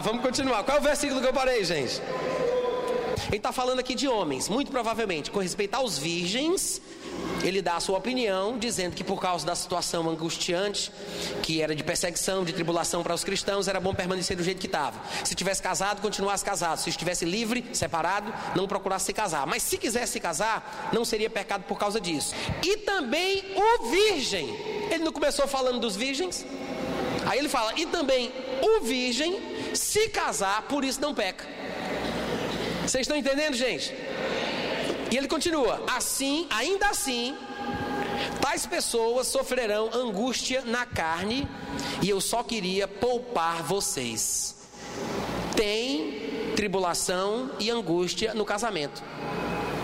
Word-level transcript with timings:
Vamos 0.00 0.22
continuar. 0.22 0.62
Qual 0.62 0.76
é 0.76 0.80
o 0.80 0.82
versículo 0.82 1.20
que 1.20 1.26
eu 1.26 1.32
parei, 1.32 1.64
gente? 1.64 2.00
Ele 3.28 3.36
está 3.36 3.52
falando 3.52 3.80
aqui 3.80 3.94
de 3.94 4.06
homens, 4.06 4.48
muito 4.48 4.70
provavelmente, 4.70 5.30
com 5.30 5.40
respeito 5.40 5.74
aos 5.74 5.98
virgens, 5.98 6.80
ele 7.42 7.60
dá 7.60 7.76
a 7.76 7.80
sua 7.80 7.98
opinião, 7.98 8.58
dizendo 8.58 8.94
que 8.94 9.04
por 9.04 9.20
causa 9.20 9.44
da 9.44 9.54
situação 9.54 10.08
angustiante, 10.08 10.90
que 11.42 11.60
era 11.60 11.74
de 11.74 11.82
perseguição, 11.82 12.44
de 12.44 12.52
tribulação 12.52 13.02
para 13.02 13.12
os 13.12 13.24
cristãos, 13.24 13.68
era 13.68 13.80
bom 13.80 13.94
permanecer 13.94 14.36
do 14.36 14.42
jeito 14.42 14.58
que 14.58 14.66
estava. 14.66 15.00
Se 15.24 15.34
tivesse 15.34 15.62
casado, 15.62 16.00
continuasse 16.00 16.44
casado. 16.44 16.78
Se 16.78 16.90
estivesse 16.90 17.24
livre, 17.24 17.64
separado, 17.72 18.32
não 18.56 18.66
procurasse 18.66 19.06
se 19.06 19.12
casar. 19.12 19.46
Mas 19.46 19.62
se 19.62 19.76
quisesse 19.76 20.12
se 20.12 20.20
casar, 20.20 20.90
não 20.92 21.04
seria 21.04 21.28
pecado 21.28 21.64
por 21.64 21.78
causa 21.78 22.00
disso. 22.00 22.34
E 22.62 22.78
também 22.78 23.44
o 23.54 23.90
virgem. 23.90 24.48
Ele 24.90 25.04
não 25.04 25.12
começou 25.12 25.46
falando 25.46 25.80
dos 25.80 25.96
virgens? 25.96 26.46
Aí 27.26 27.38
ele 27.38 27.48
fala, 27.48 27.72
e 27.76 27.84
também 27.86 28.32
o 28.62 28.80
virgem, 28.80 29.38
se 29.74 30.08
casar, 30.08 30.62
por 30.62 30.84
isso 30.84 31.00
não 31.00 31.14
peca. 31.14 31.46
Vocês 32.82 33.02
estão 33.02 33.16
entendendo, 33.16 33.54
gente? 33.54 33.94
E 35.10 35.16
ele 35.16 35.28
continua: 35.28 35.84
assim, 35.94 36.46
ainda 36.50 36.88
assim, 36.88 37.36
tais 38.40 38.66
pessoas 38.66 39.26
sofrerão 39.26 39.90
angústia 39.92 40.62
na 40.64 40.86
carne, 40.86 41.48
e 42.02 42.08
eu 42.08 42.20
só 42.20 42.42
queria 42.42 42.88
poupar 42.88 43.62
vocês. 43.62 44.56
Tem 45.56 46.52
tribulação 46.56 47.50
e 47.58 47.70
angústia 47.70 48.34
no 48.34 48.44
casamento, 48.44 49.02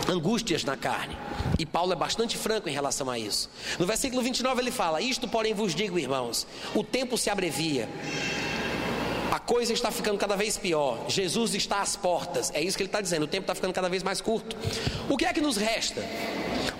angústias 0.08 0.64
na 0.64 0.76
carne. 0.76 1.16
E 1.58 1.64
Paulo 1.64 1.92
é 1.92 1.96
bastante 1.96 2.36
franco 2.36 2.68
em 2.68 2.72
relação 2.72 3.08
a 3.08 3.18
isso. 3.18 3.48
No 3.78 3.86
versículo 3.86 4.22
29 4.22 4.60
ele 4.60 4.70
fala: 4.70 5.00
Isto, 5.00 5.28
porém, 5.28 5.54
vos 5.54 5.74
digo, 5.74 5.98
irmãos, 5.98 6.46
o 6.74 6.82
tempo 6.82 7.16
se 7.16 7.30
abrevia 7.30 7.88
coisa 9.46 9.72
está 9.72 9.90
ficando 9.90 10.18
cada 10.18 10.36
vez 10.36 10.56
pior. 10.56 11.04
Jesus 11.08 11.54
está 11.54 11.80
às 11.80 11.96
portas. 11.96 12.50
É 12.54 12.62
isso 12.62 12.76
que 12.76 12.82
ele 12.82 12.88
está 12.88 13.00
dizendo. 13.00 13.24
O 13.24 13.28
tempo 13.28 13.44
está 13.44 13.54
ficando 13.54 13.72
cada 13.72 13.88
vez 13.88 14.02
mais 14.02 14.20
curto. 14.20 14.56
O 15.08 15.16
que 15.16 15.24
é 15.24 15.32
que 15.32 15.40
nos 15.40 15.56
resta? 15.56 16.04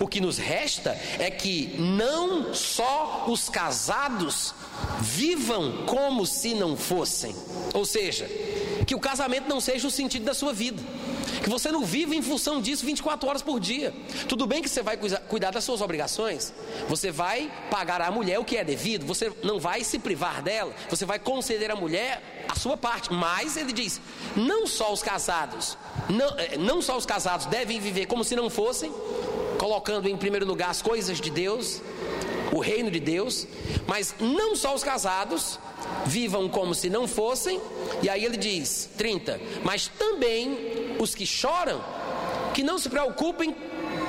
O 0.01 0.09
que 0.09 0.21
nos 0.21 0.39
resta 0.39 0.99
é 1.19 1.31
que 1.31 1.75
não 1.79 2.55
só 2.55 3.27
os 3.29 3.49
casados 3.49 4.55
vivam 5.01 5.85
como 5.87 6.27
se 6.27 6.55
não 6.55 6.77
fossem. 6.77 7.35
Ou 7.73 7.85
seja, 7.85 8.27
que 8.87 8.95
o 8.95 9.01
casamento 9.01 9.49
não 9.49 9.61
seja 9.61 9.87
o 9.87 9.91
sentido 9.91 10.25
da 10.25 10.35
sua 10.35 10.53
vida. 10.53 10.83
Que 11.43 11.51
você 11.51 11.71
não 11.71 11.85
viva 11.85 12.15
em 12.15 12.23
função 12.23 12.61
disso 12.61 12.87
24 12.87 13.29
horas 13.29 13.43
por 13.43 13.61
dia. 13.61 13.93
Tudo 14.29 14.47
bem 14.47 14.63
que 14.63 14.69
você 14.69 14.83
vai 14.83 14.97
cuidar 14.97 15.51
das 15.51 15.65
suas 15.65 15.81
obrigações, 15.81 16.55
você 16.89 17.11
vai 17.11 17.51
pagar 17.71 18.01
à 18.01 18.11
mulher 18.11 18.39
o 18.39 18.45
que 18.45 18.57
é 18.57 18.65
devido, 18.65 19.05
você 19.05 19.33
não 19.43 19.61
vai 19.61 19.85
se 19.85 19.99
privar 19.99 20.43
dela, 20.43 20.75
você 20.89 21.05
vai 21.05 21.19
conceder 21.19 21.71
à 21.71 21.77
mulher 21.77 22.23
a 22.55 22.59
sua 22.59 22.77
parte. 22.77 23.13
Mas 23.13 23.57
ele 23.57 23.73
diz: 23.73 24.01
não 24.37 24.67
só 24.67 24.93
os 24.93 25.03
casados, 25.03 25.77
não, 26.09 26.29
eh, 26.39 26.57
não 26.59 26.81
só 26.81 26.97
os 26.97 27.07
casados 27.07 27.47
devem 27.47 27.81
viver 27.81 28.07
como 28.07 28.25
se 28.25 28.37
não 28.37 28.49
fossem, 28.49 28.93
colocando 29.59 30.09
em 30.09 30.17
primeiro 30.17 30.47
lugar 30.47 30.71
as 30.71 30.81
coisas 30.81 31.21
de 31.21 31.31
Deus, 31.31 31.83
o 32.53 32.61
reino 32.61 32.91
de 32.91 33.01
Deus, 33.01 33.47
mas 33.87 34.15
não 34.21 34.55
só 34.55 34.75
os 34.75 34.85
casados 34.85 35.59
vivam 36.07 36.49
como 36.49 36.75
se 36.75 36.89
não 36.89 37.07
fossem, 37.07 37.61
e 38.03 38.09
aí 38.09 38.25
ele 38.25 38.37
diz: 38.37 38.89
30, 38.97 39.41
mas 39.63 39.89
também 39.89 40.97
os 40.99 41.15
que 41.15 41.27
choram, 41.27 41.83
que 42.53 42.63
não 42.63 42.79
se 42.79 42.89
preocupem 42.89 43.55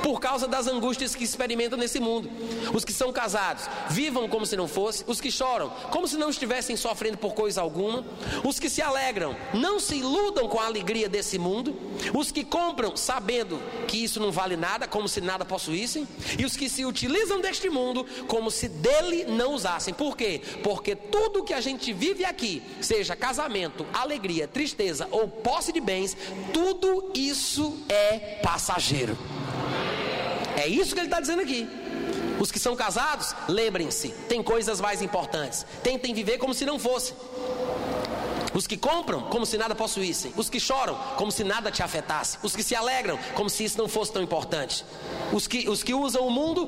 por 0.02 0.20
causa 0.20 0.46
das 0.46 0.66
angústias 0.66 1.14
que 1.14 1.24
experimentam 1.24 1.78
nesse 1.78 2.00
mundo. 2.00 2.30
Os 2.72 2.84
que 2.84 2.92
são 2.92 3.12
casados, 3.12 3.68
vivam 3.90 4.28
como 4.28 4.46
se 4.46 4.56
não 4.56 4.68
fosse. 4.68 5.04
Os 5.06 5.20
que 5.20 5.30
choram, 5.30 5.70
como 5.90 6.06
se 6.06 6.16
não 6.16 6.30
estivessem 6.30 6.76
sofrendo 6.76 7.18
por 7.18 7.34
coisa 7.34 7.60
alguma. 7.60 8.04
Os 8.44 8.58
que 8.58 8.68
se 8.68 8.82
alegram, 8.82 9.36
não 9.54 9.78
se 9.80 9.96
iludam 9.96 10.48
com 10.48 10.60
a 10.60 10.66
alegria 10.66 11.08
desse 11.08 11.38
mundo. 11.38 11.76
Os 12.14 12.30
que 12.30 12.44
compram, 12.44 12.96
sabendo 12.96 13.60
que 13.86 14.02
isso 14.02 14.20
não 14.20 14.30
vale 14.30 14.56
nada, 14.56 14.86
como 14.86 15.08
se 15.08 15.20
nada 15.20 15.44
possuíssem. 15.44 16.06
E 16.38 16.44
os 16.44 16.56
que 16.56 16.68
se 16.68 16.84
utilizam 16.84 17.40
deste 17.40 17.68
mundo, 17.68 18.06
como 18.26 18.50
se 18.50 18.68
dele 18.68 19.24
não 19.24 19.54
usassem. 19.54 19.94
Por 19.94 20.16
quê? 20.16 20.40
Porque 20.62 20.94
tudo 20.94 21.44
que 21.44 21.54
a 21.54 21.60
gente 21.60 21.92
vive 21.92 22.24
aqui, 22.24 22.62
seja 22.80 23.16
casamento, 23.16 23.86
alegria, 23.92 24.48
tristeza 24.48 25.08
ou 25.10 25.28
posse 25.28 25.72
de 25.72 25.80
bens, 25.80 26.16
tudo 26.52 27.10
isso 27.14 27.78
é 27.88 28.40
passageiro. 28.42 29.16
É 30.56 30.66
isso 30.66 30.94
que 30.94 31.00
ele 31.00 31.08
está 31.08 31.20
dizendo 31.20 31.42
aqui. 31.42 31.68
Os 32.38 32.50
que 32.50 32.58
são 32.58 32.76
casados, 32.76 33.34
lembrem-se, 33.48 34.08
tem 34.28 34.42
coisas 34.42 34.80
mais 34.80 35.00
importantes. 35.00 35.64
Tentem 35.82 36.12
viver 36.12 36.38
como 36.38 36.54
se 36.54 36.66
não 36.66 36.78
fosse. 36.78 37.14
Os 38.56 38.66
que 38.66 38.78
compram, 38.78 39.20
como 39.22 39.44
se 39.44 39.58
nada 39.58 39.74
possuíssem. 39.74 40.32
Os 40.34 40.48
que 40.48 40.58
choram, 40.58 40.94
como 41.16 41.30
se 41.30 41.44
nada 41.44 41.70
te 41.70 41.82
afetasse. 41.82 42.38
Os 42.42 42.56
que 42.56 42.62
se 42.62 42.74
alegram, 42.74 43.18
como 43.34 43.50
se 43.50 43.64
isso 43.64 43.76
não 43.76 43.86
fosse 43.86 44.12
tão 44.12 44.22
importante. 44.22 44.82
Os 45.30 45.46
que, 45.46 45.68
os 45.68 45.82
que 45.82 45.92
usam 45.92 46.26
o 46.26 46.30
mundo, 46.30 46.66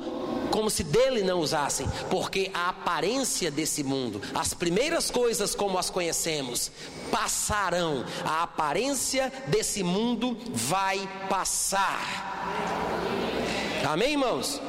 como 0.50 0.69
se 0.69 0.84
dele 0.84 1.22
não 1.22 1.41
usassem. 1.41 1.88
Porque 2.10 2.50
a 2.53 2.69
aparência 2.69 3.50
desse 3.50 3.82
mundo, 3.82 4.21
as 4.34 4.53
primeiras 4.53 5.10
coisas 5.10 5.54
como 5.54 5.78
as 5.78 5.88
conhecemos, 5.88 6.71
passarão. 7.10 8.04
A 8.22 8.43
aparência 8.43 9.32
desse 9.47 9.82
mundo 9.82 10.37
vai 10.53 11.09
passar. 11.31 12.78
Amém, 13.84 14.12
irmãos? 14.12 14.61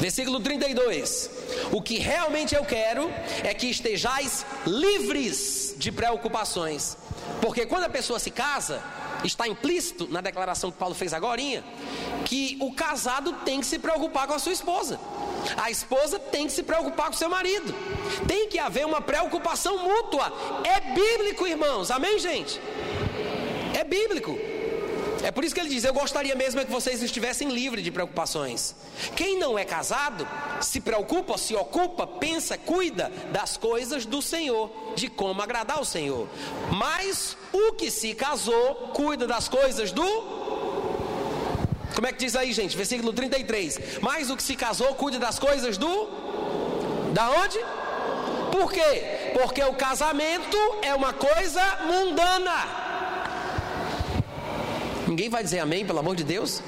Versículo 0.00 0.40
32. 0.40 1.30
O 1.72 1.80
que 1.80 1.98
realmente 1.98 2.54
eu 2.54 2.64
quero 2.64 3.10
é 3.42 3.54
que 3.54 3.68
estejais 3.68 4.44
livres 4.66 5.74
de 5.76 5.90
preocupações. 5.90 6.96
Porque 7.40 7.66
quando 7.66 7.84
a 7.84 7.88
pessoa 7.88 8.18
se 8.18 8.30
casa, 8.30 8.82
está 9.24 9.48
implícito 9.48 10.06
na 10.10 10.20
declaração 10.20 10.70
que 10.70 10.78
Paulo 10.78 10.94
fez 10.94 11.12
agora, 11.12 11.40
que 12.24 12.58
o 12.60 12.72
casado 12.72 13.32
tem 13.44 13.60
que 13.60 13.66
se 13.66 13.78
preocupar 13.78 14.26
com 14.26 14.34
a 14.34 14.38
sua 14.38 14.52
esposa. 14.52 15.00
A 15.56 15.70
esposa 15.70 16.18
tem 16.18 16.46
que 16.46 16.52
se 16.52 16.62
preocupar 16.62 17.06
com 17.06 17.14
o 17.14 17.16
seu 17.16 17.28
marido. 17.28 17.74
Tem 18.26 18.48
que 18.48 18.58
haver 18.58 18.84
uma 18.84 19.00
preocupação 19.00 19.78
mútua. 19.78 20.32
É 20.64 20.80
bíblico, 20.94 21.46
irmãos. 21.46 21.90
Amém, 21.90 22.18
gente? 22.18 22.60
É 23.74 23.84
bíblico. 23.84 24.55
É 25.26 25.32
por 25.32 25.44
isso 25.44 25.52
que 25.52 25.60
ele 25.60 25.68
diz: 25.68 25.82
Eu 25.82 25.92
gostaria 25.92 26.36
mesmo 26.36 26.60
é 26.60 26.64
que 26.64 26.70
vocês 26.70 27.02
estivessem 27.02 27.48
livres 27.48 27.82
de 27.82 27.90
preocupações. 27.90 28.76
Quem 29.16 29.36
não 29.40 29.58
é 29.58 29.64
casado 29.64 30.24
se 30.60 30.80
preocupa, 30.80 31.36
se 31.36 31.52
ocupa, 31.52 32.06
pensa, 32.06 32.56
cuida 32.56 33.10
das 33.32 33.56
coisas 33.56 34.06
do 34.06 34.22
Senhor, 34.22 34.70
de 34.94 35.08
como 35.08 35.42
agradar 35.42 35.80
o 35.80 35.84
Senhor. 35.84 36.28
Mas 36.70 37.36
o 37.52 37.72
que 37.72 37.90
se 37.90 38.14
casou 38.14 38.92
cuida 38.94 39.26
das 39.26 39.48
coisas 39.48 39.90
do. 39.90 40.06
Como 41.92 42.06
é 42.06 42.12
que 42.12 42.18
diz 42.18 42.36
aí, 42.36 42.52
gente? 42.52 42.76
Versículo 42.76 43.12
33. 43.12 43.98
Mas 44.00 44.30
o 44.30 44.36
que 44.36 44.44
se 44.44 44.54
casou 44.54 44.94
cuida 44.94 45.18
das 45.18 45.40
coisas 45.40 45.76
do. 45.76 46.08
Da 47.12 47.30
onde? 47.30 47.58
Por 48.52 48.72
quê? 48.72 49.32
Porque 49.34 49.64
o 49.64 49.74
casamento 49.74 50.56
é 50.82 50.94
uma 50.94 51.12
coisa 51.12 51.62
mundana. 51.84 52.85
Ninguém 55.16 55.30
vai 55.30 55.42
dizer 55.42 55.60
amém, 55.60 55.86
pelo 55.86 55.98
amor 55.98 56.14
de 56.14 56.22
Deus. 56.22 56.62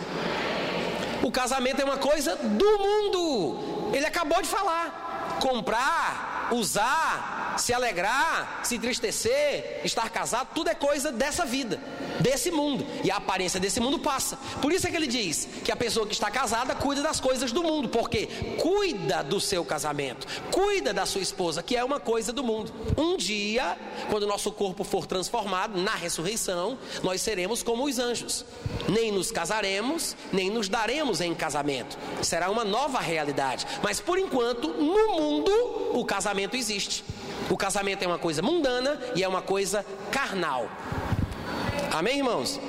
O 1.23 1.31
casamento 1.31 1.83
é 1.83 1.85
uma 1.85 1.99
coisa 1.99 2.35
do 2.35 2.79
mundo. 2.79 3.93
Ele 3.93 4.07
acabou 4.07 4.41
de 4.41 4.49
falar. 4.49 5.37
Comprar, 5.39 6.49
usar, 6.51 7.38
se 7.59 7.73
alegrar, 7.73 8.61
se 8.63 8.77
entristecer, 8.77 9.81
estar 9.85 10.09
casado, 10.11 10.49
tudo 10.55 10.71
é 10.71 10.75
coisa 10.75 11.13
dessa 11.13 11.45
vida 11.45 11.81
desse 12.21 12.51
mundo. 12.51 12.85
E 13.05 13.11
a 13.11 13.17
aparência 13.17 13.61
desse 13.61 13.81
mundo 13.81 13.99
passa. 13.99 14.37
Por 14.61 14.73
isso 14.73 14.87
é 14.87 14.91
que 14.91 14.97
ele 14.97 15.07
diz 15.07 15.49
que 15.65 15.73
a 15.73 15.77
pessoa 15.77 16.07
que 16.07 16.15
está 16.15 16.31
casada 16.31 16.75
cuida 16.75 17.03
das 17.03 17.21
coisas 17.21 17.53
do 17.53 17.63
mundo, 17.63 17.89
porque 17.89 18.27
cuida 18.61 19.23
do 19.23 19.41
seu 19.41 19.65
casamento, 19.65 20.27
cuida 20.51 20.93
da 20.93 21.07
sua 21.07 21.21
esposa, 21.21 21.63
que 21.63 21.77
é 21.77 21.85
uma 21.85 22.01
coisa 22.01 22.33
do 22.33 22.43
mundo. 22.43 22.73
Um 22.97 23.17
dia, 23.17 23.77
quando 24.11 24.25
o 24.25 24.27
nosso 24.27 24.51
corpo 24.53 24.85
for 24.85 25.07
transformado 25.07 25.81
na 25.81 25.95
ressurreição, 25.95 26.79
nós 27.03 27.21
seremos 27.21 27.63
como 27.63 27.85
os 27.85 27.99
anjos. 27.99 28.45
Nem 28.89 29.13
nos 29.13 29.31
casaremos, 29.31 30.17
nem 30.33 30.51
nos 30.51 30.69
daremos 30.69 31.21
em 31.21 31.35
casamento. 31.35 31.99
Será 32.23 32.51
uma 32.51 32.65
nova 32.65 32.99
realidade. 33.01 33.67
Mas 33.83 34.01
por 34.01 34.19
enquanto, 34.19 34.69
no 34.69 35.21
mundo, 35.21 35.53
o 35.93 36.05
casamento 36.05 36.57
existe. 36.57 37.05
O 37.51 37.57
casamento 37.57 38.03
é 38.03 38.07
uma 38.07 38.19
coisa 38.19 38.43
mundana 38.43 39.01
e 39.15 39.23
é 39.23 39.29
uma 39.29 39.43
coisa 39.43 39.85
carnal. 40.11 40.69
Amém, 41.93 42.19
irmãos? 42.19 42.61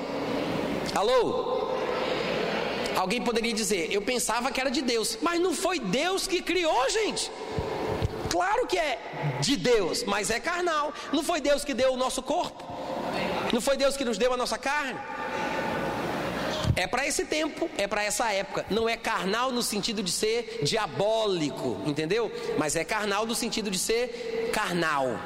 Alô? 0.96 1.70
Alguém 2.96 3.22
poderia 3.22 3.54
dizer, 3.54 3.92
eu 3.92 4.02
pensava 4.02 4.52
que 4.52 4.60
era 4.60 4.70
de 4.70 4.82
Deus, 4.82 5.18
mas 5.22 5.40
não 5.40 5.54
foi 5.54 5.80
Deus 5.80 6.28
que 6.28 6.42
criou, 6.42 6.90
gente. 6.90 7.32
Claro 8.30 8.68
que 8.68 8.78
é 8.78 9.00
de 9.42 9.56
Deus, 9.56 10.04
mas 10.04 10.30
é 10.30 10.40
carnal. 10.40 10.94
Não 11.12 11.24
foi 11.24 11.42
Deus 11.42 11.64
que 11.64 11.74
deu 11.74 11.94
o 11.94 11.98
nosso 11.98 12.22
corpo. 12.22 12.64
Não 13.52 13.62
foi 13.62 13.76
Deus 13.78 13.98
que 13.98 14.06
nos 14.06 14.18
deu 14.18 14.34
a 14.34 14.38
nossa 14.38 14.58
carne. 14.58 15.00
É 16.76 16.88
para 16.88 17.08
esse 17.08 17.26
tempo, 17.26 17.70
é 17.78 17.88
para 17.88 18.04
essa 18.04 18.32
época. 18.32 18.66
Não 18.70 18.88
é 18.88 18.96
carnal 18.96 19.52
no 19.52 19.62
sentido 19.62 20.02
de 20.02 20.12
ser 20.12 20.60
diabólico, 20.64 21.82
entendeu? 21.86 22.32
Mas 22.58 22.76
é 22.76 22.84
carnal 22.84 23.26
no 23.26 23.36
sentido 23.36 23.70
de 23.70 23.78
ser 23.78 24.50
carnal. 24.54 25.20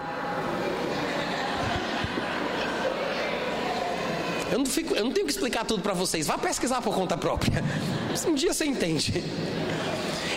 Eu 4.52 4.60
não, 4.60 4.66
fico, 4.68 4.94
eu 4.94 5.04
não 5.04 5.12
tenho 5.12 5.26
que 5.26 5.32
explicar 5.32 5.66
tudo 5.66 5.82
para 5.82 5.94
vocês. 5.94 6.28
Vá 6.28 6.38
pesquisar 6.38 6.82
por 6.82 6.94
conta 6.94 7.18
própria. 7.18 7.64
Um 8.28 8.36
dia 8.36 8.54
você 8.54 8.64
entende. 8.66 9.24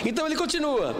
Então 0.03 0.25
ele 0.25 0.35
continua. 0.35 0.95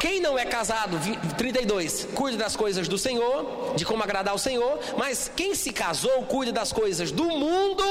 Quem 0.00 0.18
não 0.18 0.38
é 0.38 0.46
casado, 0.46 0.98
32, 1.36 2.08
cuide 2.14 2.38
das 2.38 2.56
coisas 2.56 2.88
do 2.88 2.96
Senhor, 2.96 3.74
de 3.76 3.84
como 3.84 4.02
agradar 4.02 4.32
ao 4.32 4.38
Senhor, 4.38 4.80
mas 4.96 5.30
quem 5.36 5.54
se 5.54 5.72
casou, 5.72 6.22
cuide 6.22 6.52
das 6.52 6.72
coisas 6.72 7.12
do 7.12 7.24
mundo, 7.24 7.84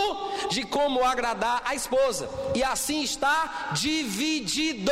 de 0.49 0.63
como 0.63 1.03
agradar 1.03 1.61
a 1.63 1.75
esposa. 1.75 2.27
E 2.55 2.63
assim 2.63 3.03
está 3.03 3.69
dividido. 3.73 4.91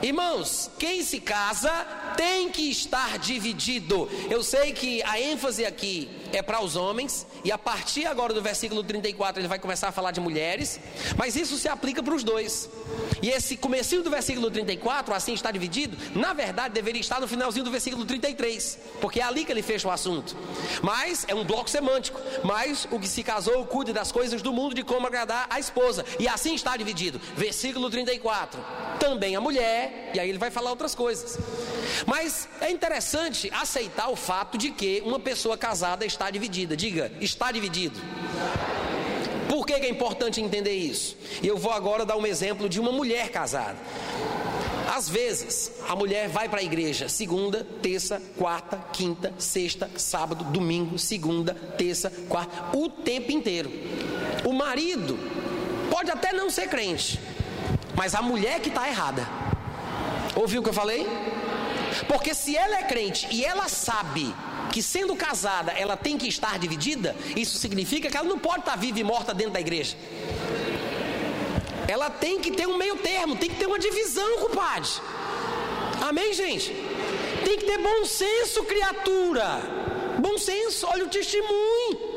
Irmãos, 0.00 0.70
quem 0.78 1.02
se 1.02 1.18
casa 1.18 1.72
tem 2.16 2.48
que 2.48 2.70
estar 2.70 3.18
dividido. 3.18 4.08
Eu 4.30 4.44
sei 4.44 4.72
que 4.72 5.02
a 5.02 5.20
ênfase 5.20 5.64
aqui 5.64 6.08
é 6.38 6.42
para 6.42 6.62
os 6.62 6.76
homens, 6.76 7.26
e 7.44 7.50
a 7.50 7.58
partir 7.58 8.06
agora 8.06 8.32
do 8.32 8.42
versículo 8.42 8.82
34 8.82 9.40
ele 9.40 9.48
vai 9.48 9.58
começar 9.58 9.88
a 9.88 9.92
falar 9.92 10.10
de 10.10 10.20
mulheres, 10.20 10.80
mas 11.16 11.36
isso 11.36 11.56
se 11.56 11.68
aplica 11.68 12.02
para 12.02 12.14
os 12.14 12.22
dois. 12.22 12.68
E 13.22 13.30
esse 13.30 13.56
comecinho 13.56 14.02
do 14.02 14.10
versículo 14.10 14.50
34, 14.50 15.14
assim 15.14 15.32
está 15.32 15.50
dividido, 15.50 15.96
na 16.14 16.32
verdade 16.32 16.74
deveria 16.74 17.00
estar 17.00 17.20
no 17.20 17.28
finalzinho 17.28 17.64
do 17.64 17.70
versículo 17.70 18.04
33, 18.04 18.78
porque 19.00 19.20
é 19.20 19.22
ali 19.22 19.44
que 19.44 19.52
ele 19.52 19.62
fecha 19.62 19.88
o 19.88 19.90
assunto. 19.90 20.36
Mas 20.82 21.24
é 21.28 21.34
um 21.34 21.44
bloco 21.44 21.68
semântico. 21.70 22.20
Mas 22.44 22.86
o 22.90 22.98
que 22.98 23.08
se 23.08 23.22
casou 23.22 23.64
cuide 23.66 23.92
das 23.92 24.12
coisas 24.12 24.42
do 24.42 24.52
mundo 24.52 24.74
de 24.74 24.82
como 24.82 25.06
agradar 25.06 25.46
a 25.50 25.58
esposa. 25.58 26.04
E 26.18 26.28
assim 26.28 26.54
está 26.54 26.76
dividido. 26.76 27.20
Versículo 27.36 27.90
34. 27.90 28.60
Também 28.98 29.36
a 29.36 29.40
mulher, 29.40 30.10
e 30.14 30.20
aí 30.20 30.28
ele 30.28 30.38
vai 30.38 30.50
falar 30.50 30.70
outras 30.70 30.94
coisas. 30.94 31.38
Mas 32.06 32.48
é 32.60 32.70
interessante 32.70 33.50
aceitar 33.52 34.08
o 34.08 34.16
fato 34.16 34.56
de 34.56 34.70
que 34.70 35.02
uma 35.04 35.18
pessoa 35.18 35.56
casada 35.56 36.04
está 36.04 36.30
dividida. 36.30 36.76
Diga, 36.76 37.12
está 37.20 37.50
dividido. 37.52 38.00
Por 39.48 39.66
que 39.66 39.74
é 39.74 39.88
importante 39.88 40.40
entender 40.40 40.74
isso? 40.74 41.16
Eu 41.42 41.56
vou 41.56 41.72
agora 41.72 42.04
dar 42.04 42.16
um 42.16 42.26
exemplo 42.26 42.68
de 42.68 42.80
uma 42.80 42.92
mulher 42.92 43.30
casada. 43.30 43.76
Às 44.94 45.08
vezes, 45.08 45.72
a 45.88 45.96
mulher 45.96 46.28
vai 46.28 46.48
para 46.48 46.60
a 46.60 46.62
igreja 46.62 47.08
segunda, 47.08 47.66
terça, 47.82 48.22
quarta, 48.38 48.78
quinta, 48.92 49.32
sexta, 49.38 49.90
sábado, 49.96 50.44
domingo, 50.44 50.98
segunda, 50.98 51.54
terça, 51.54 52.10
quarta, 52.28 52.76
o 52.76 52.88
tempo 52.88 53.30
inteiro. 53.32 53.70
O 54.44 54.52
marido 54.52 55.18
pode 55.90 56.10
até 56.10 56.32
não 56.32 56.48
ser 56.48 56.68
crente, 56.68 57.20
mas 57.94 58.14
a 58.14 58.22
mulher 58.22 58.60
que 58.60 58.68
está 58.68 58.88
errada. 58.88 59.28
Ouviu 60.34 60.60
o 60.60 60.64
que 60.64 60.70
eu 60.70 60.74
falei? 60.74 61.06
Porque 62.08 62.34
se 62.34 62.56
ela 62.56 62.78
é 62.78 62.82
crente 62.82 63.26
e 63.30 63.44
ela 63.44 63.68
sabe 63.68 64.34
que 64.72 64.82
sendo 64.82 65.16
casada 65.16 65.72
ela 65.72 65.96
tem 65.96 66.18
que 66.18 66.28
estar 66.28 66.58
dividida, 66.58 67.16
isso 67.34 67.58
significa 67.58 68.10
que 68.10 68.16
ela 68.16 68.28
não 68.28 68.38
pode 68.38 68.60
estar 68.60 68.76
viva 68.76 68.98
e 68.98 69.04
morta 69.04 69.32
dentro 69.32 69.54
da 69.54 69.60
igreja. 69.60 69.96
Ela 71.88 72.10
tem 72.10 72.40
que 72.40 72.50
ter 72.50 72.66
um 72.66 72.76
meio 72.76 72.96
termo, 72.96 73.36
tem 73.36 73.48
que 73.48 73.56
ter 73.56 73.66
uma 73.66 73.78
divisão, 73.78 74.38
compadre. 74.38 74.90
Amém, 76.02 76.34
gente? 76.34 76.70
Tem 77.44 77.56
que 77.58 77.64
ter 77.64 77.78
bom 77.78 78.04
senso, 78.04 78.64
criatura. 78.64 79.60
Bom 80.18 80.36
senso, 80.36 80.86
olha 80.86 81.04
o 81.04 81.08
testemunho. 81.08 82.16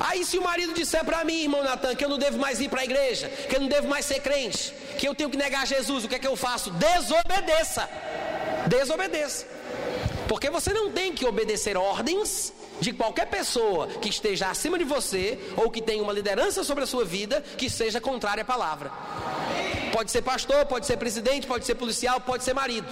Aí 0.00 0.24
se 0.24 0.38
o 0.38 0.42
marido 0.42 0.72
disser 0.74 1.04
para 1.04 1.24
mim, 1.24 1.42
irmão 1.42 1.62
Natan, 1.62 1.94
que 1.94 2.04
eu 2.04 2.08
não 2.08 2.18
devo 2.18 2.38
mais 2.38 2.60
ir 2.60 2.68
para 2.68 2.82
a 2.82 2.84
igreja, 2.84 3.28
que 3.28 3.56
eu 3.56 3.60
não 3.60 3.68
devo 3.68 3.88
mais 3.88 4.04
ser 4.04 4.20
crente, 4.20 4.72
que 4.98 5.08
eu 5.08 5.14
tenho 5.14 5.30
que 5.30 5.36
negar 5.36 5.66
Jesus, 5.66 6.04
o 6.04 6.08
que 6.08 6.14
é 6.14 6.18
que 6.18 6.26
eu 6.26 6.36
faço? 6.36 6.70
Desobedeça. 6.70 7.88
Desobedeça. 8.66 9.46
Porque 10.28 10.48
você 10.50 10.72
não 10.72 10.90
tem 10.90 11.12
que 11.12 11.26
obedecer 11.26 11.76
ordens 11.76 12.52
de 12.80 12.92
qualquer 12.92 13.26
pessoa 13.26 13.86
que 13.86 14.08
esteja 14.08 14.48
acima 14.48 14.78
de 14.78 14.84
você 14.84 15.38
ou 15.56 15.70
que 15.70 15.82
tenha 15.82 16.02
uma 16.02 16.12
liderança 16.12 16.64
sobre 16.64 16.84
a 16.84 16.86
sua 16.86 17.04
vida 17.04 17.42
que 17.56 17.68
seja 17.70 18.00
contrária 18.00 18.42
à 18.42 18.44
palavra. 18.44 18.90
Pode 19.92 20.10
ser 20.10 20.22
pastor, 20.22 20.66
pode 20.66 20.86
ser 20.86 20.96
presidente, 20.96 21.46
pode 21.46 21.64
ser 21.64 21.74
policial, 21.76 22.20
pode 22.20 22.42
ser 22.42 22.54
marido. 22.54 22.88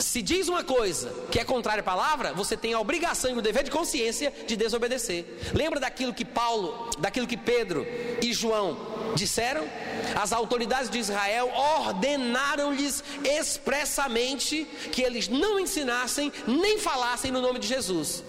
Se 0.00 0.20
diz 0.20 0.48
uma 0.48 0.62
coisa 0.62 1.10
que 1.30 1.38
é 1.38 1.44
contrária 1.44 1.80
à 1.80 1.84
palavra, 1.84 2.32
você 2.32 2.56
tem 2.56 2.74
a 2.74 2.80
obrigação 2.80 3.30
e 3.30 3.38
o 3.38 3.42
dever 3.42 3.62
de 3.62 3.70
consciência 3.70 4.32
de 4.46 4.56
desobedecer. 4.56 5.24
Lembra 5.54 5.80
daquilo 5.80 6.12
que 6.12 6.24
Paulo, 6.24 6.90
daquilo 6.98 7.26
que 7.26 7.36
Pedro 7.36 7.86
e 8.20 8.32
João 8.32 8.76
disseram? 9.14 9.64
As 10.14 10.32
autoridades 10.32 10.90
de 10.90 10.98
Israel 10.98 11.50
ordenaram-lhes 11.54 13.02
expressamente 13.24 14.64
que 14.92 15.02
eles 15.02 15.28
não 15.28 15.58
ensinassem 15.58 16.32
nem 16.46 16.78
falassem 16.78 17.30
no 17.30 17.40
nome 17.40 17.58
de 17.58 17.66
Jesus. 17.66 18.22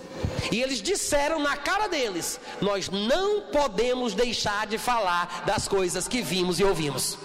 E 0.52 0.62
eles 0.62 0.82
disseram 0.82 1.40
na 1.40 1.56
cara 1.58 1.88
deles: 1.88 2.40
Nós 2.62 2.90
não 2.90 3.42
podemos 3.42 4.14
deixar 4.14 4.66
de 4.68 4.78
falar 4.78 5.44
das 5.46 5.68
coisas 5.68 6.08
que 6.08 6.22
vimos 6.22 6.60
e 6.60 6.64
ouvimos. 6.64 7.18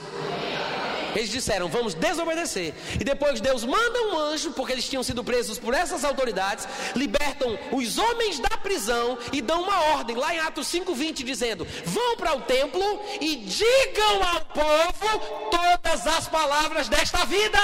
Eles 1.15 1.31
disseram: 1.31 1.69
Vamos 1.69 1.95
desobedecer. 1.95 2.75
E 3.01 3.05
depois 3.05 3.41
Deus 3.41 3.65
manda 3.65 4.03
um 4.09 4.19
anjo, 4.19 4.53
porque 4.53 4.73
eles 4.73 4.89
tinham 4.89 5.03
sido 5.03 5.23
presos 5.23 5.59
por 5.59 5.75
essas 5.75 6.05
autoridades, 6.05 6.67
libertam 6.95 7.59
os 7.71 7.99
homens 7.99 8.39
da 8.39 8.57
prisão 8.59 9.19
e 9.33 9.41
dão 9.41 9.63
uma 9.63 9.81
ordem, 9.97 10.17
lá 10.17 10.35
em 10.35 10.39
Atos 10.39 10.67
5,20, 10.69 11.25
dizendo: 11.25 11.67
Vão 11.85 12.17
para 12.17 12.37
o 12.37 12.41
templo 12.43 12.83
e 13.21 13.37
digam 13.37 14.23
ao 14.23 14.41
povo 14.47 15.51
todas 15.51 16.07
as 16.07 16.29
palavras 16.29 16.89
desta 16.89 17.25
vida. 17.25 17.59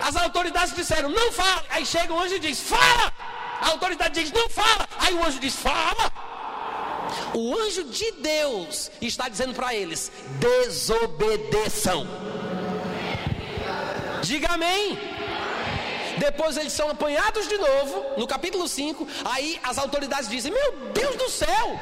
As 0.00 0.16
autoridades 0.16 0.74
disseram: 0.74 1.08
Não 1.08 1.32
fala. 1.32 1.64
Aí 1.70 1.84
chega 1.84 2.12
o 2.12 2.20
anjo 2.20 2.34
e 2.34 2.38
diz: 2.38 2.60
Fala. 2.60 3.12
A 3.60 3.68
autoridade 3.70 4.20
diz: 4.20 4.32
Não 4.32 4.48
fala. 4.48 4.88
Aí 4.98 5.14
o 5.14 5.24
anjo 5.24 5.38
diz: 5.40 5.56
Fala. 5.56 6.25
O 7.34 7.54
anjo 7.56 7.84
de 7.84 8.12
Deus 8.12 8.90
está 9.00 9.28
dizendo 9.28 9.54
para 9.54 9.74
eles: 9.74 10.10
desobedeçam. 10.38 12.06
Diga 14.22 14.48
amém. 14.54 14.98
Depois 16.18 16.56
eles 16.56 16.72
são 16.72 16.88
apanhados 16.88 17.46
de 17.46 17.58
novo, 17.58 18.04
no 18.16 18.26
capítulo 18.26 18.66
5. 18.66 19.06
Aí 19.24 19.60
as 19.62 19.78
autoridades 19.78 20.28
dizem: 20.28 20.52
Meu 20.52 20.72
Deus 20.92 21.16
do 21.16 21.30
céu! 21.30 21.78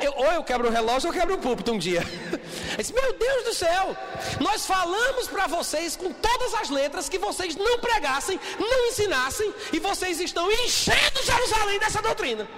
Eu, 0.00 0.12
ou 0.16 0.26
eu 0.32 0.44
quebro 0.44 0.68
o 0.68 0.70
relógio 0.70 1.08
ou 1.08 1.14
eu 1.14 1.20
quebro 1.20 1.36
o 1.36 1.38
púlpito 1.38 1.72
um 1.72 1.78
dia. 1.78 2.02
Disse, 2.76 2.92
Meu 2.92 3.12
Deus 3.12 3.44
do 3.44 3.54
céu! 3.54 3.96
Nós 4.40 4.66
falamos 4.66 5.28
para 5.28 5.46
vocês 5.46 5.96
com 5.96 6.12
todas 6.12 6.54
as 6.54 6.70
letras 6.70 7.08
que 7.08 7.18
vocês 7.18 7.56
não 7.56 7.78
pregassem, 7.78 8.40
não 8.58 8.86
ensinassem, 8.88 9.52
e 9.72 9.78
vocês 9.78 10.20
estão 10.20 10.50
enchendo 10.50 11.22
Jerusalém 11.24 11.78
dessa 11.78 12.02
doutrina. 12.02 12.48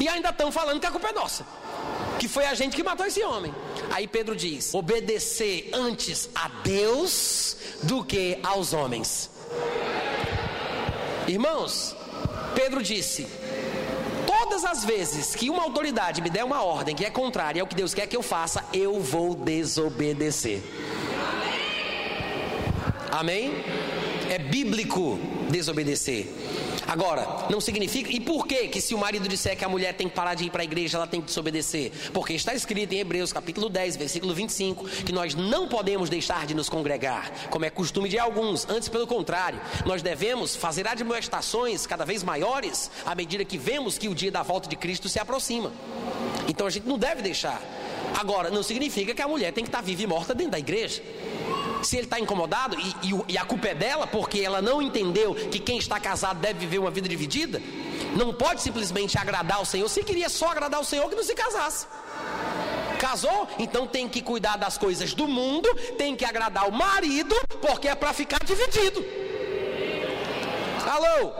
E 0.00 0.08
ainda 0.08 0.30
estão 0.30 0.50
falando 0.50 0.80
que 0.80 0.86
a 0.86 0.90
culpa 0.90 1.08
é 1.08 1.12
nossa. 1.12 1.46
Que 2.18 2.28
foi 2.28 2.46
a 2.46 2.54
gente 2.54 2.76
que 2.76 2.82
matou 2.82 3.06
esse 3.06 3.22
homem. 3.22 3.54
Aí 3.90 4.06
Pedro 4.06 4.34
diz: 4.34 4.74
obedecer 4.74 5.70
antes 5.72 6.28
a 6.34 6.48
Deus 6.62 7.56
do 7.82 8.04
que 8.04 8.38
aos 8.42 8.72
homens. 8.72 9.30
Irmãos, 11.26 11.96
Pedro 12.54 12.82
disse: 12.82 13.26
todas 14.26 14.64
as 14.64 14.84
vezes 14.84 15.34
que 15.34 15.50
uma 15.50 15.62
autoridade 15.62 16.20
me 16.20 16.30
der 16.30 16.44
uma 16.44 16.62
ordem 16.62 16.94
que 16.94 17.04
é 17.04 17.10
contrária 17.10 17.62
ao 17.62 17.66
que 17.66 17.74
Deus 17.74 17.94
quer 17.94 18.06
que 18.06 18.16
eu 18.16 18.22
faça, 18.22 18.64
eu 18.72 19.00
vou 19.00 19.34
desobedecer. 19.34 20.62
Amém? 23.10 23.52
É 24.30 24.38
bíblico 24.38 25.18
desobedecer. 25.50 26.28
Agora, 26.86 27.46
não 27.50 27.60
significa. 27.60 28.10
E 28.10 28.20
por 28.20 28.46
que 28.46 28.68
que 28.68 28.80
se 28.80 28.94
o 28.94 28.98
marido 28.98 29.28
disser 29.28 29.56
que 29.56 29.64
a 29.64 29.68
mulher 29.68 29.94
tem 29.94 30.08
que 30.08 30.14
parar 30.14 30.34
de 30.34 30.44
ir 30.44 30.50
para 30.50 30.62
a 30.62 30.64
igreja, 30.64 30.98
ela 30.98 31.06
tem 31.06 31.20
que 31.20 31.26
desobedecer? 31.26 31.90
Porque 32.12 32.34
está 32.34 32.54
escrito 32.54 32.92
em 32.92 32.98
Hebreus 32.98 33.32
capítulo 33.32 33.68
10, 33.68 33.96
versículo 33.96 34.34
25, 34.34 34.84
que 34.86 35.12
nós 35.12 35.34
não 35.34 35.68
podemos 35.68 36.10
deixar 36.10 36.46
de 36.46 36.54
nos 36.54 36.68
congregar, 36.68 37.30
como 37.50 37.64
é 37.64 37.70
costume 37.70 38.08
de 38.08 38.18
alguns. 38.18 38.68
Antes, 38.68 38.88
pelo 38.88 39.06
contrário, 39.06 39.60
nós 39.86 40.02
devemos 40.02 40.56
fazer 40.56 40.86
admoestações 40.86 41.86
cada 41.86 42.04
vez 42.04 42.22
maiores 42.22 42.90
à 43.04 43.14
medida 43.14 43.44
que 43.44 43.58
vemos 43.58 43.98
que 43.98 44.08
o 44.08 44.14
dia 44.14 44.30
da 44.30 44.42
volta 44.42 44.68
de 44.68 44.76
Cristo 44.76 45.08
se 45.08 45.18
aproxima. 45.18 45.72
Então 46.48 46.66
a 46.66 46.70
gente 46.70 46.86
não 46.86 46.98
deve 46.98 47.22
deixar. 47.22 47.60
Agora, 48.18 48.50
não 48.50 48.62
significa 48.62 49.14
que 49.14 49.22
a 49.22 49.28
mulher 49.28 49.52
tem 49.52 49.64
que 49.64 49.68
estar 49.68 49.80
viva 49.80 50.02
e 50.02 50.06
morta 50.06 50.34
dentro 50.34 50.52
da 50.52 50.58
igreja 50.58 51.02
se 51.84 51.96
ele 51.96 52.04
está 52.04 52.18
incomodado 52.18 52.76
e, 52.78 52.94
e, 53.02 53.32
e 53.32 53.38
a 53.38 53.44
culpa 53.44 53.68
é 53.68 53.74
dela 53.74 54.06
porque 54.06 54.40
ela 54.40 54.60
não 54.62 54.80
entendeu 54.80 55.34
que 55.34 55.58
quem 55.58 55.78
está 55.78 56.00
casado 56.00 56.40
deve 56.40 56.60
viver 56.60 56.78
uma 56.78 56.90
vida 56.90 57.08
dividida, 57.08 57.60
não 58.16 58.32
pode 58.32 58.62
simplesmente 58.62 59.18
agradar 59.18 59.60
o 59.60 59.64
Senhor. 59.64 59.88
Se 59.88 60.02
queria 60.02 60.28
só 60.28 60.48
agradar 60.48 60.80
o 60.80 60.84
Senhor, 60.84 61.08
que 61.08 61.16
não 61.16 61.24
se 61.24 61.34
casasse. 61.34 61.86
Casou? 62.98 63.48
Então 63.58 63.86
tem 63.86 64.08
que 64.08 64.22
cuidar 64.22 64.56
das 64.56 64.78
coisas 64.78 65.12
do 65.14 65.28
mundo, 65.28 65.68
tem 65.98 66.16
que 66.16 66.24
agradar 66.24 66.68
o 66.68 66.72
marido, 66.72 67.34
porque 67.60 67.88
é 67.88 67.94
para 67.94 68.12
ficar 68.12 68.42
dividido. 68.44 69.04
Alô? 70.86 71.32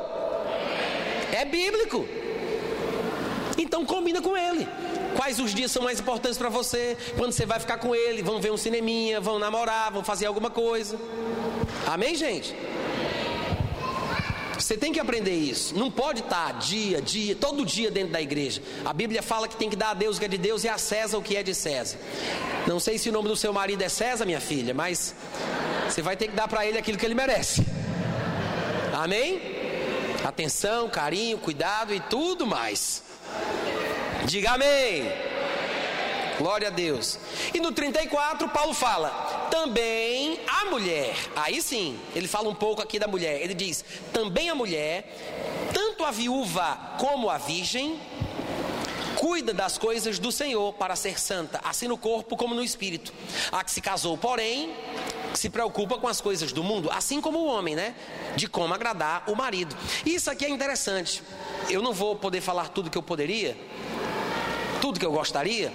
É 1.32 1.44
bíblico. 1.44 2.06
Então 3.56 3.84
combina 3.84 4.20
com 4.20 4.36
ele. 4.36 4.68
Quais 5.16 5.38
os 5.38 5.54
dias 5.54 5.70
são 5.70 5.82
mais 5.82 6.00
importantes 6.00 6.38
para 6.38 6.48
você? 6.48 6.96
Quando 7.16 7.32
você 7.32 7.46
vai 7.46 7.60
ficar 7.60 7.78
com 7.78 7.94
ele? 7.94 8.22
Vão 8.22 8.40
ver 8.40 8.52
um 8.52 8.56
cineminha, 8.56 9.20
vão 9.20 9.38
namorar, 9.38 9.92
vão 9.92 10.04
fazer 10.04 10.26
alguma 10.26 10.50
coisa. 10.50 10.98
Amém, 11.86 12.14
gente? 12.14 12.54
Você 14.58 14.76
tem 14.76 14.92
que 14.92 15.00
aprender 15.00 15.34
isso. 15.34 15.76
Não 15.76 15.90
pode 15.90 16.20
estar 16.20 16.52
dia, 16.58 17.00
dia, 17.02 17.34
todo 17.34 17.66
dia 17.66 17.90
dentro 17.90 18.12
da 18.12 18.22
igreja. 18.22 18.62
A 18.84 18.92
Bíblia 18.92 19.22
fala 19.22 19.46
que 19.46 19.56
tem 19.56 19.68
que 19.68 19.76
dar 19.76 19.90
a 19.90 19.94
Deus 19.94 20.16
o 20.16 20.20
que 20.20 20.26
é 20.26 20.28
de 20.28 20.38
Deus 20.38 20.64
e 20.64 20.68
a 20.68 20.78
César 20.78 21.18
o 21.18 21.22
que 21.22 21.36
é 21.36 21.42
de 21.42 21.54
César. 21.54 21.98
Não 22.66 22.80
sei 22.80 22.96
se 22.96 23.08
o 23.08 23.12
nome 23.12 23.28
do 23.28 23.36
seu 23.36 23.52
marido 23.52 23.82
é 23.82 23.88
César, 23.88 24.24
minha 24.24 24.40
filha, 24.40 24.72
mas 24.72 25.14
você 25.88 26.00
vai 26.00 26.16
ter 26.16 26.28
que 26.28 26.34
dar 26.34 26.48
para 26.48 26.64
ele 26.66 26.78
aquilo 26.78 26.96
que 26.96 27.04
ele 27.04 27.14
merece. 27.14 27.64
Amém? 28.92 29.40
Atenção, 30.24 30.88
carinho, 30.88 31.36
cuidado 31.36 31.92
e 31.92 32.00
tudo 32.00 32.46
mais. 32.46 33.02
Diga 34.26 34.52
amém. 34.52 35.04
Glória 36.38 36.68
a 36.68 36.70
Deus. 36.70 37.18
E 37.52 37.60
no 37.60 37.72
34, 37.72 38.48
Paulo 38.48 38.74
fala: 38.74 39.10
também 39.50 40.40
a 40.48 40.64
mulher. 40.66 41.14
Aí 41.36 41.62
sim, 41.62 41.98
ele 42.14 42.26
fala 42.26 42.48
um 42.48 42.54
pouco 42.54 42.82
aqui 42.82 42.98
da 42.98 43.06
mulher. 43.06 43.40
Ele 43.40 43.54
diz: 43.54 43.84
também 44.12 44.48
a 44.48 44.54
mulher, 44.54 45.70
tanto 45.72 46.04
a 46.04 46.10
viúva 46.10 46.78
como 46.98 47.30
a 47.30 47.38
virgem, 47.38 48.00
cuida 49.16 49.54
das 49.54 49.78
coisas 49.78 50.18
do 50.18 50.32
Senhor 50.32 50.72
para 50.74 50.96
ser 50.96 51.20
santa, 51.20 51.60
assim 51.62 51.86
no 51.86 51.96
corpo 51.96 52.36
como 52.36 52.54
no 52.54 52.62
espírito. 52.62 53.12
A 53.52 53.62
que 53.62 53.70
se 53.70 53.80
casou, 53.80 54.18
porém, 54.18 54.74
se 55.34 55.48
preocupa 55.48 55.98
com 55.98 56.08
as 56.08 56.20
coisas 56.20 56.52
do 56.52 56.62
mundo, 56.62 56.90
assim 56.90 57.20
como 57.20 57.38
o 57.38 57.46
homem, 57.46 57.74
né? 57.74 57.94
De 58.36 58.48
como 58.48 58.74
agradar 58.74 59.24
o 59.28 59.36
marido. 59.36 59.76
Isso 60.04 60.30
aqui 60.30 60.44
é 60.44 60.48
interessante. 60.48 61.22
Eu 61.70 61.80
não 61.80 61.92
vou 61.92 62.16
poder 62.16 62.40
falar 62.40 62.68
tudo 62.68 62.90
que 62.90 62.98
eu 62.98 63.02
poderia, 63.02 63.56
tudo 64.84 65.00
que 65.00 65.06
eu 65.06 65.12
gostaria, 65.12 65.72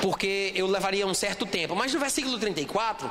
porque 0.00 0.52
eu 0.54 0.68
levaria 0.68 1.04
um 1.04 1.12
certo 1.12 1.44
tempo. 1.44 1.74
Mas 1.74 1.92
no 1.92 1.98
versículo 1.98 2.38
34, 2.38 3.10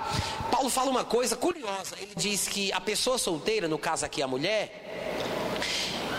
Paulo 0.49 0.69
fala 0.69 0.89
uma 0.89 1.03
coisa 1.03 1.35
curiosa. 1.35 1.93
Ele 1.99 2.13
diz 2.15 2.47
que 2.47 2.71
a 2.71 2.79
pessoa 2.79 3.17
solteira, 3.17 3.67
no 3.67 3.77
caso 3.77 4.05
aqui 4.05 4.21
a 4.21 4.27
mulher, 4.29 5.51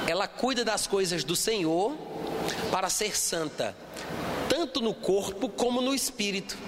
ela 0.06 0.28
cuida 0.28 0.66
das 0.66 0.86
coisas 0.86 1.24
do 1.24 1.34
Senhor 1.34 1.96
para 2.70 2.90
ser 2.90 3.16
santa, 3.16 3.74
tanto 4.50 4.82
no 4.82 4.92
corpo 4.92 5.48
como 5.48 5.80
no 5.80 5.94
espírito. 5.94 6.58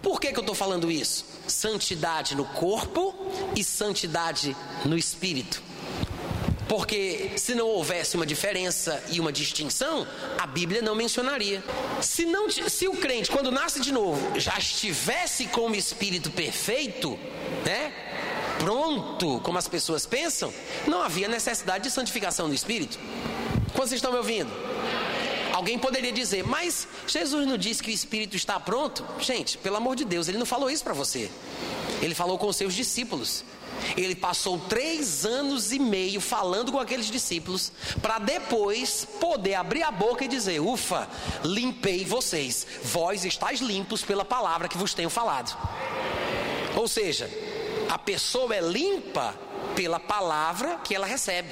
Por 0.00 0.20
que, 0.20 0.30
que 0.30 0.38
eu 0.38 0.42
estou 0.42 0.54
falando 0.54 0.88
isso? 0.92 1.24
Santidade 1.48 2.36
no 2.36 2.44
corpo 2.44 3.12
e 3.56 3.64
santidade 3.64 4.56
no 4.84 4.96
espírito. 4.96 5.60
Porque 6.68 7.30
se 7.36 7.54
não 7.54 7.66
houvesse 7.66 8.16
uma 8.16 8.26
diferença 8.26 9.02
e 9.10 9.18
uma 9.18 9.32
distinção, 9.32 10.06
a 10.38 10.46
Bíblia 10.46 10.82
não 10.82 10.94
mencionaria. 10.94 11.64
Se, 12.02 12.26
não, 12.26 12.50
se 12.50 12.86
o 12.86 12.92
crente, 12.92 13.30
quando 13.30 13.50
nasce 13.50 13.80
de 13.80 13.90
novo, 13.90 14.38
já 14.38 14.56
estivesse 14.58 15.46
com 15.46 15.70
o 15.70 15.74
espírito 15.74 16.30
perfeito, 16.30 17.18
né? 17.64 17.92
Pronto, 18.58 19.40
como 19.40 19.56
as 19.56 19.68
pessoas 19.68 20.04
pensam, 20.04 20.52
não 20.86 21.00
havia 21.02 21.28
necessidade 21.28 21.84
de 21.84 21.90
santificação 21.90 22.48
do 22.48 22.54
espírito. 22.54 22.98
Vocês 23.74 23.92
estão 23.92 24.12
me 24.12 24.18
ouvindo? 24.18 24.50
Alguém 25.52 25.78
poderia 25.78 26.12
dizer, 26.12 26.44
mas 26.44 26.86
Jesus 27.06 27.46
não 27.46 27.56
disse 27.56 27.82
que 27.82 27.90
o 27.90 27.94
espírito 27.94 28.36
está 28.36 28.60
pronto? 28.60 29.04
Gente, 29.18 29.56
pelo 29.58 29.76
amor 29.76 29.96
de 29.96 30.04
Deus, 30.04 30.28
ele 30.28 30.38
não 30.38 30.46
falou 30.46 30.70
isso 30.70 30.84
para 30.84 30.92
você. 30.92 31.30
Ele 32.02 32.14
falou 32.14 32.38
com 32.38 32.46
os 32.46 32.56
seus 32.56 32.74
discípulos. 32.74 33.44
Ele 33.96 34.14
passou 34.14 34.58
três 34.58 35.24
anos 35.24 35.72
e 35.72 35.78
meio 35.78 36.20
falando 36.20 36.72
com 36.72 36.78
aqueles 36.78 37.06
discípulos, 37.06 37.72
para 38.00 38.18
depois 38.18 39.06
poder 39.20 39.54
abrir 39.54 39.82
a 39.82 39.90
boca 39.90 40.24
e 40.24 40.28
dizer: 40.28 40.60
Ufa, 40.60 41.08
limpei 41.44 42.04
vocês, 42.04 42.66
vós 42.82 43.24
estáis 43.24 43.60
limpos 43.60 44.02
pela 44.02 44.24
palavra 44.24 44.68
que 44.68 44.78
vos 44.78 44.94
tenho 44.94 45.10
falado. 45.10 45.56
Ou 46.76 46.86
seja, 46.86 47.28
a 47.88 47.98
pessoa 47.98 48.54
é 48.54 48.60
limpa 48.60 49.34
pela 49.74 49.98
palavra 49.98 50.76
que 50.84 50.94
ela 50.94 51.06
recebe. 51.06 51.48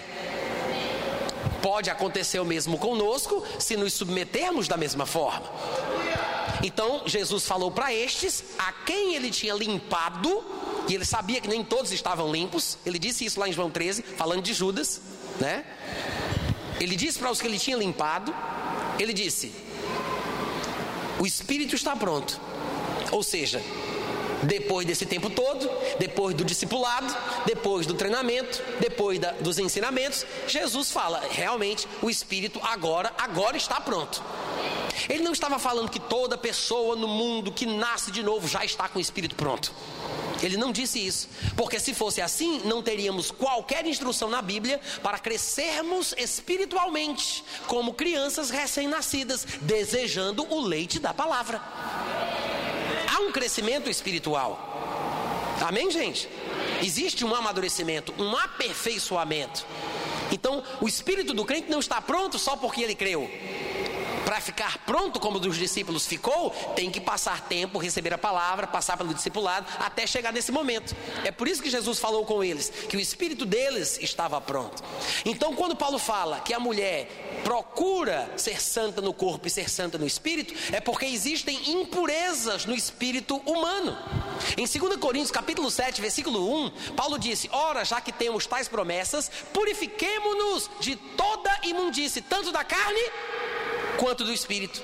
Pode 1.63 1.91
acontecer 1.91 2.39
o 2.39 2.45
mesmo 2.45 2.79
conosco 2.79 3.43
se 3.59 3.77
nos 3.77 3.95
submetermos 3.95 4.69
da 4.69 4.77
mesma 4.77 5.07
forma. 5.07 5.51
Então 6.63 7.03
Jesus 7.07 7.47
falou 7.47 7.71
para 7.71 7.93
estes 7.93 8.45
a 8.59 8.73
quem 8.73 9.15
ele 9.15 9.31
tinha 9.31 9.55
limpado 9.55 10.45
e 10.89 10.95
ele 10.95 11.05
sabia 11.05 11.41
que 11.41 11.49
nem 11.49 11.65
todos 11.65 11.93
estavam 11.93 12.31
limpos. 12.31 12.79
Ele 12.87 12.99
disse 12.99 13.25
isso 13.25 13.41
lá 13.41 13.49
em 13.49 13.53
João 13.53 13.71
13, 13.71 14.03
falando 14.03 14.43
de 14.43 14.53
Judas, 14.53 15.01
né? 15.41 15.65
Ele 16.81 16.95
disse 16.95 17.19
para 17.19 17.31
os 17.31 17.41
que 17.41 17.47
ele 17.47 17.59
tinha 17.59 17.77
limpado, 17.77 18.35
ele 18.99 19.13
disse: 19.13 19.53
O 21.19 21.27
espírito 21.27 21.75
está 21.75 21.97
pronto. 21.97 22.41
Ou 23.11 23.23
seja, 23.23 23.63
depois 24.43 24.87
desse 24.87 25.07
tempo 25.07 25.31
todo, 25.31 25.69
depois 25.99 26.35
do 26.35 26.45
discipulado, 26.45 27.15
depois 27.45 27.87
do 27.87 27.95
treinamento, 27.95 28.63
depois 28.81 29.19
da, 29.19 29.33
dos 29.33 29.59
ensinamentos, 29.59 30.25
Jesus 30.47 30.91
fala: 30.91 31.23
realmente 31.31 31.87
o 32.03 32.11
espírito 32.11 32.61
agora, 32.63 33.13
agora 33.19 33.57
está 33.57 33.81
pronto. 33.81 34.23
Ele 35.09 35.23
não 35.23 35.33
estava 35.33 35.59
falando 35.59 35.91
que 35.91 36.01
toda 36.01 36.37
pessoa 36.39 36.97
no 36.97 37.09
mundo 37.09 37.53
que 37.53 37.67
nasce 37.67 38.11
de 38.11 38.23
novo 38.23 38.49
já 38.49 38.65
está 38.65 38.89
com 38.89 38.99
o 38.99 39.03
espírito 39.03 39.35
pronto. 39.35 39.73
Ele 40.43 40.57
não 40.57 40.71
disse 40.71 41.05
isso, 41.05 41.29
porque 41.57 41.81
se 41.81 41.95
fosse 41.95 42.21
assim, 42.21 42.61
não 42.65 42.83
teríamos 42.83 43.31
qualquer 43.31 43.87
instrução 43.87 44.29
na 44.29 44.43
Bíblia 44.43 44.81
para 45.03 45.19
crescermos 45.19 46.15
espiritualmente, 46.19 47.43
como 47.67 47.95
crianças 47.95 48.51
recém-nascidas, 48.51 49.47
desejando 49.63 50.47
o 50.53 50.61
leite 50.61 50.99
da 50.99 51.15
palavra. 51.15 51.61
Há 53.09 53.21
um 53.21 53.33
crescimento 53.33 53.89
espiritual. 53.89 54.75
Amém, 55.67 55.91
gente? 55.91 56.29
Existe 56.83 57.25
um 57.25 57.35
amadurecimento, 57.35 58.13
um 58.19 58.37
aperfeiçoamento. 58.37 59.65
Então, 60.31 60.63
o 60.81 60.89
espírito 60.89 61.33
do 61.33 61.45
crente 61.45 61.71
não 61.71 61.79
está 61.79 62.01
pronto 62.01 62.39
só 62.39 62.57
porque 62.57 62.83
ele 62.83 62.95
creu 62.95 63.31
para 64.27 64.41
ficar 64.41 64.79
pronto 64.79 65.21
como 65.21 65.39
dos 65.39 65.57
discípulos 65.57 66.05
ficou, 66.05 66.51
tem 66.75 66.91
que 66.91 67.01
passar 67.01 67.43
tempo, 67.43 67.79
receber 67.79 68.13
a 68.13 68.19
palavra, 68.19 68.67
passar 68.67 68.97
pelo 68.97 69.15
discipulado, 69.15 69.69
até 69.79 70.05
chegar 70.05 70.33
nesse 70.33 70.51
momento. 70.51 70.97
É 71.23 71.31
por 71.31 71.47
isso 71.47 71.63
que 71.63 71.71
Jesus 71.71 72.01
falou 72.01 72.27
com 72.27 72.43
eles, 72.43 72.69
que 72.69 72.97
o 72.97 73.01
espírito 73.01 73.47
deles 73.47 74.01
estava 74.03 74.41
pronto. 74.41 74.83
Então, 75.25 75.55
quando 75.55 75.77
Paulo 75.77 75.97
fala 75.97 76.41
que 76.41 76.53
a 76.53 76.59
mulher 76.59 77.41
procura 77.45 78.29
ser 78.37 78.61
santa 78.61 79.01
no 79.01 79.15
corpo 79.15 79.47
e 79.47 79.51
ser 79.51 79.71
santa 79.71 79.97
no 79.97 80.05
espírito, 80.05 80.53
é 80.73 80.81
porque 80.81 81.07
existem 81.07 81.71
impurezas 81.81 82.67
no 82.67 82.75
espírito 82.75 83.37
humano. 83.47 83.97
Em 84.57 84.67
2 84.67 84.97
Coríntios, 84.97 85.31
capítulo 85.31 85.71
7, 85.71 86.01
versículo 86.01 86.65
1, 86.65 86.71
Paulo 86.97 87.17
disse: 87.17 87.49
Ora, 87.53 87.85
já 87.85 88.01
que 88.01 88.11
temos 88.11 88.45
tais 88.45 88.67
promessas, 88.67 89.31
purifiquemo-nos 89.53 90.69
de 90.81 90.97
toda 90.97 91.61
imundície, 91.63 92.21
tanto 92.23 92.51
da 92.51 92.65
carne 92.65 93.01
quanto 93.97 94.25
do 94.25 94.33
Espírito. 94.33 94.83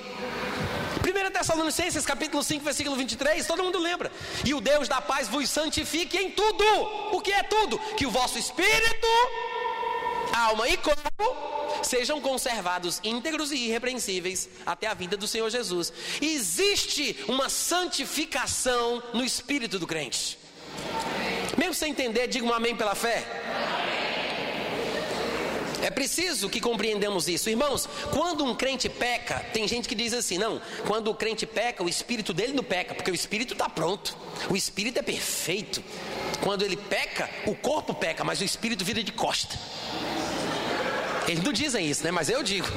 1 1.03 1.31
Tessalonicenses 1.31 2.05
capítulo 2.05 2.41
5, 2.41 2.63
versículo 2.63 2.95
23, 2.95 3.45
todo 3.45 3.63
mundo 3.63 3.77
lembra. 3.77 4.11
E 4.45 4.53
o 4.53 4.61
Deus 4.61 4.87
da 4.87 5.01
paz 5.01 5.27
vos 5.27 5.49
santifique 5.49 6.17
em 6.17 6.31
tudo. 6.31 6.63
O 7.11 7.21
que 7.21 7.31
é 7.31 7.43
tudo? 7.43 7.77
Que 7.97 8.05
o 8.05 8.11
vosso 8.11 8.39
espírito, 8.39 9.07
alma 10.33 10.67
e 10.69 10.77
corpo 10.77 11.53
sejam 11.83 12.21
conservados 12.21 13.01
íntegros 13.03 13.51
e 13.51 13.57
irrepreensíveis 13.67 14.49
até 14.65 14.87
a 14.87 14.93
vinda 14.93 15.17
do 15.17 15.27
Senhor 15.27 15.49
Jesus. 15.49 15.91
Existe 16.21 17.17
uma 17.27 17.49
santificação 17.49 19.03
no 19.13 19.23
espírito 19.23 19.77
do 19.77 19.85
crente. 19.85 20.39
Mesmo 21.57 21.73
sem 21.73 21.91
entender, 21.91 22.27
diga 22.27 22.45
um 22.45 22.53
amém 22.53 22.75
pela 22.75 22.95
fé. 22.95 23.82
É 25.83 25.89
preciso 25.91 26.49
que 26.49 26.61
compreendamos 26.61 27.27
isso. 27.27 27.49
Irmãos, 27.49 27.89
quando 28.13 28.45
um 28.45 28.55
crente 28.55 28.87
peca, 28.87 29.39
tem 29.51 29.67
gente 29.67 29.89
que 29.89 29.93
diz 29.93 30.13
assim: 30.13 30.37
não, 30.37 30.61
quando 30.87 31.11
o 31.11 31.13
crente 31.13 31.45
peca, 31.45 31.83
o 31.83 31.89
espírito 31.89 32.33
dele 32.33 32.53
não 32.53 32.63
peca, 32.63 32.95
porque 32.95 33.11
o 33.11 33.13
espírito 33.13 33.51
está 33.51 33.67
pronto, 33.67 34.17
o 34.49 34.55
espírito 34.55 34.97
é 34.97 35.01
perfeito. 35.01 35.83
Quando 36.41 36.63
ele 36.63 36.77
peca, 36.77 37.29
o 37.45 37.53
corpo 37.53 37.93
peca, 37.93 38.23
mas 38.23 38.39
o 38.39 38.45
espírito 38.45 38.85
vira 38.85 39.03
de 39.03 39.11
costa. 39.11 39.59
Eles 41.27 41.43
não 41.43 41.51
dizem 41.51 41.85
isso, 41.85 42.03
né? 42.03 42.11
Mas 42.11 42.29
eu 42.29 42.41
digo. 42.41 42.67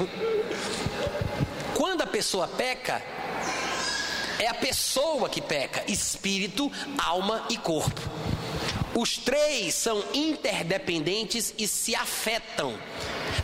Quando 1.73 2.01
a 2.01 2.07
pessoa 2.07 2.47
peca, 2.47 3.01
é 4.37 4.47
a 4.47 4.53
pessoa 4.53 5.29
que 5.29 5.41
peca: 5.41 5.81
espírito, 5.89 6.69
alma 6.97 7.45
e 7.49 7.57
corpo. 7.57 8.01
Os 8.95 9.17
três 9.17 9.73
são 9.73 10.03
interdependentes 10.13 11.53
e 11.57 11.67
se 11.67 11.95
afetam. 11.95 12.77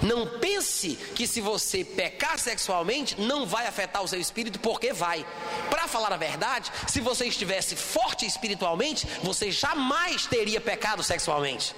Não 0.01 0.39
pense 0.39 0.95
que 1.15 1.27
se 1.27 1.39
você 1.39 1.83
pecar 1.83 2.39
sexualmente 2.39 3.19
não 3.19 3.45
vai 3.45 3.67
afetar 3.67 4.03
o 4.03 4.07
seu 4.07 4.19
espírito, 4.19 4.59
porque 4.59 4.91
vai. 4.91 5.25
Para 5.69 5.87
falar 5.87 6.11
a 6.11 6.17
verdade, 6.17 6.71
se 6.87 6.99
você 6.99 7.25
estivesse 7.25 7.75
forte 7.75 8.25
espiritualmente, 8.25 9.07
você 9.21 9.51
jamais 9.51 10.25
teria 10.25 10.59
pecado 10.59 11.03
sexualmente. 11.03 11.75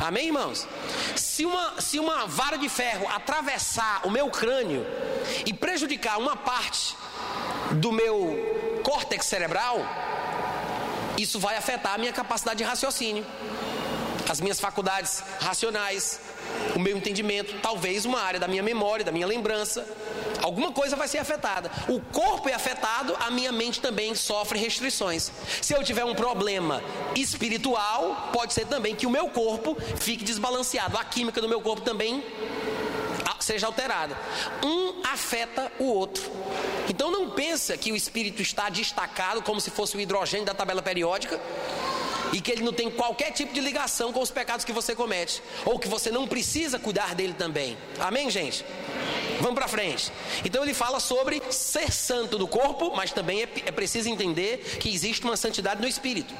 Amém, 0.00 0.26
irmãos? 0.26 0.66
Se 1.16 1.46
uma, 1.46 1.80
se 1.80 1.98
uma 1.98 2.26
vara 2.26 2.58
de 2.58 2.68
ferro 2.68 3.08
atravessar 3.08 4.02
o 4.04 4.10
meu 4.10 4.28
crânio 4.28 4.84
e 5.46 5.52
prejudicar 5.52 6.18
uma 6.18 6.36
parte 6.36 6.96
do 7.72 7.92
meu 7.92 8.80
córtex 8.82 9.24
cerebral, 9.26 9.78
isso 11.18 11.38
vai 11.38 11.56
afetar 11.56 11.94
a 11.94 11.98
minha 11.98 12.12
capacidade 12.12 12.58
de 12.58 12.64
raciocínio. 12.64 13.24
as 14.26 14.40
minhas 14.40 14.58
faculdades 14.58 15.22
racionais, 15.38 16.18
o 16.74 16.78
meu 16.78 16.96
entendimento, 16.96 17.60
talvez 17.60 18.06
uma 18.06 18.20
área 18.20 18.40
da 18.40 18.48
minha 18.48 18.62
memória, 18.62 19.04
da 19.04 19.12
minha 19.12 19.26
lembrança. 19.26 19.86
Alguma 20.42 20.72
coisa 20.72 20.96
vai 20.96 21.06
ser 21.06 21.18
afetada. 21.18 21.70
O 21.88 22.00
corpo 22.00 22.48
é 22.48 22.54
afetado, 22.54 23.14
a 23.20 23.30
minha 23.30 23.52
mente 23.52 23.82
também 23.82 24.14
sofre 24.14 24.58
restrições. 24.58 25.30
Se 25.60 25.74
eu 25.74 25.84
tiver 25.84 26.04
um 26.04 26.14
problema 26.14 26.82
espiritual, 27.14 28.30
pode 28.32 28.54
ser 28.54 28.66
também 28.66 28.94
que 28.94 29.06
o 29.06 29.10
meu 29.10 29.28
corpo 29.28 29.76
fique 30.00 30.24
desbalanceado. 30.24 30.96
A 30.96 31.04
química 31.04 31.40
do 31.40 31.48
meu 31.48 31.60
corpo 31.60 31.82
também 31.82 32.24
seja 33.44 33.66
alterada. 33.66 34.16
Um 34.64 35.02
afeta 35.04 35.70
o 35.78 35.84
outro. 35.84 36.30
Então 36.88 37.10
não 37.10 37.30
pensa 37.30 37.76
que 37.76 37.92
o 37.92 37.96
espírito 37.96 38.42
está 38.42 38.68
destacado 38.68 39.42
como 39.42 39.60
se 39.60 39.70
fosse 39.70 39.96
o 39.96 40.00
hidrogênio 40.00 40.44
da 40.44 40.54
tabela 40.54 40.82
periódica 40.82 41.40
e 42.32 42.40
que 42.40 42.50
ele 42.50 42.64
não 42.64 42.72
tem 42.72 42.90
qualquer 42.90 43.30
tipo 43.30 43.52
de 43.52 43.60
ligação 43.60 44.12
com 44.12 44.20
os 44.20 44.30
pecados 44.30 44.64
que 44.64 44.72
você 44.72 44.94
comete, 44.94 45.40
ou 45.64 45.78
que 45.78 45.86
você 45.86 46.10
não 46.10 46.26
precisa 46.26 46.78
cuidar 46.78 47.14
dele 47.14 47.34
também. 47.34 47.76
Amém, 47.98 48.28
gente? 48.28 48.64
Vamos 49.40 49.54
para 49.54 49.68
frente. 49.68 50.10
Então 50.44 50.62
ele 50.62 50.74
fala 50.74 50.98
sobre 50.98 51.40
ser 51.50 51.92
santo 51.92 52.36
do 52.36 52.48
corpo, 52.48 52.92
mas 52.96 53.12
também 53.12 53.42
é, 53.42 53.48
é 53.66 53.70
preciso 53.70 54.08
entender 54.08 54.78
que 54.80 54.92
existe 54.92 55.24
uma 55.24 55.36
santidade 55.36 55.80
no 55.80 55.86
espírito. 55.86 56.34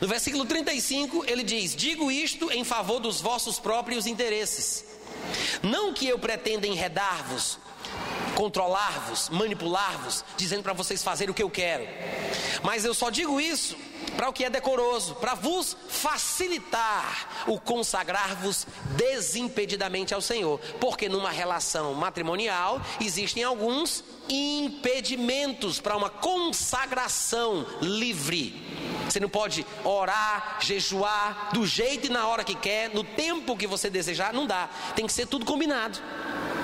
No 0.00 0.08
versículo 0.08 0.44
35 0.44 1.24
ele 1.26 1.42
diz: 1.42 1.74
Digo 1.74 2.10
isto 2.10 2.50
em 2.52 2.64
favor 2.64 3.00
dos 3.00 3.20
vossos 3.20 3.58
próprios 3.58 4.06
interesses. 4.06 4.84
Não 5.62 5.92
que 5.94 6.06
eu 6.06 6.18
pretenda 6.18 6.66
enredar-vos, 6.66 7.58
controlar-vos, 8.40 9.28
manipular-vos, 9.28 10.24
dizendo 10.34 10.62
para 10.62 10.72
vocês 10.72 11.02
fazerem 11.02 11.30
o 11.30 11.34
que 11.34 11.42
eu 11.42 11.50
quero. 11.50 11.86
Mas 12.62 12.86
eu 12.86 12.94
só 12.94 13.10
digo 13.10 13.38
isso 13.38 13.76
para 14.16 14.30
o 14.30 14.32
que 14.32 14.46
é 14.46 14.48
decoroso, 14.48 15.14
para 15.16 15.34
vos 15.34 15.76
facilitar 15.90 17.44
o 17.46 17.60
consagrar-vos 17.60 18.66
desimpedidamente 18.96 20.14
ao 20.14 20.22
Senhor, 20.22 20.58
porque 20.80 21.06
numa 21.06 21.30
relação 21.30 21.92
matrimonial 21.92 22.80
existem 22.98 23.44
alguns 23.44 24.02
impedimentos 24.26 25.78
para 25.78 25.94
uma 25.94 26.08
consagração 26.08 27.66
livre. 27.82 28.58
Você 29.04 29.20
não 29.20 29.28
pode 29.28 29.66
orar, 29.84 30.56
jejuar 30.62 31.50
do 31.52 31.66
jeito 31.66 32.06
e 32.06 32.10
na 32.10 32.26
hora 32.26 32.42
que 32.42 32.54
quer, 32.54 32.88
no 32.88 33.04
tempo 33.04 33.54
que 33.54 33.66
você 33.66 33.90
desejar, 33.90 34.32
não 34.32 34.46
dá. 34.46 34.70
Tem 34.96 35.06
que 35.06 35.12
ser 35.12 35.26
tudo 35.26 35.44
combinado. 35.44 35.98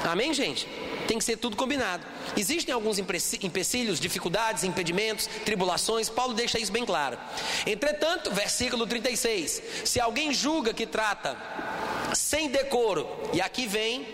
Amém, 0.05 0.33
gente? 0.33 0.67
Tem 1.07 1.19
que 1.19 1.25
ser 1.25 1.37
tudo 1.37 1.57
combinado. 1.57 2.05
Existem 2.37 2.75
alguns 2.75 2.99
empecilhos, 2.99 4.01
dificuldades, 4.01 4.65
impedimentos, 4.65 5.27
tribulações, 5.45 6.09
Paulo 6.09 6.35
deixa 6.35 6.59
isso 6.59 6.73
bem 6.73 6.85
claro. 6.85 7.19
Entretanto, 7.67 8.31
versículo 8.31 8.87
36: 8.87 9.63
se 9.85 10.01
alguém 10.01 10.33
julga 10.33 10.75
que 10.75 10.87
trata 10.87 11.37
sem 12.15 12.49
decoro, 12.49 13.09
e 13.33 13.41
aqui 13.41 13.67
vem 13.67 14.07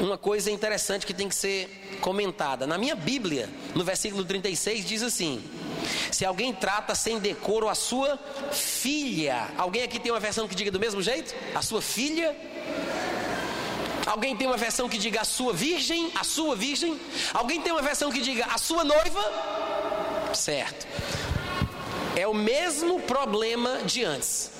uma 0.00 0.18
coisa 0.18 0.50
interessante 0.50 1.06
que 1.06 1.14
tem 1.14 1.28
que 1.28 1.34
ser 1.34 1.98
comentada. 2.00 2.66
Na 2.66 2.76
minha 2.76 2.94
Bíblia, 2.94 3.48
no 3.74 3.84
versículo 3.84 4.24
36, 4.24 4.84
diz 4.84 5.02
assim: 5.02 5.42
se 6.10 6.24
alguém 6.24 6.52
trata 6.52 6.94
sem 6.94 7.18
decoro 7.18 7.68
a 7.68 7.74
sua 7.74 8.18
filha, 8.52 9.48
alguém 9.56 9.82
aqui 9.82 9.98
tem 9.98 10.12
uma 10.12 10.20
versão 10.20 10.46
que 10.46 10.54
diga 10.54 10.70
do 10.70 10.80
mesmo 10.80 11.02
jeito? 11.02 11.34
A 11.54 11.62
sua 11.62 11.82
filha? 11.82 12.36
Alguém 14.06 14.36
tem 14.36 14.46
uma 14.46 14.56
versão 14.56 14.88
que 14.88 14.96
diga 14.96 15.22
a 15.22 15.24
sua 15.24 15.52
virgem, 15.52 16.12
a 16.14 16.22
sua 16.22 16.54
virgem? 16.54 16.98
Alguém 17.34 17.60
tem 17.60 17.72
uma 17.72 17.82
versão 17.82 18.10
que 18.10 18.20
diga 18.20 18.46
a 18.46 18.56
sua 18.56 18.84
noiva? 18.84 19.20
Certo. 20.32 20.86
É 22.14 22.26
o 22.26 22.32
mesmo 22.32 23.00
problema 23.00 23.82
de 23.84 24.04
antes. 24.04 24.50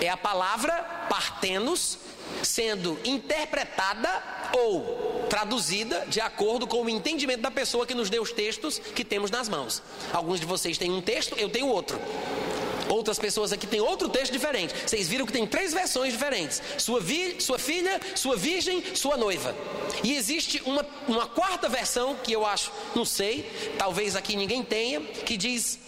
É 0.00 0.08
a 0.08 0.16
palavra 0.16 0.72
partenos 1.08 1.98
sendo 2.42 2.98
interpretada 3.04 4.08
ou 4.52 5.26
traduzida 5.28 6.06
de 6.06 6.20
acordo 6.20 6.66
com 6.66 6.82
o 6.82 6.88
entendimento 6.88 7.40
da 7.40 7.50
pessoa 7.50 7.86
que 7.86 7.94
nos 7.94 8.08
deu 8.08 8.22
os 8.22 8.32
textos 8.32 8.78
que 8.78 9.04
temos 9.04 9.30
nas 9.30 9.48
mãos. 9.48 9.82
Alguns 10.12 10.40
de 10.40 10.46
vocês 10.46 10.78
têm 10.78 10.90
um 10.90 11.00
texto, 11.00 11.36
eu 11.36 11.48
tenho 11.48 11.66
outro. 11.66 11.98
Outras 12.92 13.18
pessoas 13.18 13.54
aqui 13.54 13.66
têm 13.66 13.80
outro 13.80 14.06
texto 14.06 14.32
diferente. 14.32 14.74
Vocês 14.86 15.08
viram 15.08 15.24
que 15.24 15.32
tem 15.32 15.46
três 15.46 15.72
versões 15.72 16.12
diferentes: 16.12 16.60
sua, 16.76 17.00
vi, 17.00 17.40
sua 17.40 17.58
filha, 17.58 17.98
sua 18.14 18.36
virgem, 18.36 18.82
sua 18.94 19.16
noiva. 19.16 19.56
E 20.04 20.14
existe 20.14 20.62
uma, 20.66 20.86
uma 21.08 21.26
quarta 21.26 21.70
versão 21.70 22.14
que 22.16 22.32
eu 22.32 22.44
acho, 22.44 22.70
não 22.94 23.06
sei, 23.06 23.50
talvez 23.78 24.14
aqui 24.14 24.36
ninguém 24.36 24.62
tenha, 24.62 25.00
que 25.00 25.38
diz 25.38 25.78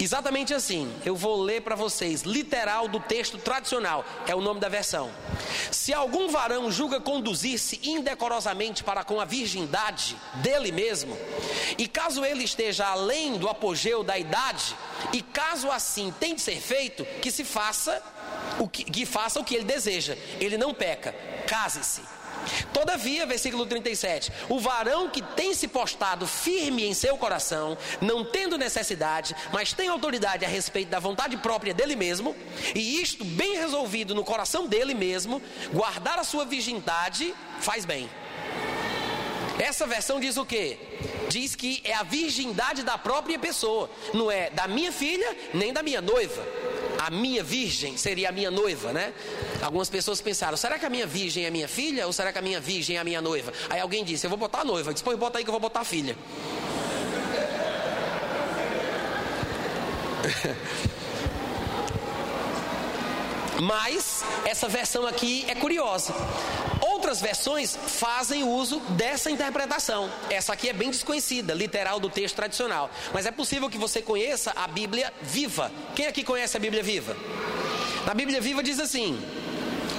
Exatamente 0.00 0.52
assim, 0.52 0.92
eu 1.04 1.14
vou 1.14 1.40
ler 1.40 1.62
para 1.62 1.76
vocês, 1.76 2.22
literal 2.22 2.88
do 2.88 2.98
texto 2.98 3.38
tradicional, 3.38 4.04
é 4.26 4.34
o 4.34 4.40
nome 4.40 4.58
da 4.58 4.68
versão. 4.68 5.10
Se 5.70 5.92
algum 5.92 6.28
varão 6.28 6.70
julga 6.70 7.00
conduzir-se 7.00 7.80
indecorosamente 7.82 8.82
para 8.82 9.04
com 9.04 9.20
a 9.20 9.24
virgindade 9.24 10.16
dele 10.36 10.72
mesmo, 10.72 11.16
e 11.78 11.86
caso 11.86 12.24
ele 12.24 12.44
esteja 12.44 12.86
além 12.86 13.36
do 13.38 13.48
apogeu 13.48 14.02
da 14.02 14.18
idade, 14.18 14.76
e 15.12 15.22
caso 15.22 15.70
assim 15.70 16.12
tem 16.18 16.34
de 16.34 16.40
ser 16.40 16.60
feito, 16.60 17.04
que 17.20 17.30
se 17.30 17.44
faça 17.44 18.02
o 18.58 18.68
que, 18.68 18.84
que 18.84 19.06
faça 19.06 19.38
o 19.38 19.44
que 19.44 19.54
ele 19.54 19.64
deseja, 19.64 20.16
ele 20.40 20.56
não 20.56 20.74
peca, 20.74 21.14
case-se 21.46 22.02
Todavia, 22.72 23.26
versículo 23.26 23.66
37, 23.66 24.32
o 24.48 24.58
varão 24.58 25.08
que 25.08 25.22
tem 25.22 25.54
se 25.54 25.68
postado 25.68 26.26
firme 26.26 26.84
em 26.84 26.94
seu 26.94 27.16
coração, 27.16 27.76
não 28.00 28.24
tendo 28.24 28.58
necessidade, 28.58 29.34
mas 29.52 29.72
tem 29.72 29.88
autoridade 29.88 30.44
a 30.44 30.48
respeito 30.48 30.88
da 30.88 30.98
vontade 30.98 31.36
própria 31.36 31.74
dele 31.74 31.96
mesmo, 31.96 32.34
e 32.74 33.00
isto 33.00 33.24
bem 33.24 33.56
resolvido 33.56 34.14
no 34.14 34.24
coração 34.24 34.66
dele 34.66 34.94
mesmo, 34.94 35.40
guardar 35.72 36.18
a 36.18 36.24
sua 36.24 36.44
virgindade, 36.44 37.34
faz 37.60 37.84
bem. 37.84 38.08
Essa 39.58 39.86
versão 39.86 40.18
diz 40.18 40.36
o 40.36 40.44
quê? 40.44 40.78
Diz 41.28 41.54
que 41.54 41.80
é 41.84 41.94
a 41.94 42.02
virgindade 42.02 42.82
da 42.82 42.98
própria 42.98 43.38
pessoa, 43.38 43.88
não 44.12 44.30
é 44.30 44.50
da 44.50 44.66
minha 44.66 44.90
filha 44.90 45.36
nem 45.54 45.72
da 45.72 45.82
minha 45.82 46.00
noiva 46.00 46.42
a 47.06 47.10
minha 47.10 47.42
virgem 47.42 47.96
seria 47.96 48.28
a 48.28 48.32
minha 48.32 48.50
noiva, 48.50 48.92
né? 48.92 49.12
Algumas 49.60 49.90
pessoas 49.90 50.20
pensaram: 50.20 50.56
será 50.56 50.78
que 50.78 50.86
a 50.86 50.90
minha 50.90 51.06
virgem 51.06 51.44
é 51.44 51.50
minha 51.50 51.66
filha 51.66 52.06
ou 52.06 52.12
será 52.12 52.32
que 52.32 52.38
a 52.38 52.42
minha 52.42 52.60
virgem 52.60 52.96
é 52.96 53.00
a 53.00 53.04
minha 53.04 53.20
noiva? 53.20 53.52
Aí 53.68 53.80
alguém 53.80 54.04
disse: 54.04 54.24
eu 54.26 54.30
vou 54.30 54.38
botar 54.38 54.60
a 54.60 54.64
noiva. 54.64 54.94
Depois 54.94 55.18
bota 55.18 55.38
aí 55.38 55.44
que 55.44 55.50
eu 55.50 55.52
vou 55.52 55.60
botar 55.60 55.80
a 55.80 55.84
filha. 55.84 56.16
Mas 63.60 64.24
essa 64.44 64.68
versão 64.68 65.04
aqui 65.06 65.44
é 65.48 65.54
curiosa. 65.54 66.14
Outras 66.82 67.20
versões 67.20 67.76
fazem 67.76 68.42
uso 68.42 68.80
dessa 68.90 69.30
interpretação. 69.30 70.10
Essa 70.28 70.52
aqui 70.52 70.68
é 70.68 70.72
bem 70.72 70.90
desconhecida, 70.90 71.54
literal 71.54 72.00
do 72.00 72.10
texto 72.10 72.34
tradicional. 72.34 72.90
Mas 73.14 73.24
é 73.24 73.30
possível 73.30 73.70
que 73.70 73.78
você 73.78 74.02
conheça 74.02 74.52
a 74.56 74.66
Bíblia 74.66 75.12
viva. 75.22 75.70
Quem 75.94 76.06
aqui 76.06 76.24
conhece 76.24 76.56
a 76.56 76.60
Bíblia 76.60 76.82
viva? 76.82 77.16
Na 78.04 78.14
Bíblia 78.14 78.40
viva 78.40 78.64
diz 78.64 78.80
assim: 78.80 79.22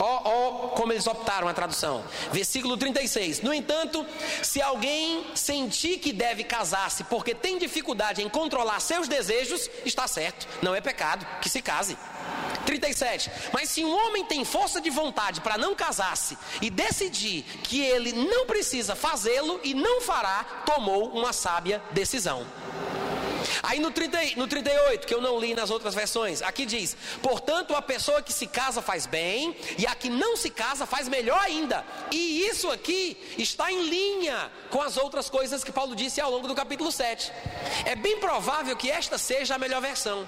Ó, 0.05 0.21
oh, 0.25 0.67
como 0.75 0.91
eles 0.91 1.07
optaram 1.07 1.47
a 1.47 1.53
tradução. 1.53 2.03
Versículo 2.29 2.75
36. 2.75 3.41
No 3.41 3.53
entanto, 3.53 4.05
se 4.41 4.61
alguém 4.61 5.25
sentir 5.33 5.99
que 5.99 6.11
deve 6.11 6.43
casar-se 6.43 7.05
porque 7.05 7.33
tem 7.33 7.57
dificuldade 7.57 8.21
em 8.21 8.27
controlar 8.27 8.81
seus 8.81 9.07
desejos, 9.07 9.69
está 9.85 10.05
certo, 10.05 10.45
não 10.61 10.75
é 10.75 10.81
pecado, 10.81 11.25
que 11.39 11.47
se 11.47 11.61
case. 11.61 11.97
37. 12.65 13.31
Mas 13.53 13.69
se 13.69 13.85
um 13.85 13.95
homem 13.95 14.25
tem 14.25 14.43
força 14.43 14.81
de 14.81 14.89
vontade 14.89 15.39
para 15.39 15.57
não 15.57 15.73
casar-se 15.73 16.37
e 16.61 16.69
decidir 16.69 17.43
que 17.63 17.81
ele 17.81 18.11
não 18.11 18.45
precisa 18.45 18.95
fazê-lo 18.95 19.61
e 19.63 19.73
não 19.73 20.01
fará, 20.01 20.43
tomou 20.65 21.11
uma 21.11 21.31
sábia 21.31 21.81
decisão. 21.91 22.45
Aí 23.63 23.79
no, 23.79 23.91
30, 23.91 24.35
no 24.35 24.45
38, 24.45 25.07
que 25.07 25.13
eu 25.13 25.21
não 25.21 25.39
li 25.39 25.55
nas 25.55 25.69
outras 25.69 25.95
versões, 25.95 26.41
aqui 26.41 26.65
diz: 26.65 26.97
Portanto, 27.21 27.73
a 27.73 27.81
pessoa 27.81 28.21
que 28.21 28.33
se 28.33 28.45
casa 28.45 28.81
faz 28.81 29.05
bem, 29.05 29.55
e 29.77 29.87
a 29.87 29.95
que 29.95 30.09
não 30.09 30.35
se 30.35 30.49
casa 30.49 30.85
faz 30.85 31.07
melhor 31.07 31.39
ainda. 31.39 31.85
E 32.11 32.45
isso 32.45 32.69
aqui 32.69 33.17
está 33.37 33.71
em 33.71 33.87
linha 33.87 34.51
com 34.69 34.81
as 34.81 34.97
outras 34.97 35.29
coisas 35.29 35.63
que 35.63 35.71
Paulo 35.71 35.95
disse 35.95 36.19
ao 36.19 36.29
longo 36.29 36.45
do 36.45 36.53
capítulo 36.53 36.91
7. 36.91 37.31
É 37.85 37.95
bem 37.95 38.19
provável 38.19 38.75
que 38.75 38.91
esta 38.91 39.17
seja 39.17 39.55
a 39.55 39.57
melhor 39.57 39.81
versão. 39.81 40.27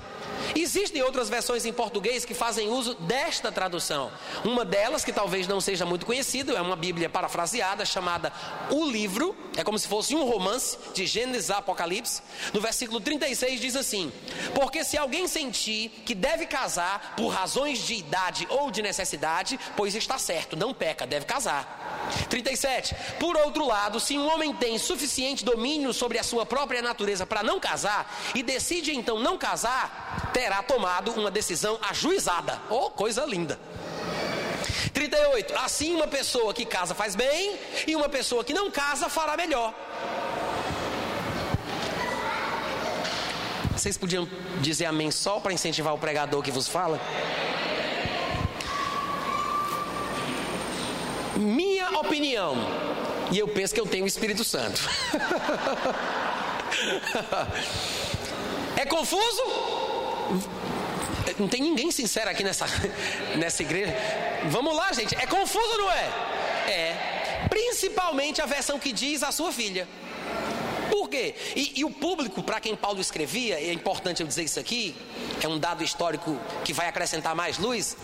Existem 0.56 1.02
outras 1.02 1.30
versões 1.30 1.66
em 1.66 1.74
português 1.74 2.24
que 2.26 2.34
fazem 2.34 2.70
uso 2.70 2.96
desta 2.96 3.52
tradução. 3.52 4.12
Uma 4.44 4.64
delas, 4.64 5.04
que 5.04 5.12
talvez 5.12 5.48
não 5.48 5.60
seja 5.60 5.86
muito 5.86 6.06
conhecida, 6.06 6.54
é 6.54 6.62
uma 6.62 6.76
Bíblia 6.76 7.10
parafraseada 7.10 7.86
chamada 7.86 8.32
O 8.70 8.86
Livro, 8.86 9.36
é 9.58 9.64
como 9.64 9.80
se 9.80 9.88
fosse 9.88 10.16
um 10.16 10.24
romance 10.24 10.78
de 10.94 11.06
Gênesis 11.06 11.50
a 11.50 11.58
Apocalipse. 11.58 12.22
No 12.54 12.62
versículo 12.62 13.00
36 13.00 13.60
diz 13.60 13.76
assim: 13.76 14.12
Porque 14.54 14.84
se 14.84 14.98
alguém 14.98 15.28
sentir 15.28 15.90
que 16.06 16.16
deve 16.16 16.46
casar 16.46 17.16
por 17.16 17.30
razões 17.30 17.80
de 17.80 17.96
idade 17.96 18.48
ou 18.50 18.72
de 18.72 18.82
necessidade, 18.82 19.60
pois 19.76 19.96
está 19.96 20.18
certo, 20.18 20.56
não 20.56 20.74
peca, 20.74 21.06
deve 21.06 21.26
casar. 21.26 21.85
37. 22.30 22.96
Por 23.20 23.36
outro 23.38 23.66
lado, 23.66 24.00
se 24.00 24.18
um 24.18 24.32
homem 24.32 24.54
tem 24.54 24.78
suficiente 24.78 25.44
domínio 25.44 25.94
sobre 25.94 26.18
a 26.18 26.24
sua 26.24 26.46
própria 26.46 26.82
natureza 26.82 27.26
para 27.26 27.44
não 27.44 27.60
casar 27.60 28.14
e 28.34 28.44
decide 28.44 28.96
então 28.96 29.20
não 29.20 29.38
casar, 29.38 30.32
terá 30.34 30.62
tomado 30.64 31.12
uma 31.12 31.32
decisão 31.32 31.80
ajuizada. 31.90 32.62
Oh, 32.70 32.90
coisa 32.90 33.26
linda! 33.26 33.60
38. 34.94 35.58
Assim, 35.58 35.94
uma 35.94 36.08
pessoa 36.08 36.54
que 36.54 36.66
casa 36.66 36.96
faz 36.96 37.16
bem 37.16 37.60
e 37.86 37.96
uma 37.96 38.08
pessoa 38.08 38.44
que 38.44 38.54
não 38.54 38.72
casa 38.72 39.10
fará 39.10 39.36
melhor. 39.36 39.74
Vocês 43.72 43.98
podiam 43.98 44.28
dizer 44.62 44.86
amém 44.86 45.12
só 45.12 45.40
para 45.40 45.52
incentivar 45.52 45.94
o 45.94 45.98
pregador 45.98 46.42
que 46.42 46.50
vos 46.50 46.68
fala? 46.68 47.00
Minha 51.36 52.00
opinião, 52.00 52.56
e 53.32 53.40
eu 53.40 53.48
penso 53.48 53.74
que 53.74 53.80
eu 53.80 53.86
tenho 53.86 54.06
o 54.06 54.08
Espírito 54.08 54.44
Santo. 54.44 54.82
é 58.78 58.86
confuso? 58.86 59.44
Não 61.38 61.48
tem 61.48 61.62
ninguém 61.62 61.92
sincero 61.92 62.30
aqui 62.30 62.44
nessa, 62.44 62.66
nessa 63.36 63.64
igreja. 63.64 63.94
Vamos 64.50 64.76
lá, 64.76 64.92
gente. 64.94 65.16
É 65.16 65.26
confuso, 65.26 65.78
não 65.78 65.92
é? 65.92 66.12
É. 66.68 67.46
Principalmente 67.50 68.42
a 68.42 68.46
versão 68.46 68.80
que 68.80 68.92
diz 68.92 69.24
a 69.24 69.32
sua 69.32 69.52
filha. 69.52 69.88
Por 70.90 71.10
quê? 71.10 71.36
E, 71.56 71.80
e 71.80 71.86
o 71.86 71.90
público 71.90 72.44
para 72.44 72.60
quem 72.60 72.76
Paulo 72.76 73.02
escrevia, 73.02 73.60
é 73.60 73.74
importante 73.74 74.22
eu 74.22 74.28
dizer 74.28 74.44
isso 74.44 74.60
aqui, 74.60 74.96
é 75.42 75.48
um 75.48 75.60
dado 75.60 75.84
histórico 75.84 76.38
que 76.64 76.74
vai 76.74 76.88
acrescentar 76.88 77.36
mais 77.36 77.58
luz. 77.58 77.98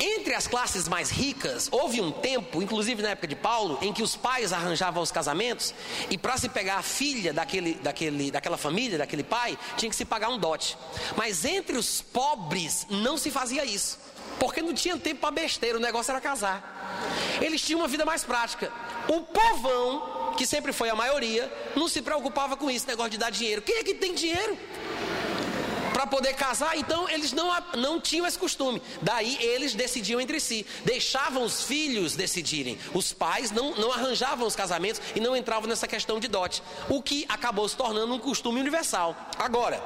Entre 0.00 0.34
as 0.34 0.46
classes 0.46 0.88
mais 0.88 1.10
ricas, 1.10 1.68
houve 1.70 2.00
um 2.00 2.10
tempo, 2.10 2.62
inclusive 2.62 3.02
na 3.02 3.10
época 3.10 3.28
de 3.28 3.36
Paulo, 3.36 3.78
em 3.82 3.92
que 3.92 4.02
os 4.02 4.16
pais 4.16 4.50
arranjavam 4.50 5.02
os 5.02 5.12
casamentos 5.12 5.74
e 6.08 6.16
para 6.16 6.38
se 6.38 6.48
pegar 6.48 6.76
a 6.76 6.82
filha 6.82 7.34
daquele, 7.34 7.74
daquele, 7.74 8.30
daquela 8.30 8.56
família, 8.56 8.96
daquele 8.96 9.22
pai, 9.22 9.58
tinha 9.76 9.90
que 9.90 9.96
se 9.96 10.06
pagar 10.06 10.30
um 10.30 10.38
dote. 10.38 10.78
Mas 11.16 11.44
entre 11.44 11.76
os 11.76 12.00
pobres 12.00 12.86
não 12.88 13.18
se 13.18 13.30
fazia 13.30 13.62
isso, 13.62 13.98
porque 14.38 14.62
não 14.62 14.72
tinha 14.72 14.96
tempo 14.96 15.20
para 15.20 15.32
besteira, 15.32 15.76
o 15.76 15.80
negócio 15.80 16.10
era 16.10 16.20
casar. 16.20 17.38
Eles 17.38 17.60
tinham 17.60 17.80
uma 17.80 17.88
vida 17.88 18.06
mais 18.06 18.24
prática. 18.24 18.72
O 19.06 19.20
povão, 19.20 20.32
que 20.34 20.46
sempre 20.46 20.72
foi 20.72 20.88
a 20.88 20.94
maioria, 20.94 21.52
não 21.76 21.88
se 21.88 22.00
preocupava 22.00 22.56
com 22.56 22.70
isso, 22.70 22.86
negócio 22.86 23.10
de 23.10 23.18
dar 23.18 23.30
dinheiro. 23.30 23.60
Quem 23.60 23.76
é 23.76 23.84
que 23.84 23.92
tem 23.92 24.14
dinheiro? 24.14 24.56
Para 26.00 26.06
poder 26.06 26.32
casar, 26.32 26.78
então 26.78 27.06
eles 27.10 27.30
não, 27.30 27.52
não 27.76 28.00
tinham 28.00 28.26
esse 28.26 28.38
costume. 28.38 28.80
Daí 29.02 29.36
eles 29.38 29.74
decidiam 29.74 30.18
entre 30.18 30.40
si, 30.40 30.64
deixavam 30.82 31.44
os 31.44 31.62
filhos 31.64 32.16
decidirem. 32.16 32.78
Os 32.94 33.12
pais 33.12 33.50
não, 33.50 33.74
não 33.74 33.92
arranjavam 33.92 34.46
os 34.46 34.56
casamentos 34.56 35.02
e 35.14 35.20
não 35.20 35.36
entravam 35.36 35.68
nessa 35.68 35.86
questão 35.86 36.18
de 36.18 36.26
dote, 36.26 36.62
o 36.88 37.02
que 37.02 37.26
acabou 37.28 37.68
se 37.68 37.76
tornando 37.76 38.14
um 38.14 38.18
costume 38.18 38.60
universal. 38.60 39.14
Agora, 39.38 39.82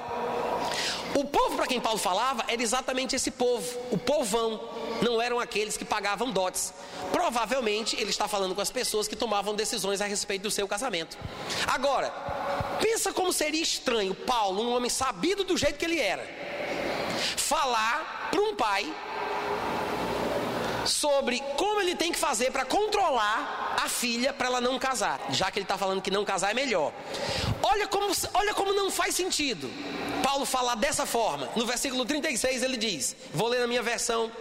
o 1.15 1.25
povo 1.25 1.57
para 1.57 1.67
quem 1.67 1.81
Paulo 1.81 1.99
falava 1.99 2.45
era 2.49 2.63
exatamente 2.63 3.15
esse 3.15 3.31
povo, 3.31 3.67
o 3.91 3.97
povão, 3.97 4.61
não 5.01 5.23
eram 5.23 5.39
aqueles 5.39 5.77
que 5.77 5.85
pagavam 5.85 6.31
dotes. 6.31 6.75
Provavelmente 7.13 7.97
ele 8.01 8.11
está 8.11 8.27
falando 8.27 8.55
com 8.55 8.61
as 8.61 8.71
pessoas 8.71 9.07
que 9.07 9.15
tomavam 9.15 9.55
decisões 9.55 10.01
a 10.01 10.07
respeito 10.07 10.43
do 10.43 10.51
seu 10.51 10.67
casamento. 10.67 11.17
Agora, 11.67 12.11
pensa 12.81 13.13
como 13.13 13.33
seria 13.33 13.63
estranho 13.63 14.15
Paulo, 14.15 14.63
um 14.63 14.75
homem 14.75 14.91
sabido 14.91 15.45
do 15.45 15.57
jeito 15.57 15.79
que 15.79 15.85
ele 15.85 16.01
era, 16.01 16.27
falar 17.37 18.29
para 18.31 18.41
um 18.41 18.57
pai 18.57 18.93
sobre 20.87 21.41
como 21.57 21.81
ele 21.81 21.95
tem 21.95 22.13
que 22.13 22.19
fazer 22.19 22.51
para 22.51 22.65
controlar 22.65 23.77
a 23.83 23.89
filha 23.89 24.33
para 24.33 24.47
ela 24.47 24.61
não 24.61 24.79
casar, 24.79 25.21
já 25.31 25.51
que 25.51 25.59
ele 25.59 25.65
está 25.65 25.79
falando 25.79 26.03
que 26.03 26.11
não 26.11 26.25
casar 26.25 26.51
é 26.51 26.55
melhor. 26.55 26.93
Olha 27.63 27.87
como, 27.87 28.13
olha 28.35 28.55
como 28.55 28.73
não 28.73 28.91
faz 28.91 29.15
sentido 29.15 29.71
Paulo 30.25 30.47
falar 30.47 30.75
dessa 30.75 31.05
forma. 31.05 31.51
No 31.55 31.67
versículo 31.67 32.05
36 32.07 32.63
ele 32.63 32.79
diz: 32.79 33.15
vou 33.33 33.47
ler 33.47 33.61
na 33.61 33.67
minha 33.67 33.83
versão 33.83 34.33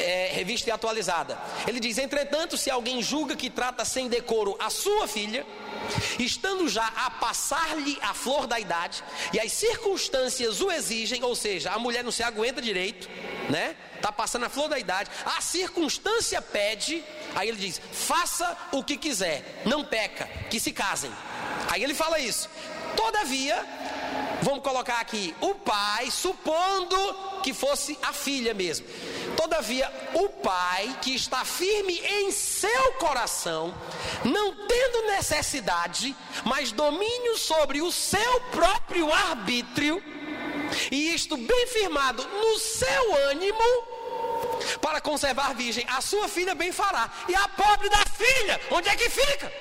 é, 0.00 0.30
revista 0.32 0.68
e 0.68 0.72
atualizada. 0.72 1.38
Ele 1.66 1.78
diz: 1.78 1.96
Entretanto, 1.96 2.56
se 2.56 2.68
alguém 2.68 3.00
julga 3.00 3.36
que 3.36 3.48
trata 3.48 3.84
sem 3.84 4.08
decoro 4.08 4.56
a 4.58 4.68
sua 4.68 5.06
filha, 5.06 5.46
estando 6.18 6.68
já 6.68 6.86
a 6.86 7.10
passar-lhe 7.10 7.98
a 8.02 8.14
flor 8.14 8.46
da 8.46 8.58
idade, 8.58 9.02
e 9.32 9.40
as 9.40 9.52
circunstâncias 9.52 10.60
o 10.60 10.70
exigem, 10.70 11.22
ou 11.22 11.34
seja, 11.34 11.70
a 11.70 11.78
mulher 11.78 12.02
não 12.04 12.10
se 12.10 12.22
aguenta 12.22 12.60
direito, 12.60 13.08
né? 13.50 13.76
Está 13.96 14.10
passando 14.10 14.44
a 14.44 14.48
flor 14.48 14.68
da 14.68 14.78
idade, 14.78 15.10
a 15.24 15.40
circunstância 15.40 16.42
pede, 16.42 17.04
aí 17.34 17.48
ele 17.48 17.58
diz: 17.58 17.80
faça 17.92 18.56
o 18.72 18.82
que 18.82 18.96
quiser, 18.96 19.62
não 19.64 19.84
peca, 19.84 20.26
que 20.50 20.58
se 20.58 20.72
casem. 20.72 21.10
Aí 21.70 21.82
ele 21.82 21.94
fala 21.94 22.18
isso. 22.18 22.48
Todavia, 22.96 23.64
vamos 24.42 24.62
colocar 24.62 25.00
aqui, 25.00 25.34
o 25.40 25.54
pai, 25.54 26.10
supondo 26.10 26.96
que 27.42 27.54
fosse 27.54 27.98
a 28.02 28.12
filha 28.12 28.52
mesmo. 28.52 28.86
Todavia, 29.42 29.92
o 30.14 30.28
pai 30.28 30.96
que 31.02 31.16
está 31.16 31.44
firme 31.44 31.98
em 31.98 32.30
seu 32.30 32.92
coração, 32.92 33.74
não 34.24 34.54
tendo 34.68 35.08
necessidade, 35.08 36.14
mas 36.44 36.70
domínio 36.70 37.36
sobre 37.36 37.82
o 37.82 37.90
seu 37.90 38.40
próprio 38.52 39.12
arbítrio, 39.12 40.00
e 40.92 41.12
isto 41.12 41.36
bem 41.36 41.66
firmado 41.66 42.24
no 42.24 42.56
seu 42.56 43.16
ânimo, 43.30 43.58
para 44.80 45.00
conservar 45.00 45.56
virgem, 45.56 45.84
a 45.88 46.00
sua 46.00 46.28
filha 46.28 46.54
bem 46.54 46.70
fará. 46.70 47.10
E 47.28 47.34
a 47.34 47.48
pobre 47.48 47.88
da 47.88 48.06
filha, 48.06 48.60
onde 48.70 48.88
é 48.88 48.94
que 48.94 49.10
fica? 49.10 49.52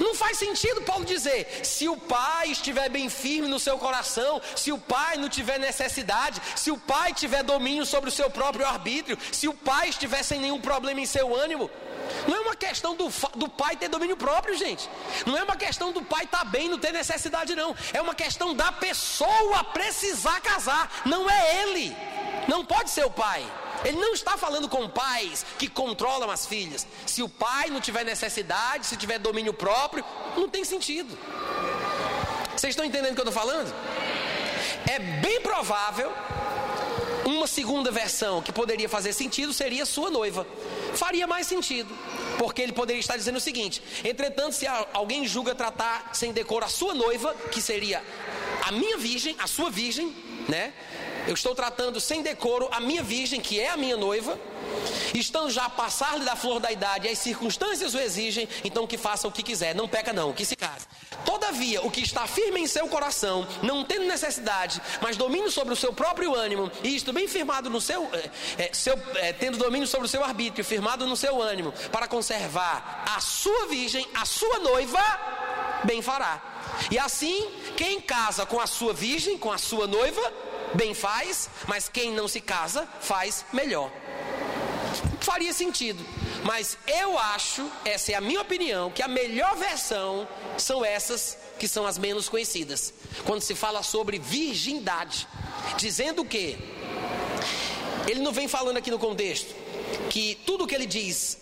Não 0.00 0.14
faz 0.14 0.38
sentido 0.38 0.82
Paulo 0.82 1.04
dizer: 1.04 1.60
se 1.62 1.88
o 1.88 1.96
pai 1.96 2.48
estiver 2.48 2.88
bem 2.88 3.08
firme 3.08 3.46
no 3.46 3.60
seu 3.60 3.78
coração, 3.78 4.40
se 4.56 4.72
o 4.72 4.78
pai 4.78 5.16
não 5.18 5.28
tiver 5.28 5.58
necessidade, 5.58 6.40
se 6.56 6.70
o 6.70 6.78
pai 6.78 7.12
tiver 7.12 7.42
domínio 7.42 7.84
sobre 7.84 8.08
o 8.08 8.12
seu 8.12 8.30
próprio 8.30 8.66
arbítrio, 8.66 9.18
se 9.30 9.46
o 9.46 9.54
pai 9.54 9.90
estiver 9.90 10.22
sem 10.22 10.40
nenhum 10.40 10.60
problema 10.60 11.00
em 11.00 11.06
seu 11.06 11.36
ânimo. 11.36 11.70
Não 12.26 12.36
é 12.36 12.40
uma 12.40 12.56
questão 12.56 12.96
do, 12.96 13.08
do 13.36 13.48
pai 13.48 13.76
ter 13.76 13.88
domínio 13.88 14.16
próprio, 14.16 14.56
gente. 14.56 14.88
Não 15.24 15.36
é 15.36 15.44
uma 15.44 15.56
questão 15.56 15.92
do 15.92 16.02
pai 16.02 16.24
estar 16.24 16.38
tá 16.38 16.44
bem, 16.44 16.68
não 16.68 16.78
ter 16.78 16.92
necessidade, 16.92 17.54
não. 17.54 17.74
É 17.92 18.00
uma 18.00 18.14
questão 18.14 18.54
da 18.54 18.72
pessoa 18.72 19.62
precisar 19.64 20.40
casar. 20.40 20.90
Não 21.04 21.30
é 21.30 21.62
ele. 21.62 21.96
Não 22.48 22.64
pode 22.64 22.90
ser 22.90 23.04
o 23.04 23.10
pai. 23.10 23.44
Ele 23.84 23.98
não 23.98 24.12
está 24.12 24.36
falando 24.36 24.68
com 24.68 24.88
pais 24.88 25.44
que 25.58 25.68
controlam 25.68 26.30
as 26.30 26.46
filhas. 26.46 26.86
Se 27.06 27.22
o 27.22 27.28
pai 27.28 27.70
não 27.70 27.80
tiver 27.80 28.04
necessidade, 28.04 28.86
se 28.86 28.96
tiver 28.96 29.18
domínio 29.18 29.54
próprio, 29.54 30.04
não 30.36 30.48
tem 30.48 30.64
sentido. 30.64 31.18
Vocês 32.56 32.72
estão 32.72 32.84
entendendo 32.84 33.12
o 33.12 33.14
que 33.14 33.20
eu 33.20 33.28
estou 33.28 33.42
falando? 33.42 33.72
É 34.86 34.98
bem 34.98 35.40
provável 35.40 36.12
uma 37.24 37.46
segunda 37.46 37.90
versão 37.90 38.42
que 38.42 38.52
poderia 38.52 38.88
fazer 38.88 39.12
sentido 39.12 39.52
seria 39.52 39.86
sua 39.86 40.10
noiva. 40.10 40.46
Faria 40.94 41.26
mais 41.26 41.46
sentido, 41.46 41.96
porque 42.38 42.60
ele 42.60 42.72
poderia 42.72 43.00
estar 43.00 43.16
dizendo 43.16 43.36
o 43.36 43.40
seguinte: 43.40 43.82
entretanto, 44.04 44.54
se 44.54 44.66
alguém 44.92 45.26
julga 45.26 45.54
tratar 45.54 46.10
sem 46.12 46.32
decoro 46.32 46.64
a 46.64 46.68
sua 46.68 46.94
noiva, 46.94 47.34
que 47.50 47.62
seria 47.62 48.02
a 48.62 48.72
minha 48.72 48.98
virgem, 48.98 49.36
a 49.38 49.46
sua 49.46 49.70
virgem, 49.70 50.14
né? 50.48 50.72
Eu 51.26 51.34
estou 51.34 51.54
tratando 51.54 52.00
sem 52.00 52.22
decoro 52.22 52.68
a 52.72 52.80
minha 52.80 53.02
virgem, 53.02 53.40
que 53.40 53.60
é 53.60 53.70
a 53.70 53.76
minha 53.76 53.96
noiva, 53.96 54.38
estando 55.14 55.50
já 55.50 55.66
a 55.66 55.70
passar-lhe 55.70 56.24
da 56.24 56.36
flor 56.36 56.60
da 56.60 56.70
idade, 56.72 57.08
as 57.08 57.18
circunstâncias 57.18 57.94
o 57.94 57.98
exigem, 57.98 58.48
então 58.64 58.86
que 58.86 58.96
faça 58.96 59.28
o 59.28 59.32
que 59.32 59.42
quiser, 59.42 59.74
não 59.74 59.88
peca 59.88 60.12
não, 60.12 60.32
que 60.32 60.44
se 60.44 60.56
case. 60.56 60.86
Todavia, 61.24 61.82
o 61.82 61.90
que 61.90 62.00
está 62.00 62.26
firme 62.26 62.60
em 62.60 62.66
seu 62.66 62.88
coração, 62.88 63.46
não 63.62 63.84
tendo 63.84 64.06
necessidade, 64.06 64.80
mas 65.00 65.16
domínio 65.16 65.50
sobre 65.50 65.74
o 65.74 65.76
seu 65.76 65.92
próprio 65.92 66.34
ânimo, 66.34 66.70
e 66.82 66.94
isto 66.94 67.12
bem 67.12 67.28
firmado 67.28 67.68
no 67.68 67.80
seu, 67.80 68.08
é, 68.58 68.70
seu 68.72 68.98
é, 69.16 69.32
tendo 69.32 69.58
domínio 69.58 69.86
sobre 69.86 70.06
o 70.06 70.08
seu 70.08 70.24
arbítrio, 70.24 70.64
firmado 70.64 71.06
no 71.06 71.16
seu 71.16 71.40
ânimo, 71.40 71.72
para 71.92 72.08
conservar 72.08 73.04
a 73.14 73.20
sua 73.20 73.66
virgem, 73.66 74.06
a 74.14 74.24
sua 74.24 74.58
noiva, 74.60 75.00
bem 75.84 76.02
fará. 76.02 76.42
E 76.90 76.98
assim, 76.98 77.48
quem 77.76 78.00
casa 78.00 78.46
com 78.46 78.60
a 78.60 78.66
sua 78.66 78.92
virgem, 78.92 79.36
com 79.38 79.52
a 79.52 79.58
sua 79.58 79.86
noiva, 79.86 80.32
bem 80.74 80.94
faz, 80.94 81.48
mas 81.66 81.88
quem 81.88 82.12
não 82.12 82.28
se 82.28 82.40
casa 82.40 82.88
faz 83.00 83.44
melhor. 83.52 83.90
Faria 85.20 85.52
sentido, 85.52 86.04
mas 86.44 86.76
eu 86.86 87.18
acho, 87.18 87.70
essa 87.84 88.12
é 88.12 88.14
a 88.14 88.20
minha 88.20 88.40
opinião, 88.40 88.90
que 88.90 89.02
a 89.02 89.08
melhor 89.08 89.54
versão 89.56 90.26
são 90.56 90.84
essas 90.84 91.38
que 91.58 91.68
são 91.68 91.86
as 91.86 91.98
menos 91.98 92.28
conhecidas. 92.28 92.92
Quando 93.24 93.42
se 93.42 93.54
fala 93.54 93.82
sobre 93.82 94.18
virgindade, 94.18 95.28
dizendo 95.76 96.24
que 96.24 96.58
ele 98.08 98.20
não 98.20 98.32
vem 98.32 98.48
falando 98.48 98.78
aqui 98.78 98.90
no 98.90 98.98
contexto 98.98 99.54
que 100.08 100.36
tudo 100.46 100.66
que 100.66 100.74
ele 100.74 100.86
diz 100.86 101.38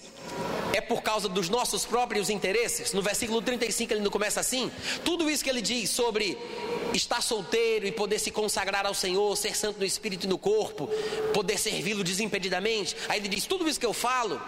é 0.73 0.81
por 0.81 1.03
causa 1.03 1.29
dos 1.29 1.49
nossos 1.49 1.87
próprios 1.87 2.29
interesses. 2.29 2.93
No 2.93 3.01
versículo 3.01 3.41
35 3.41 3.93
ele 3.93 4.01
não 4.01 4.11
começa 4.11 4.41
assim. 4.41 4.71
Tudo 5.05 5.31
isso 5.31 5.43
que 5.43 5.51
ele 5.51 5.63
diz 5.63 5.91
sobre 5.91 6.37
estar 6.95 7.21
solteiro 7.23 7.87
e 7.87 7.93
poder 7.93 8.19
se 8.19 8.31
consagrar 8.31 8.87
ao 8.87 8.95
Senhor, 8.95 9.37
ser 9.37 9.57
santo 9.57 9.79
no 9.79 9.85
espírito 9.85 10.25
e 10.25 10.29
no 10.29 10.39
corpo, 10.39 10.89
poder 11.33 11.59
servi-lo 11.59 12.03
desimpedidamente. 12.03 12.97
Aí 13.09 13.19
ele 13.19 13.29
diz: 13.29 13.47
tudo 13.47 13.69
isso 13.69 13.81
que 13.81 13.87
eu 13.87 13.93
falo 13.93 14.41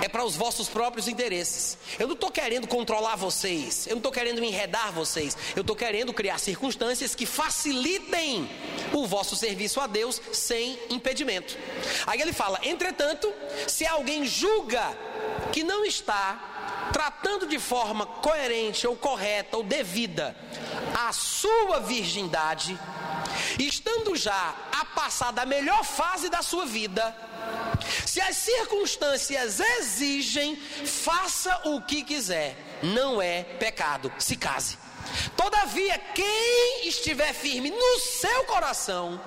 é 0.00 0.08
para 0.08 0.24
os 0.24 0.36
vossos 0.36 0.68
próprios 0.68 1.08
interesses. 1.08 1.76
Eu 1.98 2.06
não 2.06 2.14
estou 2.14 2.30
querendo 2.30 2.66
controlar 2.66 3.16
vocês, 3.16 3.86
eu 3.86 3.92
não 3.92 3.98
estou 3.98 4.12
querendo 4.12 4.42
enredar 4.42 4.92
vocês, 4.92 5.36
eu 5.54 5.60
estou 5.60 5.76
querendo 5.76 6.12
criar 6.12 6.38
circunstâncias 6.38 7.14
que 7.14 7.26
facilitem 7.26 8.48
o 8.92 9.06
vosso 9.06 9.36
serviço 9.36 9.80
a 9.80 9.86
Deus 9.86 10.20
sem 10.32 10.78
impedimento. 10.90 11.56
Aí 12.06 12.20
ele 12.20 12.32
fala: 12.32 12.60
entretanto, 12.62 13.32
se 13.66 13.86
alguém 13.86 14.24
julga 14.24 14.96
que 15.52 15.62
não 15.62 15.84
está 15.84 16.49
tratando 16.92 17.46
de 17.46 17.58
forma 17.58 18.06
coerente 18.06 18.86
ou 18.86 18.96
correta 18.96 19.56
ou 19.56 19.62
devida 19.62 20.36
a 20.94 21.12
sua 21.12 21.80
virgindade, 21.80 22.78
estando 23.58 24.16
já 24.16 24.54
a 24.72 24.84
passar 24.84 25.32
da 25.32 25.46
melhor 25.46 25.84
fase 25.84 26.28
da 26.28 26.42
sua 26.42 26.66
vida, 26.66 27.14
se 28.06 28.20
as 28.20 28.36
circunstâncias 28.36 29.60
exigem, 29.60 30.56
faça 30.56 31.60
o 31.66 31.80
que 31.80 32.02
quiser, 32.02 32.56
não 32.82 33.20
é 33.20 33.42
pecado, 33.42 34.12
se 34.18 34.36
case. 34.36 34.78
Todavia, 35.36 35.98
quem 36.14 36.88
estiver 36.88 37.32
firme 37.32 37.70
no 37.70 37.98
seu 37.98 38.44
coração, 38.44 39.20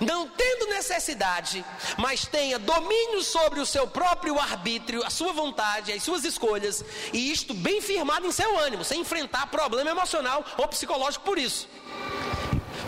não 0.00 0.28
tendo 0.28 0.66
necessidade, 0.68 1.64
mas 1.96 2.26
tenha 2.26 2.58
domínio 2.58 3.22
sobre 3.22 3.60
o 3.60 3.66
seu 3.66 3.86
próprio 3.86 4.38
arbítrio, 4.38 5.04
a 5.04 5.10
sua 5.10 5.32
vontade, 5.32 5.92
as 5.92 6.02
suas 6.02 6.24
escolhas, 6.24 6.84
e 7.12 7.30
isto 7.30 7.54
bem 7.54 7.80
firmado 7.80 8.26
em 8.26 8.32
seu 8.32 8.58
ânimo, 8.58 8.84
sem 8.84 9.00
enfrentar 9.00 9.46
problema 9.46 9.90
emocional 9.90 10.44
ou 10.56 10.68
psicológico 10.68 11.24
por 11.24 11.38
isso. 11.38 11.68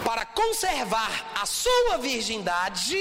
Para 0.04 0.24
conservar 0.24 1.32
a 1.40 1.44
sua 1.46 1.98
virgindade, 1.98 2.98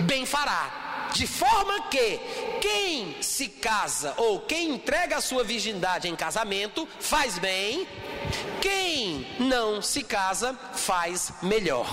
bem 0.00 0.24
fará, 0.24 1.08
de 1.12 1.26
forma 1.26 1.88
que 1.88 2.20
quem 2.62 3.20
se 3.20 3.48
casa 3.48 4.14
ou 4.16 4.38
quem 4.38 4.70
entrega 4.70 5.16
a 5.16 5.20
sua 5.20 5.42
virgindade 5.42 6.06
em 6.06 6.14
casamento 6.14 6.88
faz 7.00 7.36
bem, 7.36 7.88
quem 8.60 9.26
não 9.40 9.82
se 9.82 10.04
casa 10.04 10.56
faz 10.72 11.32
melhor. 11.42 11.92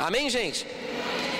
Amém, 0.00 0.28
gente? 0.28 0.66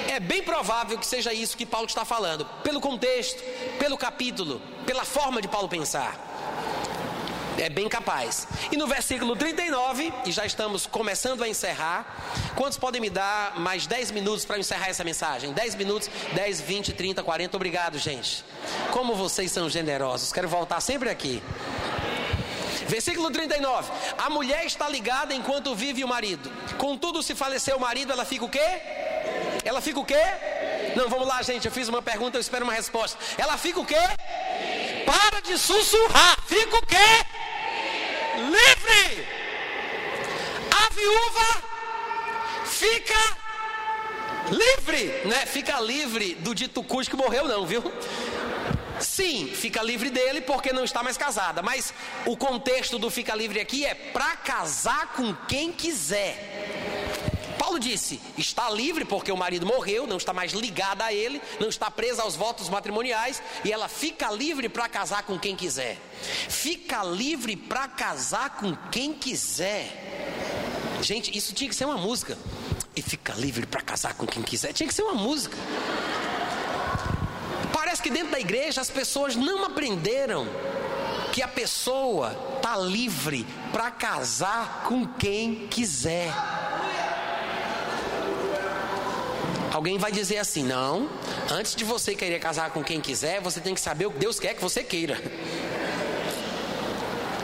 É 0.07 0.21
bem 0.21 0.41
provável 0.41 0.97
que 0.99 1.05
seja 1.05 1.33
isso 1.35 1.57
que 1.57 1.67
Paulo 1.67 1.89
está 1.89 2.05
falando, 2.05 2.45
pelo 2.63 2.81
contexto, 2.81 3.43
pelo 3.77 3.99
capítulo, 3.99 4.63
pela 4.87 5.05
forma 5.05 5.43
de 5.43 5.49
Paulo 5.49 5.69
pensar. 5.69 6.28
É 7.59 7.69
bem 7.69 7.89
capaz. 7.89 8.47
E 8.71 8.77
no 8.77 8.87
versículo 8.87 9.35
39, 9.35 10.13
e 10.25 10.31
já 10.31 10.47
estamos 10.47 10.87
começando 10.87 11.43
a 11.43 11.49
encerrar, 11.49 12.07
quantos 12.55 12.79
podem 12.79 13.01
me 13.01 13.11
dar 13.11 13.59
mais 13.59 13.85
10 13.85 14.13
minutos 14.13 14.45
para 14.45 14.59
encerrar 14.59 14.89
essa 14.89 15.03
mensagem? 15.03 15.53
10 15.53 15.75
minutos, 15.75 16.09
10, 16.35 16.61
20, 16.61 16.93
30, 16.93 17.23
40. 17.23 17.57
Obrigado, 17.57 17.99
gente. 17.99 18.45
Como 18.93 19.17
vocês 19.17 19.51
são 19.51 19.69
generosos. 19.69 20.33
Quero 20.33 20.49
voltar 20.49 20.81
sempre 20.81 21.11
aqui. 21.11 21.43
Versículo 22.87 23.31
39. 23.31 23.91
A 24.17 24.31
mulher 24.31 24.65
está 24.65 24.89
ligada 24.89 25.35
enquanto 25.35 25.75
vive 25.75 26.05
o 26.05 26.09
marido. 26.09 26.51
Contudo, 26.79 27.23
se 27.23 27.35
falecer 27.35 27.77
o 27.77 27.81
marido, 27.81 28.13
ela 28.13 28.25
fica 28.25 28.45
o 28.45 28.49
quê? 28.49 28.81
Ela 29.65 29.81
fica 29.81 29.99
o 29.99 30.05
quê? 30.05 30.23
Não, 30.97 31.09
vamos 31.09 31.27
lá, 31.27 31.43
gente. 31.43 31.67
Eu 31.67 31.73
fiz 31.73 31.89
uma 31.89 32.01
pergunta, 32.01 32.37
eu 32.37 32.41
espero 32.41 32.65
uma 32.65 32.73
resposta. 32.73 33.19
Ela 33.37 33.59
fica 33.59 33.81
o 33.81 33.85
quê? 33.85 33.97
Para 35.09 35.41
de 35.41 35.57
sussurrar. 35.57 36.37
Fica 36.47 36.77
o 36.77 36.87
quê? 36.87 37.09
Livre. 38.37 39.27
A 40.71 40.93
viúva 40.93 41.63
fica 42.67 43.39
livre, 44.51 45.27
né? 45.27 45.47
Fica 45.47 45.81
livre 45.81 46.35
do 46.35 46.55
dito 46.55 46.83
cujo 46.83 47.09
que 47.09 47.17
morreu, 47.17 47.49
não, 47.49 47.67
viu? 47.67 47.83
Sim, 49.01 49.51
fica 49.55 49.83
livre 49.83 50.11
dele 50.11 50.43
porque 50.43 50.75
não 50.75 50.85
está 50.85 51.03
mais 51.03 51.17
casada. 51.17 51.63
Mas 51.63 51.95
o 52.27 52.37
contexto 52.37 52.99
do 52.99 53.11
fica 53.11 53.35
livre 53.35 53.61
aqui 53.61 53.87
é 53.87 53.95
para 53.95 54.37
casar 54.37 55.15
com 55.15 55.35
quem 55.47 55.73
quiser. 55.73 56.58
Paulo 57.79 57.81
disse: 57.81 58.21
está 58.37 58.69
livre 58.71 59.05
porque 59.05 59.31
o 59.31 59.37
marido 59.37 59.65
morreu, 59.65 60.07
não 60.07 60.17
está 60.17 60.33
mais 60.33 60.53
ligada 60.53 61.05
a 61.05 61.13
ele, 61.13 61.41
não 61.61 61.69
está 61.69 61.91
presa 61.91 62.23
aos 62.23 62.35
votos 62.35 62.69
matrimoniais 62.69 63.41
e 63.65 63.73
ela 63.73 63.89
fica 63.89 64.31
livre 64.31 64.69
para 64.69 64.89
casar 64.89 65.23
com 65.23 65.39
quem 65.39 65.55
quiser. 65.55 65.97
Fica 66.49 67.05
livre 67.05 67.57
para 67.57 67.87
casar 67.87 68.57
com 68.57 68.75
quem 68.91 69.13
quiser. 69.13 69.87
Gente, 71.01 71.37
isso 71.37 71.55
tinha 71.55 71.71
que 71.71 71.77
ser 71.77 71.85
uma 71.85 71.97
música. 71.97 72.37
E 72.97 73.01
fica 73.01 73.33
livre 73.35 73.65
para 73.65 73.81
casar 73.81 74.15
com 74.15 74.27
quem 74.27 74.43
quiser. 74.43 74.73
Tinha 74.73 74.89
que 74.89 74.95
ser 74.95 75.03
uma 75.03 75.15
música. 75.15 75.57
Parece 77.73 78.03
que 78.03 78.11
dentro 78.11 78.33
da 78.33 78.41
igreja 78.41 78.81
as 78.81 78.91
pessoas 78.91 79.37
não 79.37 79.65
aprenderam 79.65 80.49
que 81.33 81.43
a 81.43 81.49
pessoa 81.49 82.37
está 82.57 82.77
livre 82.77 83.47
para 83.71 83.91
casar 83.93 84.83
com 84.89 85.07
quem 85.07 85.69
quiser. 85.69 86.58
Alguém 89.79 89.97
vai 89.97 90.11
dizer 90.11 90.39
assim: 90.39 90.65
não, 90.65 91.09
antes 91.49 91.77
de 91.77 91.85
você 91.85 92.13
querer 92.13 92.41
casar 92.41 92.73
com 92.73 92.83
quem 92.83 93.01
quiser, 93.01 93.41
você 93.41 93.61
tem 93.61 93.77
que 93.77 93.81
saber 93.81 94.07
o 94.07 94.11
que 94.11 94.19
Deus 94.19 94.41
quer 94.41 94.53
que 94.55 94.61
você 94.61 94.83
queira. 94.83 95.17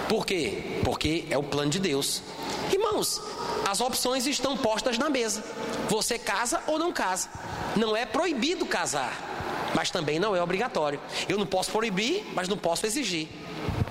Por 0.09 0.27
quê? 0.27 0.81
Porque 0.83 1.27
é 1.31 1.39
o 1.39 1.45
plano 1.45 1.71
de 1.71 1.79
Deus. 1.79 2.23
Irmãos, 2.73 3.23
as 3.71 3.81
opções 3.81 4.27
estão 4.27 4.57
postas 4.57 4.99
na 4.99 5.09
mesa. 5.09 5.45
Você 5.89 6.19
casa 6.19 6.61
ou 6.67 6.77
não 6.77 6.93
casa. 6.93 7.29
Não 7.77 7.97
é 7.97 8.05
proibido 8.05 8.67
casar 8.67 9.13
mas 9.77 9.91
também 9.91 10.21
não 10.21 10.37
é 10.37 10.41
obrigatório. 10.43 11.01
Eu 11.29 11.37
não 11.37 11.47
posso 11.47 11.73
proibir, 11.73 12.25
mas 12.33 12.49
não 12.49 12.57
posso 12.57 12.87
exigir. 12.87 13.29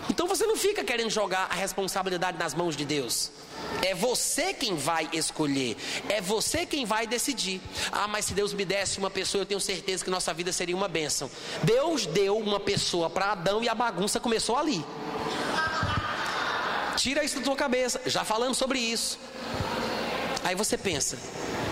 Então 0.10 0.28
você 0.28 0.46
não 0.46 0.56
fica 0.56 0.82
querendo 0.82 1.10
jogar 1.10 1.48
a 1.50 1.56
responsabilidade 1.56 2.38
nas 2.38 2.54
mãos 2.54 2.78
de 2.78 2.86
Deus. 2.86 3.32
É 3.82 3.94
você 3.94 4.54
quem 4.54 4.76
vai 4.76 5.10
escolher, 5.12 5.76
é 6.08 6.22
você 6.22 6.66
quem 6.66 6.86
vai 6.86 7.06
decidir. 7.06 7.62
Ah, 7.92 8.08
mas 8.08 8.26
se 8.26 8.34
Deus 8.34 8.54
me 8.54 8.64
desse 8.64 9.00
uma 9.00 9.10
pessoa, 9.10 9.42
eu 9.42 9.46
tenho 9.46 9.60
certeza 9.60 10.04
que 10.04 10.10
nossa 10.10 10.34
vida 10.34 10.52
seria 10.52 10.76
uma 10.76 10.88
bênção. 10.88 11.30
Deus 11.64 12.06
deu 12.06 12.38
uma 12.38 12.60
pessoa 12.60 13.10
para 13.10 13.32
Adão 13.32 13.64
e 13.64 13.70
a 13.70 13.76
bagunça 13.76 14.20
começou 14.20 14.56
ali. 14.56 14.84
Tira 16.96 17.24
isso 17.24 17.40
da 17.40 17.46
tua 17.46 17.56
cabeça, 17.56 18.02
já 18.06 18.24
falamos 18.24 18.58
sobre 18.58 18.80
isso. 18.80 19.20
Aí 20.44 20.56
você 20.56 20.78
pensa, 20.78 21.18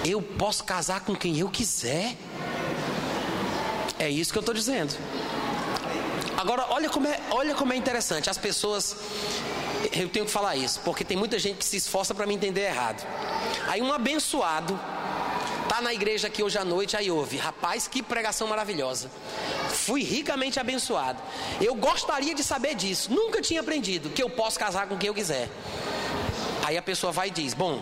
eu 0.05 0.21
posso 0.21 0.63
casar 0.63 1.01
com 1.01 1.15
quem 1.15 1.37
eu 1.37 1.49
quiser? 1.49 2.15
É 3.99 4.09
isso 4.09 4.31
que 4.31 4.37
eu 4.37 4.41
estou 4.41 4.55
dizendo. 4.55 4.97
Agora, 6.37 6.65
olha 6.69 6.89
como, 6.89 7.07
é, 7.07 7.19
olha 7.29 7.53
como 7.53 7.71
é 7.71 7.75
interessante. 7.75 8.29
As 8.29 8.37
pessoas. 8.37 8.95
Eu 9.93 10.09
tenho 10.09 10.25
que 10.25 10.31
falar 10.31 10.55
isso, 10.55 10.79
porque 10.81 11.03
tem 11.03 11.17
muita 11.17 11.39
gente 11.39 11.57
que 11.57 11.65
se 11.65 11.77
esforça 11.77 12.13
para 12.13 12.25
me 12.25 12.35
entender 12.35 12.61
errado. 12.61 13.05
Aí, 13.67 13.81
um 13.81 13.91
abençoado 13.91 14.79
tá 15.67 15.79
na 15.81 15.93
igreja 15.93 16.27
aqui 16.27 16.43
hoje 16.43 16.57
à 16.57 16.65
noite, 16.65 16.97
aí 16.97 17.09
ouve, 17.09 17.37
rapaz, 17.37 17.87
que 17.87 18.03
pregação 18.03 18.45
maravilhosa. 18.47 19.09
Fui 19.69 20.03
ricamente 20.03 20.59
abençoado. 20.59 21.21
Eu 21.61 21.73
gostaria 21.75 22.35
de 22.35 22.43
saber 22.43 22.75
disso. 22.75 23.09
Nunca 23.09 23.41
tinha 23.41 23.61
aprendido 23.61 24.09
que 24.09 24.21
eu 24.21 24.29
posso 24.29 24.59
casar 24.59 24.87
com 24.87 24.97
quem 24.97 25.07
eu 25.07 25.13
quiser. 25.13 25.47
Aí 26.63 26.77
a 26.77 26.81
pessoa 26.81 27.11
vai 27.11 27.29
e 27.29 27.31
diz: 27.31 27.53
Bom, 27.53 27.81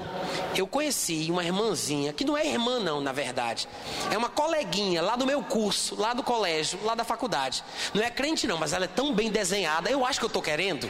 eu 0.55 0.65
conheci 0.67 1.27
uma 1.29 1.43
irmãzinha, 1.43 2.13
que 2.13 2.23
não 2.23 2.38
é 2.38 2.45
irmã, 2.45 2.79
não, 2.79 3.01
na 3.01 3.12
verdade. 3.12 3.67
É 4.12 4.17
uma 4.17 4.29
coleguinha 4.29 5.01
lá 5.01 5.15
do 5.15 5.25
meu 5.25 5.41
curso, 5.41 5.95
lá 5.99 6.13
do 6.13 6.23
colégio, 6.23 6.79
lá 6.83 6.95
da 6.95 7.03
faculdade. 7.03 7.63
Não 7.93 8.03
é 8.03 8.09
crente, 8.09 8.47
não, 8.47 8.57
mas 8.57 8.71
ela 8.71 8.85
é 8.85 8.88
tão 8.88 9.13
bem 9.13 9.29
desenhada. 9.29 9.89
Eu 9.89 10.05
acho 10.05 10.19
que 10.19 10.25
eu 10.25 10.27
estou 10.27 10.41
querendo. 10.41 10.89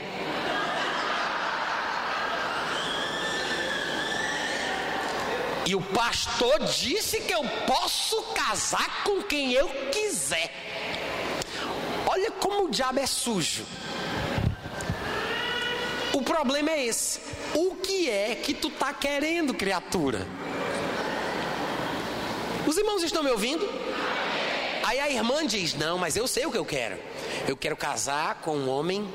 E 5.70 5.76
o 5.76 5.82
pastor 5.82 6.64
disse 6.64 7.20
que 7.20 7.32
eu 7.32 7.44
posso 7.68 8.20
casar 8.34 9.04
com 9.04 9.22
quem 9.22 9.54
eu 9.54 9.70
quiser. 9.92 10.52
Olha 12.08 12.32
como 12.32 12.66
o 12.66 12.72
diabo 12.72 13.00
é 13.00 13.06
sujo. 13.06 13.64
O 16.12 16.24
problema 16.24 16.72
é 16.72 16.88
esse. 16.88 17.20
O 17.54 17.76
que 17.76 18.10
é 18.10 18.34
que 18.34 18.56
tu 18.56 18.72
tá 18.72 18.92
querendo, 18.92 19.54
criatura? 19.54 20.26
Os 22.66 22.76
irmãos 22.76 23.04
estão 23.04 23.22
me 23.22 23.30
ouvindo? 23.30 23.70
Aí 24.84 25.00
a 25.00 25.08
irmã 25.08 25.46
diz: 25.46 25.76
Não, 25.76 26.00
mas 26.00 26.18
eu 26.18 26.28
sei 26.28 26.48
o 26.48 26.52
que 26.52 26.58
eu 26.58 26.66
quero. 26.66 26.98
Eu 27.48 27.56
quero 27.56 27.78
casar 27.78 28.42
com 28.42 28.58
um 28.58 28.68
homem 28.68 29.08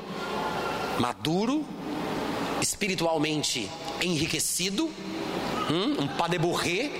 maduro, 0.99 1.65
espiritualmente 2.61 3.69
enriquecido, 4.01 4.89
hum, 5.69 6.03
um 6.03 6.07
padeborré, 6.07 6.91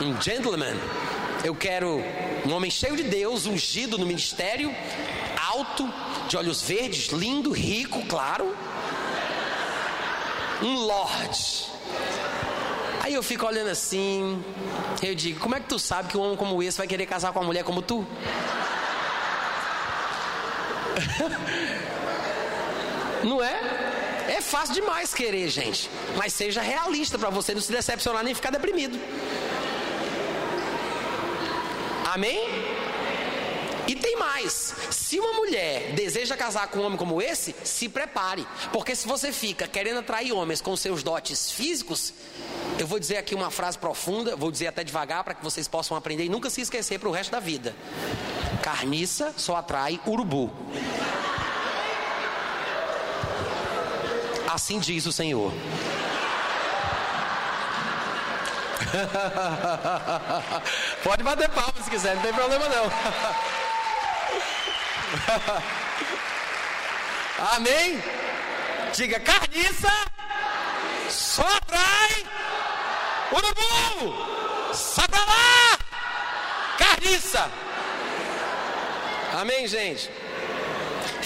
um 0.00 0.20
gentleman. 0.20 0.76
Eu 1.44 1.54
quero 1.54 2.02
um 2.46 2.52
homem 2.52 2.70
cheio 2.70 2.96
de 2.96 3.04
Deus, 3.04 3.46
ungido 3.46 3.98
no 3.98 4.06
ministério, 4.06 4.74
alto, 5.50 5.92
de 6.28 6.36
olhos 6.36 6.62
verdes, 6.62 7.08
lindo, 7.08 7.52
rico, 7.52 8.04
claro 8.06 8.56
um 10.62 10.86
lorde. 10.86 11.66
Aí 13.02 13.12
eu 13.14 13.22
fico 13.22 13.46
olhando 13.46 13.70
assim, 13.70 14.42
eu 15.02 15.14
digo, 15.14 15.40
como 15.40 15.54
é 15.54 15.60
que 15.60 15.66
tu 15.66 15.78
sabe 15.78 16.08
que 16.08 16.18
um 16.18 16.22
homem 16.22 16.36
como 16.36 16.62
esse 16.62 16.78
vai 16.78 16.86
querer 16.86 17.06
casar 17.06 17.32
com 17.32 17.40
uma 17.40 17.46
mulher 17.46 17.64
como 17.64 17.80
tu? 17.80 18.04
Não 23.24 23.42
é? 23.42 23.58
É 24.28 24.42
fácil 24.42 24.74
demais 24.74 25.14
querer, 25.14 25.48
gente. 25.48 25.88
Mas 26.16 26.34
seja 26.34 26.60
realista 26.60 27.18
para 27.18 27.30
você 27.30 27.54
não 27.54 27.60
se 27.62 27.72
decepcionar 27.72 28.22
nem 28.22 28.34
ficar 28.34 28.50
deprimido. 28.50 28.98
Amém? 32.12 32.38
E 33.86 33.96
tem 33.96 34.18
mais: 34.18 34.74
se 34.90 35.18
uma 35.18 35.32
mulher 35.32 35.92
deseja 35.94 36.36
casar 36.36 36.68
com 36.68 36.80
um 36.80 36.82
homem 36.82 36.98
como 36.98 37.22
esse, 37.22 37.56
se 37.64 37.88
prepare, 37.88 38.46
porque 38.70 38.94
se 38.94 39.08
você 39.08 39.32
fica 39.32 39.66
querendo 39.66 40.00
atrair 40.00 40.32
homens 40.32 40.60
com 40.60 40.76
seus 40.76 41.02
dotes 41.02 41.50
físicos, 41.50 42.12
eu 42.78 42.86
vou 42.86 42.98
dizer 42.98 43.16
aqui 43.16 43.34
uma 43.34 43.50
frase 43.50 43.78
profunda, 43.78 44.36
vou 44.36 44.50
dizer 44.50 44.66
até 44.66 44.84
devagar 44.84 45.24
para 45.24 45.32
que 45.32 45.42
vocês 45.42 45.66
possam 45.66 45.96
aprender 45.96 46.24
e 46.24 46.28
nunca 46.28 46.50
se 46.50 46.60
esquecer 46.60 47.00
para 47.00 47.08
o 47.08 47.12
resto 47.12 47.30
da 47.30 47.40
vida. 47.40 47.74
Carniça 48.62 49.32
só 49.38 49.56
atrai 49.56 49.98
urubu. 50.06 50.52
Assim 54.48 54.78
diz 54.78 55.04
o 55.04 55.12
Senhor. 55.12 55.52
Pode 61.04 61.22
bater 61.22 61.50
palmas 61.50 61.84
se 61.84 61.90
quiser, 61.90 62.14
não 62.14 62.22
tem 62.22 62.32
problema 62.32 62.66
não. 62.70 62.90
Amém? 67.56 68.02
Diga 68.94 69.20
carniça, 69.20 69.92
só 71.10 71.42
atrai 71.42 72.24
urubu, 73.30 74.72
sai 74.72 75.06
lá, 75.12 75.78
carniça. 76.78 77.50
Amém, 79.38 79.68
gente? 79.68 80.10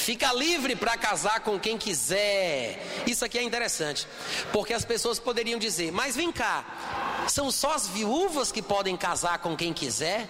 Fica 0.03 0.33
livre 0.33 0.75
para 0.75 0.97
casar 0.97 1.39
com 1.43 1.61
quem 1.61 1.79
quiser. 1.79 2.77
Isso 3.07 3.25
aqui 3.25 3.39
é 3.39 3.43
interessante, 3.43 4.05
porque 4.53 4.75
as 4.75 4.85
pessoas 4.85 5.21
poderiam 5.21 5.61
dizer: 5.61 5.93
Mas 5.93 6.17
vem 6.17 6.33
cá, 6.33 7.25
são 7.29 7.53
só 7.53 7.75
as 7.75 7.87
viúvas 7.87 8.51
que 8.51 8.61
podem 8.61 8.97
casar 8.97 9.39
com 9.39 9.57
quem 9.57 9.73
quiser? 9.73 10.29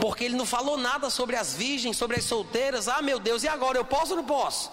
Porque 0.00 0.24
ele 0.24 0.36
não 0.36 0.46
falou 0.46 0.78
nada 0.78 1.10
sobre 1.10 1.36
as 1.36 1.52
virgens, 1.52 1.98
sobre 1.98 2.16
as 2.16 2.24
solteiras. 2.24 2.88
Ah, 2.88 3.02
meu 3.02 3.18
Deus, 3.18 3.42
e 3.42 3.48
agora? 3.48 3.76
Eu 3.76 3.84
posso 3.84 4.12
ou 4.12 4.16
não 4.16 4.24
posso? 4.24 4.72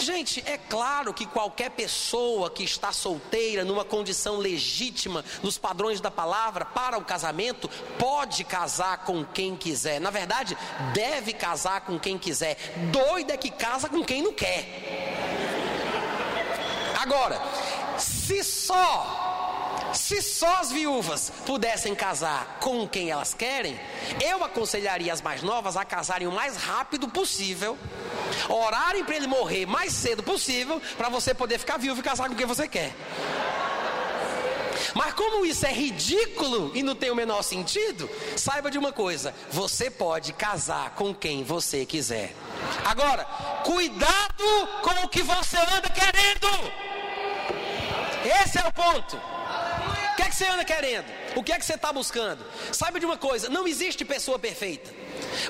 Gente, 0.00 0.42
é 0.46 0.56
claro 0.56 1.12
que 1.12 1.26
qualquer 1.26 1.70
pessoa 1.70 2.50
que 2.50 2.64
está 2.64 2.90
solteira, 2.90 3.64
numa 3.64 3.84
condição 3.84 4.38
legítima, 4.38 5.22
nos 5.42 5.58
padrões 5.58 6.00
da 6.00 6.10
palavra, 6.10 6.64
para 6.64 6.96
o 6.96 7.04
casamento, 7.04 7.68
pode 7.98 8.42
casar 8.44 9.04
com 9.04 9.24
quem 9.24 9.54
quiser. 9.54 10.00
Na 10.00 10.10
verdade, 10.10 10.56
deve 10.94 11.34
casar 11.34 11.82
com 11.82 11.98
quem 11.98 12.16
quiser. 12.16 12.56
Doido 12.90 13.30
é 13.30 13.36
que 13.36 13.50
casa 13.50 13.88
com 13.88 14.02
quem 14.02 14.22
não 14.22 14.32
quer. 14.32 14.66
Agora, 16.98 17.40
se 17.98 18.42
só 18.42 19.28
se 19.92 20.22
só 20.22 20.58
as 20.58 20.70
viúvas 20.70 21.32
pudessem 21.44 21.94
casar 21.94 22.58
com 22.60 22.86
quem 22.86 23.10
elas 23.10 23.34
querem, 23.34 23.78
eu 24.20 24.44
aconselharia 24.44 25.12
as 25.12 25.20
mais 25.20 25.42
novas 25.42 25.76
a 25.76 25.84
casarem 25.84 26.28
o 26.28 26.32
mais 26.32 26.56
rápido 26.56 27.08
possível, 27.08 27.76
orarem 28.48 29.04
para 29.04 29.16
ele 29.16 29.26
morrer 29.26 29.66
mais 29.66 29.92
cedo 29.92 30.22
possível, 30.22 30.80
para 30.96 31.08
você 31.08 31.34
poder 31.34 31.58
ficar 31.58 31.76
viúvo 31.76 32.00
e 32.00 32.04
casar 32.04 32.28
com 32.28 32.34
quem 32.34 32.46
você 32.46 32.66
quer. 32.68 32.94
Mas 34.94 35.12
como 35.14 35.44
isso 35.44 35.66
é 35.66 35.72
ridículo 35.72 36.72
e 36.74 36.82
não 36.82 36.94
tem 36.94 37.10
o 37.10 37.14
menor 37.14 37.42
sentido, 37.42 38.08
saiba 38.36 38.70
de 38.70 38.78
uma 38.78 38.92
coisa: 38.92 39.34
você 39.50 39.90
pode 39.90 40.32
casar 40.32 40.90
com 40.90 41.14
quem 41.14 41.44
você 41.44 41.86
quiser. 41.86 42.34
Agora, 42.84 43.24
cuidado 43.64 44.68
com 44.82 45.04
o 45.04 45.08
que 45.08 45.22
você 45.22 45.58
anda 45.58 45.88
querendo. 45.90 46.90
Esse 48.42 48.58
é 48.58 48.66
o 48.66 48.72
ponto 48.72 49.20
que 50.20 50.26
é 50.26 50.28
que 50.28 50.36
você 50.36 50.46
anda 50.46 50.64
querendo? 50.64 51.06
O 51.36 51.42
que 51.42 51.52
é 51.52 51.58
que 51.58 51.64
você 51.64 51.74
está 51.74 51.92
buscando? 51.92 52.44
Saiba 52.72 52.98
de 52.98 53.06
uma 53.06 53.16
coisa: 53.16 53.48
não 53.48 53.66
existe 53.66 54.04
pessoa 54.04 54.38
perfeita. 54.38 54.90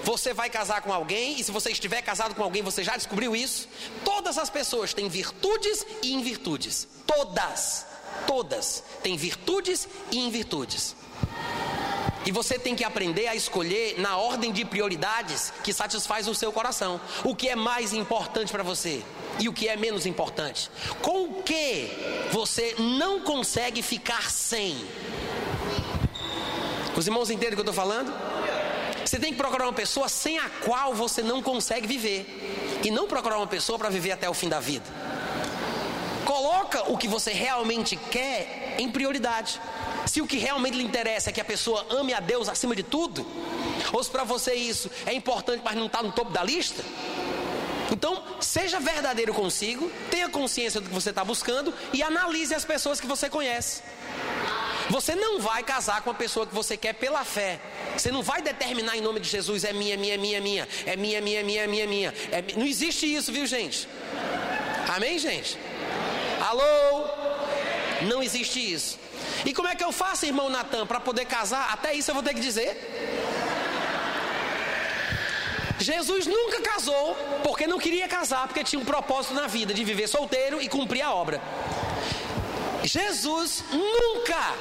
Você 0.02 0.32
vai 0.32 0.50
casar 0.50 0.82
com 0.82 0.92
alguém, 0.92 1.38
e 1.38 1.44
se 1.44 1.50
você 1.50 1.70
estiver 1.70 2.02
casado 2.02 2.34
com 2.34 2.42
alguém, 2.42 2.62
você 2.62 2.84
já 2.84 2.96
descobriu 2.96 3.34
isso? 3.34 3.68
Todas 4.04 4.38
as 4.38 4.50
pessoas 4.50 4.92
têm 4.92 5.08
virtudes 5.08 5.86
e 6.02 6.12
invirtudes. 6.12 6.86
Todas. 7.06 7.86
Todas 8.26 8.82
têm 9.02 9.16
virtudes 9.16 9.88
e 10.10 10.18
invirtudes. 10.18 10.94
E 12.26 12.30
você 12.30 12.58
tem 12.58 12.74
que 12.74 12.84
aprender 12.84 13.26
a 13.28 13.34
escolher 13.34 13.98
na 13.98 14.16
ordem 14.18 14.52
de 14.52 14.64
prioridades 14.64 15.52
que 15.64 15.72
satisfaz 15.72 16.28
o 16.28 16.34
seu 16.34 16.52
coração. 16.52 17.00
O 17.24 17.34
que 17.34 17.48
é 17.48 17.56
mais 17.56 17.94
importante 17.94 18.52
para 18.52 18.62
você 18.62 19.02
e 19.38 19.48
o 19.48 19.52
que 19.52 19.68
é 19.68 19.76
menos 19.76 20.04
importante. 20.04 20.70
Com 21.00 21.24
o 21.24 21.42
que 21.42 21.88
você 22.30 22.74
não 22.78 23.20
consegue 23.20 23.82
ficar 23.82 24.30
sem? 24.30 24.76
Os 27.00 27.06
irmãos 27.06 27.30
entendem 27.30 27.54
o 27.54 27.56
que 27.56 27.60
eu 27.60 27.70
estou 27.70 27.74
falando? 27.74 28.12
Você 29.06 29.18
tem 29.18 29.32
que 29.32 29.38
procurar 29.38 29.64
uma 29.64 29.72
pessoa 29.72 30.06
sem 30.06 30.38
a 30.38 30.50
qual 30.62 30.92
você 30.92 31.22
não 31.22 31.42
consegue 31.42 31.86
viver. 31.86 32.26
E 32.84 32.90
não 32.90 33.06
procurar 33.06 33.38
uma 33.38 33.46
pessoa 33.46 33.78
para 33.78 33.88
viver 33.88 34.10
até 34.10 34.28
o 34.28 34.34
fim 34.34 34.50
da 34.50 34.60
vida. 34.60 34.84
Coloca 36.26 36.92
o 36.92 36.98
que 36.98 37.08
você 37.08 37.32
realmente 37.32 37.96
quer 37.96 38.74
em 38.78 38.90
prioridade. 38.90 39.58
Se 40.04 40.20
o 40.20 40.26
que 40.26 40.36
realmente 40.36 40.76
lhe 40.76 40.84
interessa 40.84 41.30
é 41.30 41.32
que 41.32 41.40
a 41.40 41.44
pessoa 41.44 41.86
ame 41.88 42.12
a 42.12 42.20
Deus 42.20 42.50
acima 42.50 42.76
de 42.76 42.82
tudo, 42.82 43.26
ou 43.94 44.04
se 44.04 44.10
para 44.10 44.22
você 44.22 44.52
isso 44.52 44.90
é 45.06 45.14
importante, 45.14 45.62
mas 45.64 45.76
não 45.76 45.86
está 45.86 46.02
no 46.02 46.12
topo 46.12 46.30
da 46.32 46.44
lista, 46.44 46.84
então 47.90 48.22
seja 48.40 48.78
verdadeiro 48.78 49.32
consigo, 49.32 49.90
tenha 50.10 50.28
consciência 50.28 50.82
do 50.82 50.88
que 50.88 50.94
você 50.94 51.08
está 51.10 51.24
buscando 51.24 51.72
e 51.94 52.02
analise 52.02 52.54
as 52.54 52.64
pessoas 52.64 53.00
que 53.00 53.06
você 53.06 53.30
conhece. 53.30 53.82
Você 54.90 55.14
não 55.14 55.40
vai 55.40 55.62
casar 55.62 56.03
com 56.03 56.11
a 56.11 56.14
pessoa 56.14 56.44
que 56.44 56.55
você 56.55 56.76
quer 56.76 56.94
pela 56.94 57.24
fé. 57.24 57.61
Você 57.96 58.11
não 58.11 58.22
vai 58.22 58.42
determinar 58.42 58.96
em 58.96 59.00
nome 59.00 59.20
de 59.20 59.29
Jesus, 59.29 59.62
é 59.62 59.72
minha, 59.72 59.96
minha, 59.96 60.18
minha, 60.18 60.40
minha, 60.40 60.68
é 60.85 60.96
minha, 60.96 61.20
minha, 61.20 61.44
minha, 61.44 61.68
minha, 61.68 61.87
minha. 61.87 62.14
É, 62.33 62.42
não 62.57 62.66
existe 62.66 63.07
isso, 63.07 63.33
viu, 63.33 63.46
gente? 63.46 63.88
Amém, 64.88 65.16
gente? 65.18 65.57
Alô? 66.40 67.09
Não 68.03 68.20
existe 68.20 68.59
isso. 68.59 68.98
E 69.44 69.55
como 69.55 69.68
é 69.68 69.76
que 69.76 69.85
eu 69.85 69.92
faço, 69.92 70.26
irmão 70.26 70.48
Natan, 70.50 70.85
para 70.87 70.98
poder 70.98 71.24
casar? 71.24 71.72
Até 71.72 71.94
isso 71.94 72.11
eu 72.11 72.14
vou 72.14 72.24
ter 72.24 72.35
que 72.35 72.40
dizer. 72.40 72.76
Jesus 75.79 76.26
nunca 76.26 76.61
casou 76.61 77.16
porque 77.44 77.66
não 77.66 77.79
queria 77.79 78.09
casar, 78.09 78.48
porque 78.48 78.64
tinha 78.64 78.81
um 78.81 78.85
propósito 78.85 79.35
na 79.35 79.46
vida 79.46 79.72
de 79.72 79.85
viver 79.85 80.09
solteiro 80.09 80.61
e 80.61 80.68
cumprir 80.68 81.03
a 81.03 81.14
obra. 81.14 81.40
Jesus 82.85 83.64
nunca, 83.72 84.55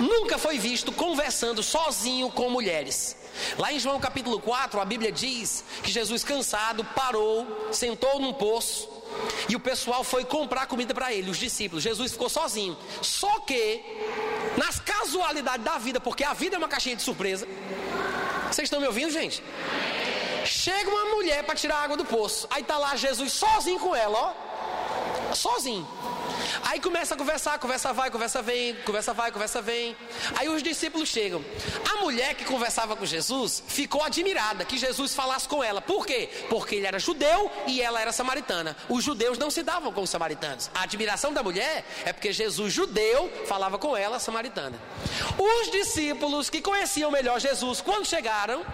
nunca 0.00 0.38
foi 0.38 0.58
visto 0.58 0.92
conversando 0.92 1.62
sozinho 1.62 2.30
com 2.30 2.50
mulheres. 2.50 3.16
Lá 3.58 3.72
em 3.72 3.78
João 3.78 3.98
capítulo 3.98 4.40
4, 4.40 4.80
a 4.80 4.84
Bíblia 4.84 5.10
diz 5.10 5.64
que 5.82 5.90
Jesus, 5.90 6.22
cansado, 6.22 6.84
parou, 6.84 7.68
sentou 7.72 8.20
num 8.20 8.32
poço 8.32 8.88
e 9.48 9.56
o 9.56 9.60
pessoal 9.60 10.04
foi 10.04 10.24
comprar 10.24 10.66
comida 10.66 10.94
para 10.94 11.12
ele, 11.12 11.30
os 11.30 11.38
discípulos. 11.38 11.82
Jesus 11.82 12.12
ficou 12.12 12.28
sozinho. 12.28 12.76
Só 13.02 13.40
que, 13.40 13.82
nas 14.56 14.78
casualidades 14.78 15.64
da 15.64 15.78
vida, 15.78 16.00
porque 16.00 16.24
a 16.24 16.32
vida 16.32 16.56
é 16.56 16.58
uma 16.58 16.68
caixinha 16.68 16.96
de 16.96 17.02
surpresa. 17.02 17.46
Vocês 18.50 18.66
estão 18.66 18.80
me 18.80 18.86
ouvindo, 18.86 19.10
gente? 19.10 19.42
Chega 20.44 20.88
uma 20.88 21.16
mulher 21.16 21.42
para 21.44 21.54
tirar 21.54 21.82
água 21.82 21.96
do 21.96 22.04
poço. 22.04 22.46
Aí 22.50 22.62
tá 22.62 22.76
lá 22.78 22.94
Jesus 22.96 23.32
sozinho 23.32 23.80
com 23.80 23.94
ela, 23.94 24.34
ó. 25.30 25.34
Sozinho. 25.34 25.86
Aí 26.62 26.80
começa 26.80 27.14
a 27.14 27.16
conversar, 27.16 27.58
conversa 27.58 27.92
vai, 27.92 28.10
conversa 28.10 28.42
vem, 28.42 28.74
conversa 28.84 29.12
vai, 29.12 29.32
conversa 29.32 29.60
vem. 29.60 29.96
Aí 30.36 30.48
os 30.48 30.62
discípulos 30.62 31.08
chegam. 31.08 31.44
A 31.90 32.00
mulher 32.00 32.34
que 32.34 32.44
conversava 32.44 32.96
com 32.96 33.04
Jesus 33.04 33.62
ficou 33.66 34.02
admirada 34.02 34.64
que 34.64 34.78
Jesus 34.78 35.14
falasse 35.14 35.48
com 35.48 35.62
ela. 35.62 35.80
Por 35.80 36.06
quê? 36.06 36.28
Porque 36.48 36.76
ele 36.76 36.86
era 36.86 36.98
judeu 36.98 37.50
e 37.66 37.80
ela 37.80 38.00
era 38.00 38.12
samaritana. 38.12 38.76
Os 38.88 39.02
judeus 39.04 39.38
não 39.38 39.50
se 39.50 39.62
davam 39.62 39.92
com 39.92 40.02
os 40.02 40.10
samaritanos. 40.10 40.70
A 40.74 40.82
admiração 40.82 41.32
da 41.32 41.42
mulher 41.42 41.84
é 42.04 42.12
porque 42.12 42.32
Jesus, 42.32 42.72
judeu, 42.72 43.30
falava 43.46 43.78
com 43.78 43.96
ela, 43.96 44.18
samaritana. 44.18 44.78
Os 45.38 45.70
discípulos 45.70 46.50
que 46.50 46.60
conheciam 46.60 47.10
melhor 47.10 47.40
Jesus, 47.40 47.80
quando 47.80 48.06
chegaram, 48.06 48.64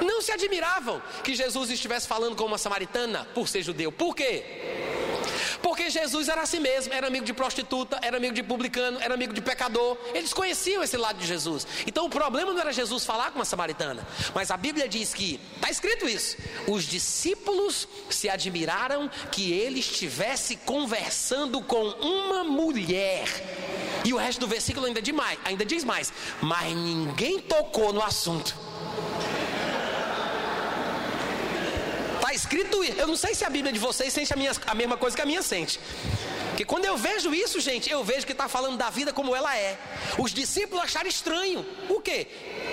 não 0.00 0.20
se 0.22 0.32
admiravam 0.32 1.02
que 1.22 1.34
Jesus 1.34 1.70
estivesse 1.70 2.06
falando 2.06 2.36
com 2.36 2.44
uma 2.44 2.58
samaritana 2.58 3.26
por 3.34 3.48
ser 3.48 3.62
judeu. 3.62 3.92
Por 3.92 4.14
quê? 4.14 4.79
Porque 5.70 5.88
Jesus 5.88 6.28
era 6.28 6.42
assim 6.42 6.58
mesmo, 6.58 6.92
era 6.92 7.06
amigo 7.06 7.24
de 7.24 7.32
prostituta, 7.32 7.96
era 8.02 8.16
amigo 8.16 8.34
de 8.34 8.42
publicano, 8.42 8.98
era 9.00 9.14
amigo 9.14 9.32
de 9.32 9.40
pecador. 9.40 9.96
Eles 10.12 10.32
conheciam 10.32 10.82
esse 10.82 10.96
lado 10.96 11.20
de 11.20 11.24
Jesus. 11.24 11.64
Então 11.86 12.06
o 12.06 12.10
problema 12.10 12.52
não 12.52 12.60
era 12.60 12.72
Jesus 12.72 13.06
falar 13.06 13.30
com 13.30 13.38
uma 13.38 13.44
samaritana, 13.44 14.04
mas 14.34 14.50
a 14.50 14.56
Bíblia 14.56 14.88
diz 14.88 15.14
que, 15.14 15.38
está 15.54 15.70
escrito 15.70 16.08
isso: 16.08 16.36
os 16.66 16.82
discípulos 16.82 17.86
se 18.10 18.28
admiraram 18.28 19.08
que 19.30 19.52
ele 19.52 19.78
estivesse 19.78 20.56
conversando 20.56 21.62
com 21.62 21.84
uma 22.00 22.42
mulher. 22.42 23.28
E 24.04 24.12
o 24.12 24.16
resto 24.16 24.40
do 24.40 24.48
versículo 24.48 24.86
ainda 24.86 25.00
diz 25.00 25.14
mais, 25.14 25.38
ainda 25.44 25.64
diz 25.64 25.84
mais 25.84 26.12
mas 26.42 26.74
ninguém 26.74 27.38
tocou 27.38 27.92
no 27.92 28.02
assunto. 28.02 28.56
Está 32.16 32.34
escrito 32.50 32.82
isso. 32.82 32.98
Eu 32.98 33.06
não 33.06 33.16
sei 33.16 33.32
se 33.34 33.44
a 33.44 33.50
Bíblia 33.50 33.72
de 33.72 33.78
vocês 33.78 34.12
sente 34.12 34.32
a, 34.32 34.36
minha, 34.36 34.50
a 34.66 34.74
mesma 34.74 34.96
coisa 34.96 35.14
que 35.14 35.22
a 35.22 35.26
minha 35.26 35.40
sente. 35.40 35.78
Porque 36.48 36.64
quando 36.64 36.84
eu 36.84 36.96
vejo 36.96 37.32
isso, 37.32 37.60
gente, 37.60 37.88
eu 37.88 38.02
vejo 38.02 38.26
que 38.26 38.32
está 38.32 38.48
falando 38.48 38.76
da 38.76 38.90
vida 38.90 39.12
como 39.12 39.34
ela 39.36 39.56
é. 39.56 39.78
Os 40.18 40.34
discípulos 40.34 40.84
acharam 40.84 41.08
estranho. 41.08 41.64
O 41.88 42.00
quê? 42.00 42.26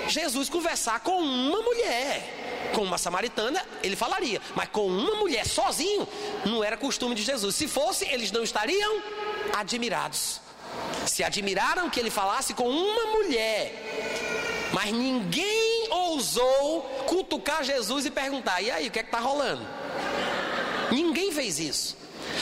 Jesus 0.07 0.49
conversar 0.49 0.99
com 1.01 1.21
uma 1.21 1.61
mulher. 1.61 2.71
Com 2.73 2.81
uma 2.81 2.97
samaritana, 2.97 3.63
ele 3.83 3.95
falaria. 3.95 4.41
Mas 4.55 4.67
com 4.69 4.87
uma 4.87 5.15
mulher 5.15 5.45
sozinho, 5.45 6.07
não 6.43 6.63
era 6.63 6.75
costume 6.75 7.13
de 7.13 7.21
Jesus. 7.21 7.55
Se 7.55 7.67
fosse, 7.67 8.03
eles 8.05 8.31
não 8.31 8.43
estariam 8.43 9.01
admirados. 9.55 10.41
Se 11.05 11.23
admiraram 11.23 11.89
que 11.89 11.99
ele 11.99 12.09
falasse 12.09 12.53
com 12.53 12.67
uma 12.67 13.05
mulher. 13.15 13.73
Mas 14.73 14.91
ninguém 14.91 15.76
ousou 15.89 16.81
cutucar 17.07 17.63
Jesus 17.63 18.05
e 18.05 18.11
perguntar: 18.11 18.61
e 18.61 18.71
aí, 18.71 18.87
o 18.87 18.91
que 18.91 18.99
é 18.99 19.03
que 19.03 19.09
está 19.09 19.19
rolando? 19.19 19.65
Ninguém 20.91 21.31
fez 21.31 21.59
isso. 21.59 21.97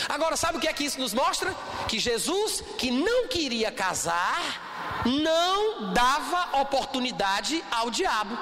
Agora, 0.09 0.35
sabe 0.35 0.57
o 0.57 0.61
que 0.61 0.67
é 0.67 0.73
que 0.73 0.83
isso 0.83 0.99
nos 0.99 1.13
mostra? 1.13 1.55
Que 1.87 1.99
Jesus, 1.99 2.63
que 2.77 2.91
não 2.91 3.27
queria 3.27 3.71
casar, 3.71 5.03
não 5.05 5.93
dava 5.93 6.59
oportunidade 6.61 7.63
ao 7.71 7.89
diabo. 7.89 8.37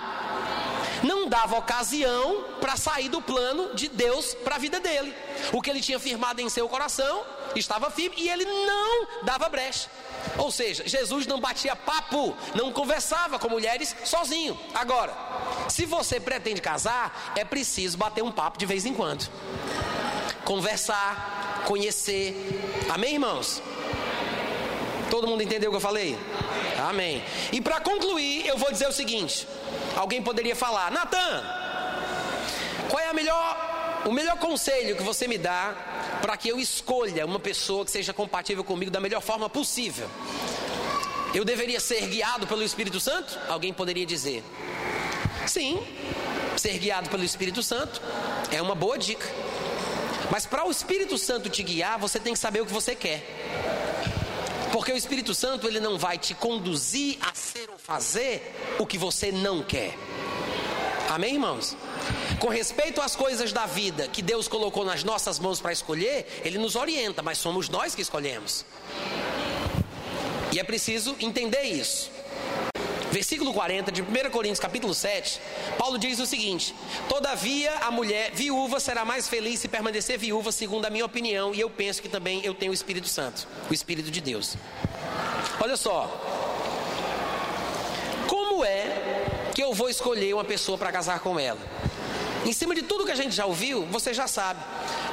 Não 1.03 1.27
dava 1.27 1.57
ocasião 1.57 2.45
para 2.61 2.77
sair 2.77 3.09
do 3.09 3.21
plano 3.21 3.75
de 3.75 3.89
Deus 3.89 4.33
para 4.33 4.55
a 4.55 4.59
vida 4.59 4.79
dele. 4.79 5.13
O 5.51 5.61
que 5.61 5.69
ele 5.69 5.81
tinha 5.81 5.99
firmado 5.99 6.41
em 6.41 6.49
seu 6.49 6.67
coração 6.69 7.23
estava 7.55 7.91
firme 7.91 8.15
e 8.17 8.29
ele 8.29 8.45
não 8.45 9.07
dava 9.23 9.49
brecha. 9.49 9.89
Ou 10.37 10.51
seja, 10.51 10.87
Jesus 10.87 11.27
não 11.27 11.39
batia 11.39 11.75
papo, 11.75 12.35
não 12.55 12.71
conversava 12.71 13.37
com 13.37 13.49
mulheres 13.49 13.95
sozinho. 14.03 14.59
Agora, 14.73 15.13
se 15.69 15.85
você 15.85 16.19
pretende 16.19 16.61
casar, 16.61 17.33
é 17.35 17.43
preciso 17.43 17.97
bater 17.97 18.23
um 18.23 18.31
papo 18.31 18.57
de 18.57 18.65
vez 18.65 18.85
em 18.85 18.93
quando. 18.93 19.29
Conversar, 20.43 21.63
conhecer. 21.65 22.35
Amém, 22.89 23.13
irmãos? 23.13 23.61
Todo 25.09 25.27
mundo 25.27 25.43
entendeu 25.43 25.69
o 25.69 25.73
que 25.73 25.77
eu 25.77 25.81
falei? 25.81 26.17
Amém. 26.89 27.23
E 27.51 27.61
para 27.61 27.79
concluir, 27.79 28.47
eu 28.47 28.57
vou 28.57 28.71
dizer 28.71 28.87
o 28.87 28.91
seguinte: 28.91 29.47
alguém 29.95 30.21
poderia 30.21 30.55
falar, 30.55 30.91
Natan, 30.91 31.43
qual 32.89 33.01
é 33.01 33.09
a 33.09 33.13
melhor, 33.13 34.01
o 34.05 34.11
melhor 34.11 34.37
conselho 34.37 34.95
que 34.95 35.03
você 35.03 35.27
me 35.27 35.37
dá 35.37 35.75
para 36.23 36.37
que 36.37 36.47
eu 36.47 36.57
escolha 36.57 37.25
uma 37.25 37.37
pessoa 37.37 37.83
que 37.83 37.91
seja 37.91 38.13
compatível 38.13 38.63
comigo 38.63 38.89
da 38.89 39.01
melhor 39.01 39.21
forma 39.21 39.49
possível. 39.49 40.09
Eu 41.33 41.43
deveria 41.43 41.81
ser 41.81 42.07
guiado 42.07 42.47
pelo 42.47 42.63
Espírito 42.63 42.97
Santo? 42.97 43.37
Alguém 43.49 43.73
poderia 43.73 44.05
dizer. 44.05 44.41
Sim, 45.45 45.85
ser 46.55 46.77
guiado 46.77 47.09
pelo 47.09 47.25
Espírito 47.25 47.61
Santo 47.61 48.01
é 48.49 48.61
uma 48.61 48.73
boa 48.73 48.97
dica. 48.97 49.27
Mas 50.31 50.45
para 50.45 50.65
o 50.65 50.71
Espírito 50.71 51.17
Santo 51.17 51.49
te 51.49 51.61
guiar, 51.61 51.99
você 51.99 52.21
tem 52.21 52.31
que 52.31 52.39
saber 52.39 52.61
o 52.61 52.65
que 52.65 52.71
você 52.71 52.95
quer. 52.95 53.21
Porque 54.71 54.93
o 54.93 54.95
Espírito 54.95 55.35
Santo 55.35 55.67
ele 55.67 55.81
não 55.81 55.97
vai 55.97 56.17
te 56.17 56.33
conduzir 56.33 57.17
a 57.19 57.35
ser 57.35 57.69
ou 57.69 57.77
fazer 57.77 58.55
o 58.79 58.85
que 58.87 58.97
você 58.97 59.29
não 59.29 59.61
quer. 59.61 59.93
Amém, 61.09 61.33
irmãos? 61.33 61.75
Com 62.43 62.49
respeito 62.49 62.99
às 62.99 63.15
coisas 63.15 63.53
da 63.53 63.65
vida 63.65 64.05
que 64.05 64.21
Deus 64.21 64.49
colocou 64.49 64.83
nas 64.83 65.01
nossas 65.01 65.39
mãos 65.39 65.61
para 65.61 65.71
escolher, 65.71 66.27
Ele 66.43 66.57
nos 66.57 66.75
orienta, 66.75 67.21
mas 67.23 67.37
somos 67.37 67.69
nós 67.69 67.95
que 67.95 68.01
escolhemos. 68.01 68.65
E 70.51 70.59
é 70.59 70.63
preciso 70.65 71.15
entender 71.21 71.61
isso. 71.61 72.11
Versículo 73.13 73.53
40 73.53 73.93
de 73.93 74.01
1 74.01 74.05
Coríntios, 74.29 74.59
capítulo 74.59 74.93
7, 74.93 75.39
Paulo 75.77 75.97
diz 75.97 76.19
o 76.19 76.25
seguinte: 76.25 76.75
Todavia 77.07 77.75
a 77.75 77.89
mulher 77.89 78.31
viúva 78.33 78.77
será 78.77 79.05
mais 79.05 79.29
feliz 79.29 79.61
se 79.61 79.69
permanecer 79.69 80.19
viúva, 80.19 80.51
segundo 80.51 80.85
a 80.85 80.89
minha 80.89 81.05
opinião, 81.05 81.55
e 81.55 81.61
eu 81.61 81.69
penso 81.69 82.01
que 82.01 82.09
também 82.09 82.41
eu 82.43 82.53
tenho 82.53 82.71
o 82.71 82.75
Espírito 82.75 83.07
Santo, 83.07 83.47
o 83.71 83.73
Espírito 83.73 84.11
de 84.11 84.19
Deus. 84.19 84.57
Olha 85.61 85.77
só, 85.77 86.11
como 88.27 88.65
é 88.65 89.31
que 89.55 89.63
eu 89.63 89.73
vou 89.73 89.87
escolher 89.87 90.33
uma 90.33 90.43
pessoa 90.43 90.77
para 90.77 90.91
casar 90.91 91.21
com 91.21 91.39
ela? 91.39 91.92
Em 92.45 92.51
cima 92.51 92.75
de 92.75 92.81
tudo 92.81 93.05
que 93.05 93.11
a 93.11 93.15
gente 93.15 93.33
já 93.33 93.45
ouviu, 93.45 93.85
você 93.85 94.13
já 94.13 94.27
sabe. 94.27 94.59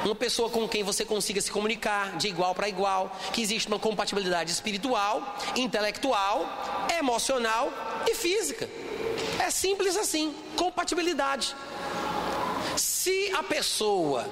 Uma 0.03 0.15
pessoa 0.15 0.49
com 0.49 0.67
quem 0.67 0.83
você 0.83 1.05
consiga 1.05 1.39
se 1.39 1.49
comunicar 1.49 2.17
de 2.17 2.27
igual 2.27 2.53
para 2.53 2.67
igual, 2.67 3.15
que 3.31 3.41
existe 3.41 3.67
uma 3.67 3.79
compatibilidade 3.79 4.51
espiritual, 4.51 5.37
intelectual, 5.55 6.45
emocional 6.99 7.71
e 8.09 8.13
física. 8.15 8.69
É 9.39 9.49
simples 9.49 9.95
assim, 9.95 10.35
compatibilidade. 10.57 11.55
Se 12.75 13.31
a 13.33 13.43
pessoa 13.43 14.25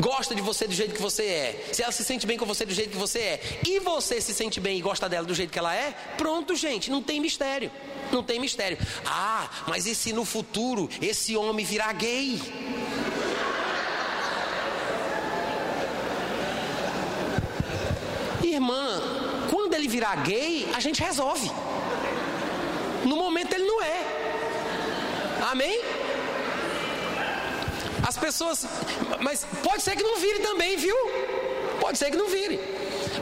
gosta 0.00 0.34
de 0.34 0.40
você 0.40 0.66
do 0.66 0.72
jeito 0.72 0.94
que 0.94 1.02
você 1.02 1.22
é, 1.24 1.68
se 1.72 1.82
ela 1.82 1.92
se 1.92 2.02
sente 2.02 2.26
bem 2.26 2.38
com 2.38 2.46
você 2.46 2.64
do 2.64 2.72
jeito 2.72 2.90
que 2.90 2.96
você 2.96 3.18
é, 3.18 3.40
e 3.66 3.78
você 3.78 4.20
se 4.20 4.32
sente 4.32 4.58
bem 4.58 4.78
e 4.78 4.80
gosta 4.80 5.08
dela 5.08 5.26
do 5.26 5.34
jeito 5.34 5.52
que 5.52 5.58
ela 5.58 5.74
é, 5.74 5.94
pronto, 6.16 6.56
gente, 6.56 6.90
não 6.90 7.02
tem 7.02 7.20
mistério. 7.20 7.70
Não 8.10 8.22
tem 8.24 8.40
mistério. 8.40 8.78
Ah, 9.06 9.48
mas 9.68 9.86
e 9.86 9.94
se 9.94 10.12
no 10.12 10.24
futuro 10.24 10.88
esse 11.00 11.36
homem 11.36 11.64
virar 11.64 11.92
gay? 11.92 12.40
Irmã, 18.42 19.00
quando 19.48 19.74
ele 19.74 19.86
virar 19.86 20.16
gay, 20.24 20.68
a 20.74 20.80
gente 20.80 21.00
resolve. 21.00 21.50
No 23.04 23.16
momento 23.16 23.54
ele 23.54 23.64
não 23.64 23.82
é. 23.82 24.04
Amém? 25.50 25.80
As 28.10 28.16
pessoas. 28.26 28.66
Mas 29.26 29.46
pode 29.62 29.82
ser 29.82 29.94
que 29.98 30.02
não 30.02 30.16
vire 30.24 30.40
também, 30.40 30.76
viu? 30.76 30.96
Pode 31.80 31.96
ser 31.96 32.10
que 32.10 32.16
não 32.22 32.28
vire. 32.28 32.58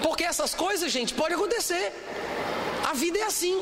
Porque 0.02 0.24
essas 0.24 0.54
coisas, 0.54 0.90
gente, 0.90 1.12
pode 1.22 1.34
acontecer. 1.34 1.84
A 2.90 2.94
vida 2.94 3.18
é 3.18 3.24
assim 3.24 3.56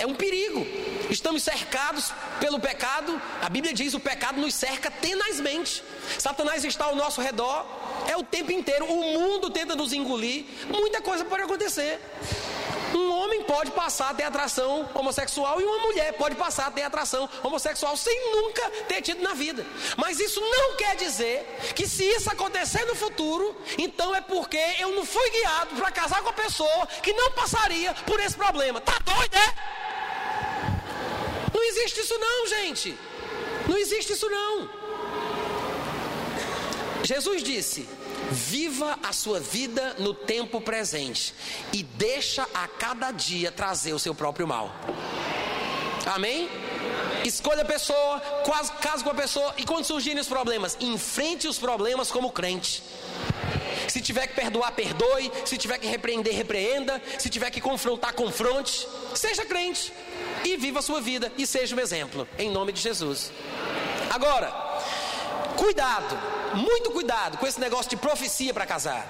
é 0.00 0.06
um 0.06 0.14
perigo. 0.14 0.66
Estamos 1.10 1.42
cercados 1.42 2.12
pelo 2.38 2.58
pecado. 2.58 3.20
A 3.42 3.48
Bíblia 3.48 3.74
diz: 3.74 3.92
o 3.92 4.00
pecado 4.00 4.40
nos 4.40 4.54
cerca 4.54 4.90
tenazmente. 4.90 5.82
Satanás 6.18 6.64
está 6.64 6.86
ao 6.86 6.96
nosso 6.96 7.20
redor, 7.20 7.66
é 8.08 8.16
o 8.16 8.22
tempo 8.22 8.50
inteiro. 8.50 8.86
O 8.86 9.02
mundo 9.18 9.50
tenta 9.50 9.76
nos 9.76 9.92
engolir. 9.92 10.46
Muita 10.68 11.02
coisa 11.02 11.24
pode 11.24 11.42
acontecer. 11.42 12.00
Um 12.94 13.12
homem 13.12 13.29
pode 13.50 13.72
passar 13.72 14.10
a 14.10 14.14
ter 14.14 14.22
atração 14.22 14.88
homossexual 14.94 15.60
e 15.60 15.64
uma 15.64 15.78
mulher 15.78 16.12
pode 16.12 16.36
passar 16.36 16.68
a 16.68 16.70
ter 16.70 16.82
atração 16.82 17.28
homossexual 17.42 17.96
sem 17.96 18.16
nunca 18.30 18.70
ter 18.86 19.02
tido 19.02 19.20
na 19.22 19.34
vida. 19.34 19.66
Mas 19.96 20.20
isso 20.20 20.40
não 20.40 20.76
quer 20.76 20.94
dizer 20.94 21.44
que 21.74 21.84
se 21.88 22.04
isso 22.04 22.30
acontecer 22.30 22.84
no 22.84 22.94
futuro, 22.94 23.56
então 23.76 24.14
é 24.14 24.20
porque 24.20 24.62
eu 24.78 24.94
não 24.94 25.04
fui 25.04 25.28
guiado 25.30 25.74
para 25.74 25.90
casar 25.90 26.22
com 26.22 26.28
a 26.28 26.32
pessoa 26.32 26.86
que 27.02 27.12
não 27.12 27.32
passaria 27.32 27.92
por 28.06 28.20
esse 28.20 28.36
problema. 28.36 28.80
Tá 28.80 28.96
doido, 29.04 29.34
é? 29.34 29.54
Não 31.52 31.64
existe 31.64 32.02
isso 32.02 32.16
não, 32.20 32.46
gente. 32.46 32.96
Não 33.66 33.76
existe 33.76 34.12
isso 34.12 34.30
não. 34.30 34.70
Jesus 37.02 37.42
disse: 37.42 37.88
Viva 38.30 38.98
a 39.02 39.12
sua 39.12 39.40
vida 39.40 39.96
no 39.98 40.14
tempo 40.14 40.60
presente 40.60 41.34
e 41.72 41.82
deixa 41.82 42.46
a 42.54 42.68
cada 42.68 43.10
dia 43.10 43.50
trazer 43.50 43.92
o 43.92 43.98
seu 43.98 44.14
próprio 44.14 44.46
mal. 44.46 44.74
Amém? 46.06 46.48
Escolha 47.24 47.62
a 47.62 47.64
pessoa, 47.64 48.20
quase 48.44 48.72
caso 48.74 49.04
com 49.04 49.10
a 49.10 49.14
pessoa 49.14 49.54
e 49.58 49.64
quando 49.64 49.84
surgirem 49.84 50.20
os 50.20 50.28
problemas, 50.28 50.76
enfrente 50.80 51.46
os 51.46 51.58
problemas 51.58 52.10
como 52.10 52.30
crente. 52.30 52.82
Se 53.90 54.00
tiver 54.00 54.28
que 54.28 54.34
perdoar, 54.34 54.72
perdoe. 54.72 55.32
Se 55.44 55.58
tiver 55.58 55.76
que 55.78 55.88
repreender, 55.88 56.32
repreenda. 56.32 57.02
Se 57.18 57.28
tiver 57.28 57.50
que 57.50 57.60
confrontar, 57.60 58.12
confronte. 58.12 58.86
Seja 59.14 59.44
crente 59.44 59.92
e 60.44 60.56
viva 60.56 60.78
a 60.78 60.82
sua 60.82 61.00
vida 61.00 61.32
e 61.36 61.44
seja 61.44 61.74
um 61.74 61.80
exemplo, 61.80 62.26
em 62.38 62.50
nome 62.50 62.72
de 62.72 62.80
Jesus. 62.80 63.32
Agora, 64.08 64.48
cuidado, 65.56 66.16
muito 66.54 66.90
cuidado 66.90 67.38
com 67.38 67.46
esse 67.46 67.60
negócio 67.60 67.90
de 67.90 67.96
profecia 67.96 68.52
para 68.52 68.66
casar. 68.66 69.06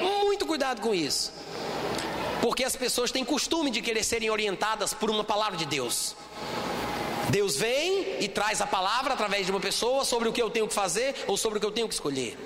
Muito 0.00 0.46
cuidado 0.46 0.80
com 0.80 0.94
isso. 0.94 1.32
Porque 2.40 2.64
as 2.64 2.76
pessoas 2.76 3.10
têm 3.10 3.24
costume 3.24 3.70
de 3.70 3.80
querer 3.80 4.04
serem 4.04 4.30
orientadas 4.30 4.92
por 4.94 5.10
uma 5.10 5.24
palavra 5.24 5.56
de 5.56 5.66
Deus. 5.66 6.14
Deus 7.30 7.56
vem 7.56 8.22
e 8.22 8.28
traz 8.28 8.60
a 8.60 8.66
palavra 8.66 9.14
através 9.14 9.46
de 9.46 9.52
uma 9.52 9.60
pessoa 9.60 10.04
sobre 10.04 10.28
o 10.28 10.32
que 10.32 10.40
eu 10.40 10.48
tenho 10.48 10.68
que 10.68 10.74
fazer 10.74 11.14
ou 11.26 11.36
sobre 11.36 11.58
o 11.58 11.60
que 11.60 11.66
eu 11.66 11.72
tenho 11.72 11.88
que 11.88 11.94
escolher. 11.94 12.38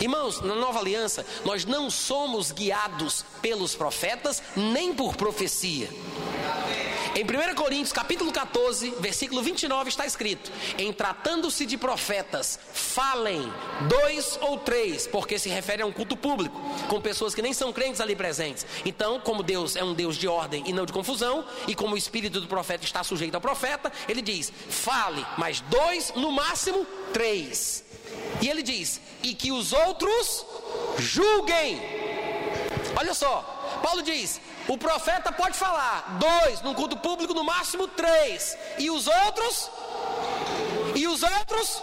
Irmãos, 0.00 0.40
na 0.40 0.54
nova 0.54 0.80
aliança, 0.80 1.24
nós 1.44 1.64
não 1.64 1.88
somos 1.88 2.50
guiados 2.50 3.24
pelos 3.40 3.74
profetas 3.76 4.42
nem 4.56 4.92
por 4.92 5.14
profecia. 5.14 5.88
Em 7.16 7.22
1 7.22 7.54
Coríntios, 7.54 7.92
capítulo 7.92 8.32
14, 8.32 8.96
versículo 8.98 9.40
29, 9.40 9.88
está 9.88 10.04
escrito: 10.04 10.50
Em 10.76 10.92
tratando-se 10.92 11.64
de 11.64 11.78
profetas, 11.78 12.58
falem 12.72 13.52
dois 13.88 14.36
ou 14.42 14.58
três, 14.58 15.06
porque 15.06 15.38
se 15.38 15.48
refere 15.48 15.82
a 15.82 15.86
um 15.86 15.92
culto 15.92 16.16
público, 16.16 16.60
com 16.88 17.00
pessoas 17.00 17.32
que 17.32 17.40
nem 17.40 17.52
são 17.52 17.72
crentes 17.72 18.00
ali 18.00 18.16
presentes. 18.16 18.66
Então, 18.84 19.20
como 19.20 19.44
Deus 19.44 19.76
é 19.76 19.84
um 19.84 19.94
Deus 19.94 20.16
de 20.16 20.26
ordem 20.26 20.64
e 20.66 20.72
não 20.72 20.84
de 20.84 20.92
confusão, 20.92 21.44
e 21.68 21.74
como 21.76 21.94
o 21.94 21.98
espírito 21.98 22.40
do 22.40 22.48
profeta 22.48 22.84
está 22.84 23.04
sujeito 23.04 23.36
ao 23.36 23.40
profeta, 23.40 23.92
ele 24.08 24.20
diz: 24.20 24.52
fale, 24.68 25.24
mas 25.38 25.60
dois, 25.60 26.12
no 26.16 26.32
máximo 26.32 26.84
três. 27.12 27.84
E 28.42 28.48
ele 28.48 28.62
diz: 28.62 29.00
e 29.22 29.36
que 29.36 29.52
os 29.52 29.72
outros 29.72 30.44
julguem. 30.98 31.80
Olha 32.96 33.14
só, 33.14 33.80
Paulo 33.84 34.02
diz: 34.02 34.40
o 34.68 34.78
profeta 34.78 35.30
pode 35.30 35.56
falar 35.56 36.18
dois, 36.18 36.62
num 36.62 36.74
culto 36.74 36.96
público, 36.96 37.34
no 37.34 37.44
máximo 37.44 37.86
três. 37.86 38.56
E 38.78 38.90
os 38.90 39.06
outros? 39.06 39.70
E 40.94 41.06
os 41.06 41.22
outros? 41.22 41.82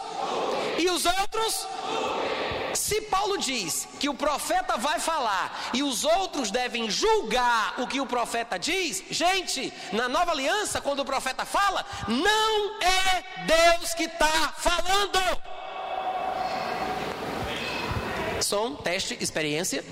E 0.77 0.89
os 0.89 1.05
outros? 1.05 1.67
Se 2.73 3.01
Paulo 3.01 3.37
diz 3.37 3.87
que 3.99 4.09
o 4.09 4.13
profeta 4.13 4.77
vai 4.77 4.99
falar 4.99 5.69
e 5.73 5.83
os 5.83 6.03
outros 6.03 6.49
devem 6.49 6.89
julgar 6.89 7.75
o 7.79 7.87
que 7.87 7.99
o 7.99 8.05
profeta 8.05 8.57
diz, 8.57 9.03
gente, 9.09 9.73
na 9.91 10.07
nova 10.07 10.31
aliança, 10.31 10.79
quando 10.79 11.01
o 11.01 11.05
profeta 11.05 11.45
fala, 11.45 11.85
não 12.07 12.81
é 12.81 13.23
Deus 13.45 13.93
que 13.93 14.03
está 14.03 14.53
falando. 14.57 15.19
Som, 18.41 18.75
teste, 18.75 19.17
experiência. 19.21 19.83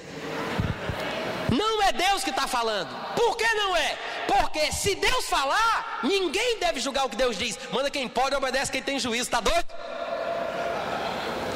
Não 1.52 1.82
é 1.84 1.92
Deus 1.92 2.24
que 2.24 2.30
está 2.30 2.48
falando. 2.48 2.90
Por 3.16 3.36
que 3.36 3.54
não 3.54 3.76
é? 3.76 3.98
Porque 4.28 4.72
se 4.72 4.96
Deus 4.96 5.26
falar, 5.26 6.00
ninguém 6.04 6.60
deve 6.60 6.80
julgar 6.80 7.06
o 7.06 7.10
que 7.10 7.16
Deus 7.16 7.38
diz. 7.38 7.58
Manda 7.72 7.90
quem 7.90 8.08
pode, 8.08 8.36
obedece 8.36 8.72
quem 8.72 8.82
tem 8.82 9.00
juízo. 9.00 9.24
Está 9.24 9.40
doido? 9.40 9.66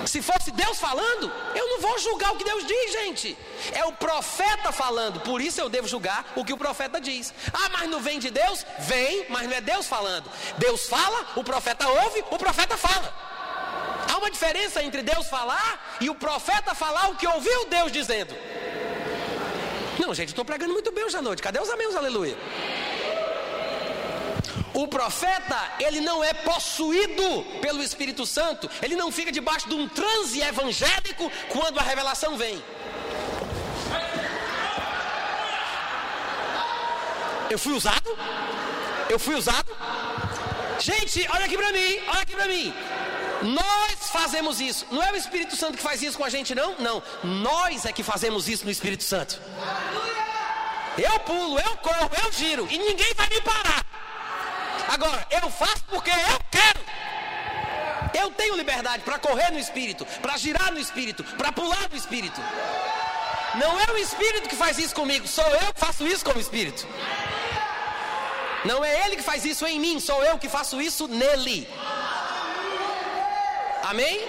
Se 0.05 0.21
fosse 0.21 0.51
Deus 0.51 0.79
falando, 0.79 1.31
eu 1.55 1.69
não 1.69 1.81
vou 1.81 1.97
julgar 1.97 2.33
o 2.33 2.37
que 2.37 2.43
Deus 2.43 2.65
diz, 2.67 2.91
gente. 2.91 3.37
É 3.71 3.85
o 3.85 3.93
profeta 3.93 4.71
falando, 4.71 5.19
por 5.21 5.41
isso 5.41 5.59
eu 5.59 5.69
devo 5.69 5.87
julgar 5.87 6.25
o 6.35 6.43
que 6.43 6.53
o 6.53 6.57
profeta 6.57 6.99
diz. 6.99 7.33
Ah, 7.53 7.69
mas 7.69 7.89
não 7.89 7.99
vem 7.99 8.19
de 8.19 8.29
Deus? 8.29 8.65
Vem, 8.79 9.25
mas 9.29 9.47
não 9.47 9.55
é 9.55 9.61
Deus 9.61 9.87
falando. 9.87 10.29
Deus 10.57 10.87
fala, 10.87 11.25
o 11.35 11.43
profeta 11.43 11.87
ouve, 11.87 12.23
o 12.29 12.37
profeta 12.37 12.77
fala. 12.77 13.13
Há 14.11 14.17
uma 14.17 14.29
diferença 14.29 14.83
entre 14.83 15.01
Deus 15.01 15.27
falar 15.27 15.97
e 15.99 16.09
o 16.09 16.15
profeta 16.15 16.75
falar 16.75 17.09
o 17.09 17.15
que 17.15 17.25
ouviu 17.25 17.65
Deus 17.65 17.91
dizendo. 17.91 18.35
Não, 19.99 20.13
gente, 20.13 20.29
estou 20.29 20.43
pregando 20.43 20.73
muito 20.73 20.91
bem 20.91 21.03
hoje 21.03 21.17
à 21.17 21.21
noite. 21.21 21.41
Cadê 21.41 21.59
os 21.59 21.69
amigos, 21.69 21.95
aleluia? 21.95 22.37
O 24.73 24.87
profeta, 24.87 25.59
ele 25.79 26.01
não 26.01 26.23
é 26.23 26.33
possuído 26.33 27.43
pelo 27.61 27.83
Espírito 27.83 28.25
Santo, 28.25 28.69
ele 28.81 28.95
não 28.95 29.11
fica 29.11 29.31
debaixo 29.31 29.69
de 29.69 29.75
um 29.75 29.87
transe 29.87 30.41
evangélico 30.41 31.31
quando 31.49 31.79
a 31.79 31.83
revelação 31.83 32.35
vem. 32.35 32.61
Eu 37.49 37.59
fui 37.59 37.73
usado? 37.73 38.17
Eu 39.09 39.19
fui 39.19 39.35
usado? 39.35 39.71
Gente, 40.79 41.25
olha 41.31 41.45
aqui 41.45 41.55
para 41.55 41.71
mim, 41.71 41.99
olha 42.07 42.21
aqui 42.21 42.35
para 42.35 42.47
mim. 42.47 42.73
Nós 43.43 44.09
fazemos 44.09 44.61
isso. 44.61 44.85
Não 44.89 45.03
é 45.03 45.11
o 45.11 45.15
Espírito 45.15 45.55
Santo 45.55 45.77
que 45.77 45.83
faz 45.83 46.01
isso 46.01 46.17
com 46.17 46.23
a 46.23 46.29
gente, 46.29 46.55
não? 46.55 46.75
Não. 46.79 47.03
Nós 47.23 47.85
é 47.85 47.91
que 47.91 48.03
fazemos 48.03 48.47
isso 48.47 48.65
no 48.65 48.71
Espírito 48.71 49.03
Santo. 49.03 49.41
Eu 50.97 51.19
pulo, 51.21 51.59
eu 51.59 51.77
corro, 51.77 52.09
eu 52.23 52.31
giro 52.31 52.67
e 52.69 52.77
ninguém 52.77 53.13
vai 53.15 53.27
me 53.27 53.41
parar. 53.41 53.83
Agora, 54.87 55.27
eu 55.31 55.49
faço 55.49 55.83
porque 55.87 56.11
eu 56.11 56.39
quero. 56.51 56.79
Eu 58.13 58.29
tenho 58.31 58.55
liberdade 58.55 59.01
para 59.03 59.17
correr 59.17 59.51
no 59.51 59.59
Espírito, 59.59 60.05
para 60.21 60.37
girar 60.37 60.71
no 60.71 60.79
Espírito, 60.79 61.23
para 61.23 61.51
pular 61.51 61.89
no 61.89 61.97
Espírito. 61.97 62.39
Não 63.55 63.79
é 63.79 63.91
o 63.91 63.97
Espírito 63.97 64.47
que 64.47 64.55
faz 64.55 64.77
isso 64.77 64.93
comigo, 64.93 65.27
sou 65.27 65.47
eu 65.47 65.73
que 65.73 65.79
faço 65.79 66.05
isso 66.05 66.23
com 66.23 66.37
o 66.37 66.39
Espírito. 66.39 66.87
Não 68.65 68.83
é 68.83 69.05
Ele 69.05 69.15
que 69.17 69.23
faz 69.23 69.43
isso 69.45 69.65
em 69.65 69.79
mim, 69.79 69.99
sou 69.99 70.23
eu 70.23 70.37
que 70.37 70.47
faço 70.47 70.79
isso 70.81 71.07
nele. 71.07 71.67
Amém? 73.83 74.25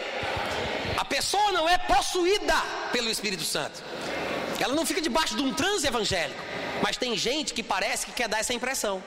A 0.97 1.05
pessoa 1.05 1.53
não 1.53 1.69
é 1.69 1.79
possuída 1.79 2.55
pelo 2.93 3.09
Espírito 3.09 3.45
Santo. 3.45 3.83
Ela 4.59 4.75
não 4.75 4.85
fica 4.85 5.01
debaixo 5.01 5.37
de 5.37 5.43
um 5.43 5.55
transe 5.55 5.87
evangélico. 5.87 6.41
Mas 6.83 6.97
tem 6.97 7.17
gente 7.17 7.55
que 7.55 7.63
parece 7.63 8.05
que 8.05 8.13
quer 8.13 8.29
dar 8.29 8.41
essa 8.41 8.53
impressão. 8.53 9.03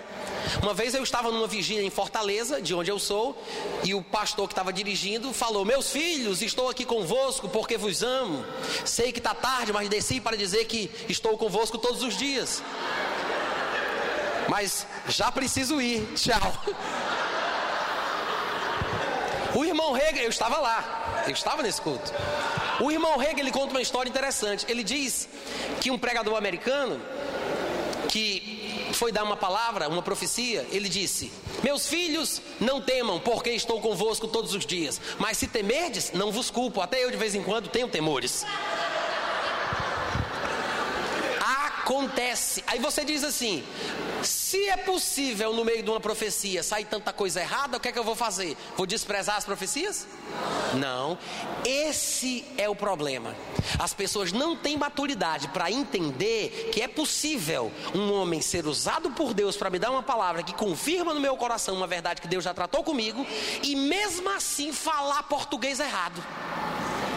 Uma 0.64 0.74
vez 0.74 0.94
eu 0.94 1.04
estava 1.04 1.30
numa 1.30 1.48
vigília 1.48 1.84
em 1.84 1.90
Fortaleza, 1.90 2.62
de 2.62 2.74
onde 2.74 2.90
eu 2.90 2.98
sou, 2.98 3.38
e 3.84 3.94
o 3.94 4.02
pastor 4.02 4.48
que 4.48 4.54
estava 4.54 4.72
dirigindo 4.72 5.34
falou: 5.34 5.66
Meus 5.66 5.92
filhos, 5.92 6.42
estou 6.42 6.70
aqui 6.70 6.86
convosco 6.86 7.50
porque 7.50 7.78
vos 7.78 8.02
amo. 8.02 8.46
Sei 8.86 9.12
que 9.12 9.20
está 9.20 9.36
tarde, 9.36 9.74
mas 9.74 9.90
desci 9.90 10.22
para 10.22 10.38
dizer 10.38 10.66
que 10.66 10.90
estou 11.10 11.38
convosco 11.38 11.78
todos 11.78 12.02
os 12.02 12.18
dias. 12.18 12.64
Mas 14.48 14.88
já 15.10 15.30
preciso 15.30 15.82
ir. 15.82 16.08
Tchau. 16.16 16.64
O 19.58 19.66
irmão 19.66 19.98
Hegel, 19.98 20.22
eu 20.22 20.30
estava 20.30 20.60
lá, 20.60 21.24
eu 21.26 21.34
estava 21.34 21.64
nesse 21.64 21.82
culto. 21.82 22.14
O 22.80 22.92
irmão 22.92 23.20
Hegel, 23.20 23.40
ele 23.40 23.52
conta 23.52 23.72
uma 23.72 23.82
história 23.82 24.08
interessante. 24.08 24.64
Ele 24.70 24.84
diz 24.84 25.28
que 25.82 25.90
um 25.90 25.98
pregador 25.98 26.38
americano, 26.38 27.02
que 28.08 28.92
foi 28.94 29.12
dar 29.12 29.24
uma 29.24 29.36
palavra, 29.36 29.90
uma 29.90 30.04
profecia, 30.04 30.64
ele 30.72 30.88
disse: 30.88 31.32
Meus 31.64 31.88
filhos, 31.88 32.40
não 32.60 32.80
temam, 32.80 33.20
porque 33.20 33.50
estou 33.50 33.82
convosco 33.82 34.28
todos 34.28 34.54
os 34.54 34.64
dias. 34.64 35.02
Mas 35.18 35.40
se 35.40 35.48
temerdes, 35.48 36.12
não 36.14 36.32
vos 36.32 36.52
culpo. 36.52 36.80
Até 36.80 37.04
eu 37.04 37.10
de 37.10 37.18
vez 37.18 37.34
em 37.34 37.42
quando 37.42 37.68
tenho 37.68 37.88
temores. 37.88 38.46
Acontece. 41.42 42.64
Aí 42.68 42.78
você 42.78 43.04
diz 43.04 43.24
assim: 43.24 43.64
se 44.24 44.70
é 44.70 44.78
possível 44.78 45.54
no 45.54 45.64
meio 45.64 45.84
de 45.84 45.90
uma 45.90 46.00
profecia 46.00 46.64
sair 46.64 46.86
tanta 46.86 47.14
coisa 47.14 47.42
errada, 47.42 47.78
o 47.78 47.80
que 47.80 47.90
é 47.90 47.92
que 47.92 48.00
eu 48.00 48.04
vou 48.04 48.16
fazer? 48.16 48.58
Vou 48.76 48.86
desprezar 48.86 49.38
as 49.38 49.46
profecias? 49.46 50.08
Não. 50.74 51.18
Esse 51.66 52.46
é 52.58 52.68
o 52.70 52.76
problema. 52.76 53.36
As 53.80 53.94
pessoas 53.94 54.32
não 54.32 54.56
têm 54.56 54.78
maturidade 54.78 55.48
para 55.50 55.72
entender 55.72 56.70
que 56.72 56.82
é 56.82 56.88
possível 56.88 57.72
um 57.94 58.12
homem 58.14 58.42
ser 58.42 58.66
usado 58.66 59.12
por 59.12 59.34
Deus 59.34 59.56
para 59.56 59.70
me 59.70 59.80
dar 59.80 59.92
uma 59.92 60.04
palavra 60.04 60.44
que 60.44 60.54
confirma 60.54 61.14
no 61.14 61.20
meu 61.20 61.36
coração 61.38 61.76
uma 61.76 61.88
verdade 61.88 62.22
que 62.22 62.28
Deus 62.28 62.44
já 62.44 62.54
tratou 62.54 62.84
comigo 62.84 63.26
e 63.64 63.76
mesmo 63.76 64.30
assim 64.30 64.72
falar 64.72 65.24
português 65.24 65.80
errado. 65.80 66.24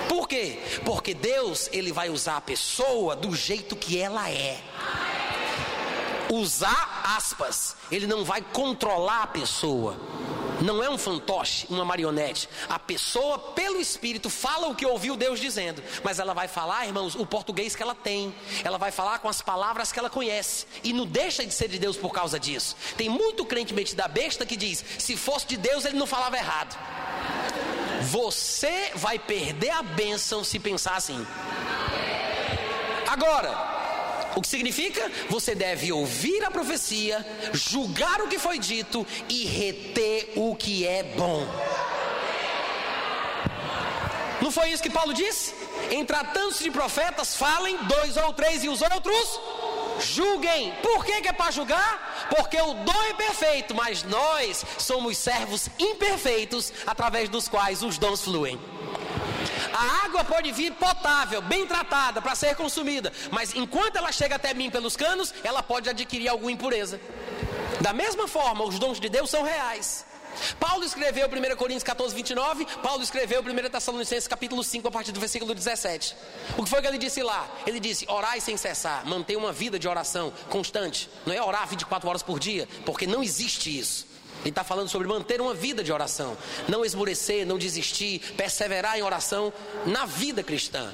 Por 0.09 0.29
quê? 0.29 0.59
Porque 0.85 1.15
Deus, 1.15 1.69
ele 1.73 1.93
vai 1.93 2.11
usar 2.11 2.37
a 2.37 2.41
pessoa 2.41 3.15
do 3.15 3.35
jeito 3.35 3.77
que 3.77 3.97
ela 3.99 4.29
é 4.29 4.59
usar 6.31 7.03
aspas, 7.17 7.77
ele 7.91 8.07
não 8.07 8.25
vai 8.25 8.41
controlar 8.41 9.23
a 9.23 9.27
pessoa. 9.27 9.97
Não 10.61 10.83
é 10.83 10.91
um 10.91 10.99
fantoche, 10.99 11.67
uma 11.71 11.85
marionete. 11.85 12.49
A 12.69 12.79
pessoa, 12.79 13.39
pelo 13.39 13.81
Espírito, 13.81 14.29
fala 14.29 14.69
o 14.69 14.75
que 14.75 14.85
ouviu 14.85 15.17
Deus 15.17 15.41
dizendo. 15.41 15.83
Mas 16.05 16.19
ela 16.19 16.35
vai 16.35 16.49
falar, 16.49 16.87
irmãos, 16.87 17.15
o 17.15 17.25
português 17.25 17.75
que 17.75 17.83
ela 17.83 17.95
tem. 17.95 18.35
Ela 18.63 18.77
vai 18.77 18.91
falar 18.91 19.21
com 19.21 19.29
as 19.29 19.41
palavras 19.41 19.91
que 19.91 19.99
ela 19.99 20.11
conhece. 20.11 20.67
E 20.85 20.93
não 20.93 21.07
deixa 21.07 21.47
de 21.47 21.55
ser 21.55 21.69
de 21.69 21.79
Deus 21.79 21.97
por 21.97 22.13
causa 22.13 22.39
disso. 22.39 22.77
Tem 22.97 23.09
muito 23.09 23.45
crente 23.47 23.73
metido 23.73 23.97
da 23.97 24.09
besta 24.09 24.45
que 24.45 24.57
diz: 24.57 24.85
se 24.99 25.17
fosse 25.17 25.47
de 25.47 25.57
Deus, 25.57 25.87
ele 25.87 25.99
não 25.99 26.07
falava 26.07 26.37
errado. 26.37 26.79
Você 28.03 28.93
vai 28.95 29.19
perder 29.19 29.71
a 29.71 29.83
bênção 29.83 30.45
se 30.45 30.59
pensar 30.59 30.97
assim. 30.97 31.27
Agora, 33.07 33.80
o 34.37 34.41
que 34.41 34.49
significa? 34.49 35.11
Você 35.29 35.55
deve 35.55 35.93
ouvir 35.93 36.45
a 36.45 36.51
profecia, 36.51 37.25
julgar 37.53 38.21
o 38.23 38.29
que 38.29 38.39
foi 38.39 38.59
dito 38.59 39.07
e 39.29 39.45
reter 39.45 40.33
o 40.37 40.55
que 40.55 40.87
é 40.87 41.03
bom. 41.03 41.47
Não 44.41 44.51
foi 44.51 44.71
isso 44.71 44.83
que 44.83 44.91
Paulo 44.91 45.13
disse? 45.13 45.55
Em 45.91 46.05
tratando-se 46.05 46.63
de 46.63 46.71
profetas, 46.71 47.37
falem 47.37 47.77
dois 47.85 48.17
ou 48.17 48.33
três 48.33 48.65
e 48.65 48.69
os 48.69 48.81
outros 48.81 49.41
julguem. 50.01 50.73
Por 50.83 51.05
que, 51.05 51.21
que 51.21 51.29
é 51.29 51.33
para 51.33 51.51
julgar? 51.51 52.29
Porque 52.31 52.61
o 52.61 52.75
dom 52.75 53.03
é 53.11 53.15
perfeito, 53.15 53.75
mas 53.75 54.03
nós 54.03 54.65
somos 54.79 55.19
servos 55.19 55.69
imperfeitos 55.79 56.73
através 56.87 57.29
dos 57.29 57.49
quais 57.49 57.83
os 57.83 57.99
dons 57.99 58.23
fluem. 58.23 58.59
A 59.73 60.05
água 60.07 60.25
pode 60.25 60.53
vir 60.53 60.73
potável, 60.75 61.41
bem 61.43 61.67
tratada, 61.67 62.21
para 62.21 62.35
ser 62.35 62.55
consumida, 62.57 63.13
mas 63.31 63.55
enquanto 63.55 63.97
ela 63.97 64.13
chega 64.13 64.37
até 64.37 64.53
mim 64.53 64.71
pelos 64.71 64.97
canos, 64.97 65.33
ela 65.45 65.63
pode 65.63 65.89
adquirir 65.89 66.29
alguma 66.29 66.53
impureza. 66.53 67.01
Da 67.81 67.93
mesma 67.93 68.29
forma, 68.29 68.65
os 68.65 68.79
dons 68.79 69.01
de 69.01 69.09
Deus 69.09 69.31
são 69.31 69.43
reais. 69.43 70.05
Paulo 70.59 70.85
escreveu 70.85 71.27
1 71.27 71.57
Coríntios 71.57 71.83
14, 71.83 72.15
29, 72.15 72.67
Paulo 72.83 73.03
escreveu 73.03 73.41
1 73.43 73.71
Tessalonicenses 73.71 74.29
capítulo 74.29 74.63
5, 74.63 74.89
a 74.89 74.91
partir 74.91 75.13
do 75.13 75.21
versículo 75.21 75.55
17. 75.55 76.17
O 76.57 76.65
que 76.65 76.71
foi 76.71 76.81
que 76.81 76.87
ele 76.87 76.99
disse 76.99 77.23
lá? 77.23 77.49
Ele 77.67 77.81
disse: 77.81 78.07
orai 78.09 78.41
sem 78.41 78.57
cessar, 78.57 79.05
manter 79.07 79.37
uma 79.37 79.53
vida 79.53 79.79
de 79.79 79.89
oração 79.89 80.33
constante. 80.49 81.11
Não 81.27 81.35
é 81.35 81.43
orar 81.43 81.67
24 81.67 82.09
horas 82.09 82.23
por 82.23 82.39
dia, 82.39 82.69
porque 82.85 83.07
não 83.07 83.23
existe 83.23 83.77
isso. 83.77 84.10
Ele 84.41 84.51
está 84.51 84.65
falando 84.65 84.89
sobre 84.89 85.07
manter 85.07 85.41
uma 85.41 85.53
vida 85.53 85.85
de 85.85 85.93
oração, 85.93 86.37
não 86.67 86.85
esmorecer, 86.85 87.47
não 87.47 87.59
desistir, 87.59 88.21
perseverar 88.37 88.99
em 88.99 89.03
oração 89.03 89.53
na 89.85 90.07
vida 90.07 90.43
cristã. 90.43 90.93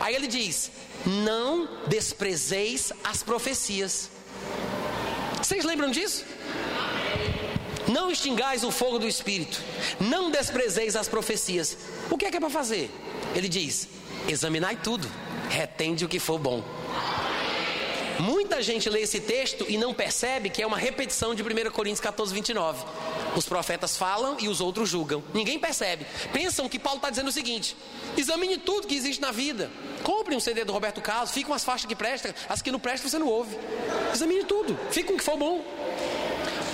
Aí 0.00 0.14
ele 0.14 0.26
diz: 0.26 0.70
não 1.04 1.68
desprezeis 1.86 2.92
as 3.04 3.22
profecias. 3.22 4.10
Vocês 5.38 5.64
lembram 5.64 5.90
disso? 5.90 6.24
Não 7.86 8.10
extingais 8.10 8.64
o 8.64 8.72
fogo 8.72 8.98
do 8.98 9.06
Espírito, 9.06 9.62
não 10.00 10.30
desprezeis 10.30 10.96
as 10.96 11.06
profecias. 11.06 11.76
O 12.10 12.16
que 12.16 12.24
é 12.24 12.30
que 12.30 12.36
é 12.36 12.40
para 12.40 12.50
fazer? 12.50 12.90
Ele 13.34 13.48
diz: 13.48 13.88
examinai 14.26 14.76
tudo, 14.76 15.08
retende 15.50 16.04
o 16.04 16.08
que 16.08 16.18
for 16.18 16.38
bom. 16.38 16.64
Muita 18.18 18.62
gente 18.62 18.88
lê 18.88 19.02
esse 19.02 19.20
texto 19.20 19.66
e 19.68 19.76
não 19.76 19.92
percebe 19.92 20.48
que 20.48 20.62
é 20.62 20.66
uma 20.66 20.78
repetição 20.78 21.34
de 21.34 21.42
1 21.42 21.70
Coríntios 21.70 22.00
14, 22.00 22.32
29. 22.32 22.84
Os 23.36 23.46
profetas 23.46 23.96
falam 23.96 24.36
e 24.40 24.48
os 24.48 24.60
outros 24.60 24.88
julgam. 24.88 25.22
Ninguém 25.34 25.58
percebe. 25.58 26.06
Pensam 26.32 26.68
que 26.68 26.78
Paulo 26.78 26.98
está 26.98 27.10
dizendo 27.10 27.28
o 27.28 27.32
seguinte: 27.32 27.76
examine 28.16 28.56
tudo 28.56 28.86
que 28.86 28.94
existe 28.94 29.20
na 29.20 29.30
vida. 29.30 29.70
Compre 30.02 30.34
um 30.34 30.40
CD 30.40 30.64
do 30.64 30.72
Roberto 30.72 31.00
Carlos, 31.00 31.30
fique 31.30 31.46
com 31.46 31.54
as 31.54 31.64
faixas 31.64 31.86
que 31.86 31.94
prestam, 31.96 32.32
as 32.48 32.62
que 32.62 32.70
não 32.70 32.78
prestam 32.78 33.10
você 33.10 33.18
não 33.18 33.28
ouve. 33.28 33.56
Examine 34.14 34.44
tudo, 34.44 34.78
fique 34.90 35.08
com 35.08 35.14
o 35.14 35.18
que 35.18 35.24
for 35.24 35.36
bom. 35.36 35.64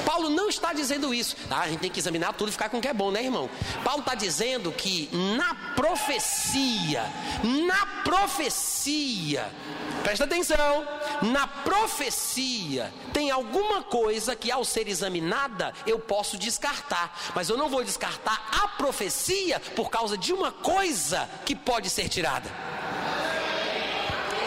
Paulo 0.05 0.28
não 0.28 0.49
está 0.49 0.72
dizendo 0.72 1.14
isso. 1.14 1.36
Ah, 1.51 1.61
a 1.61 1.68
gente 1.68 1.80
tem 1.80 1.90
que 1.90 1.99
examinar 1.99 2.32
tudo 2.34 2.49
e 2.49 2.53
ficar 2.53 2.68
com 2.68 2.78
o 2.78 2.80
que 2.80 2.88
é 2.88 2.93
bom, 2.93 3.11
né, 3.11 3.22
irmão? 3.24 3.49
Paulo 3.82 4.01
está 4.01 4.14
dizendo 4.14 4.70
que 4.70 5.09
na 5.12 5.55
profecia, 5.74 7.05
na 7.66 7.86
profecia, 8.05 9.51
presta 10.03 10.25
atenção, 10.25 10.87
na 11.23 11.47
profecia 11.47 12.93
tem 13.13 13.31
alguma 13.31 13.83
coisa 13.83 14.35
que 14.35 14.51
ao 14.51 14.65
ser 14.65 14.89
examinada 14.89 15.73
eu 15.87 15.99
posso 15.99 16.37
descartar, 16.37 17.17
mas 17.35 17.49
eu 17.49 17.57
não 17.57 17.69
vou 17.69 17.85
descartar 17.85 18.49
a 18.63 18.69
profecia 18.69 19.61
por 19.75 19.91
causa 19.91 20.19
de 20.19 20.33
uma 20.33 20.53
coisa 20.53 21.29
que 21.45 21.55
pode 21.55 21.89
ser 21.89 22.09
tirada. 22.09 22.51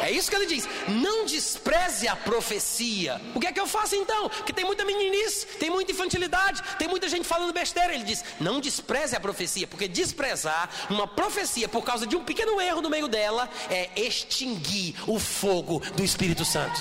É 0.06 0.12
isso 0.12 0.30
que 0.30 0.36
ele 0.36 0.46
diz. 0.46 0.70
Não 0.88 1.26
despreze 1.26 2.08
a 2.08 2.16
profecia. 2.16 3.20
O 3.34 3.40
que 3.40 3.48
é 3.48 3.52
que 3.52 3.60
eu 3.60 3.66
faço 3.66 3.96
então? 3.96 4.30
Que 4.30 4.54
tem 4.54 4.64
muita 4.64 4.86
meninice, 4.86 5.48
tem 5.58 5.72
muita 5.72 5.92
infantilidade, 5.92 6.62
tem 6.78 6.88
muita 6.88 7.10
gente 7.10 7.28
falando 7.28 7.52
besteira. 7.52 7.92
Ele 7.92 8.04
diz: 8.04 8.24
não 8.40 8.62
despreze 8.62 9.16
a 9.16 9.20
profecia, 9.20 9.66
porque 9.66 9.88
desprezar 9.88 10.70
uma 10.92 11.08
profecia 11.08 11.68
por 11.68 11.84
causa 11.84 12.06
de 12.06 12.16
um 12.16 12.24
pequeno 12.24 12.62
erro 12.62 12.82
no 12.82 12.90
meio 12.90 13.08
dela 13.08 13.50
é 13.68 13.90
extinguir 14.00 14.96
o 15.08 15.18
fogo 15.18 15.80
do 15.96 16.04
Espírito 16.04 16.46
Santo. 16.46 16.80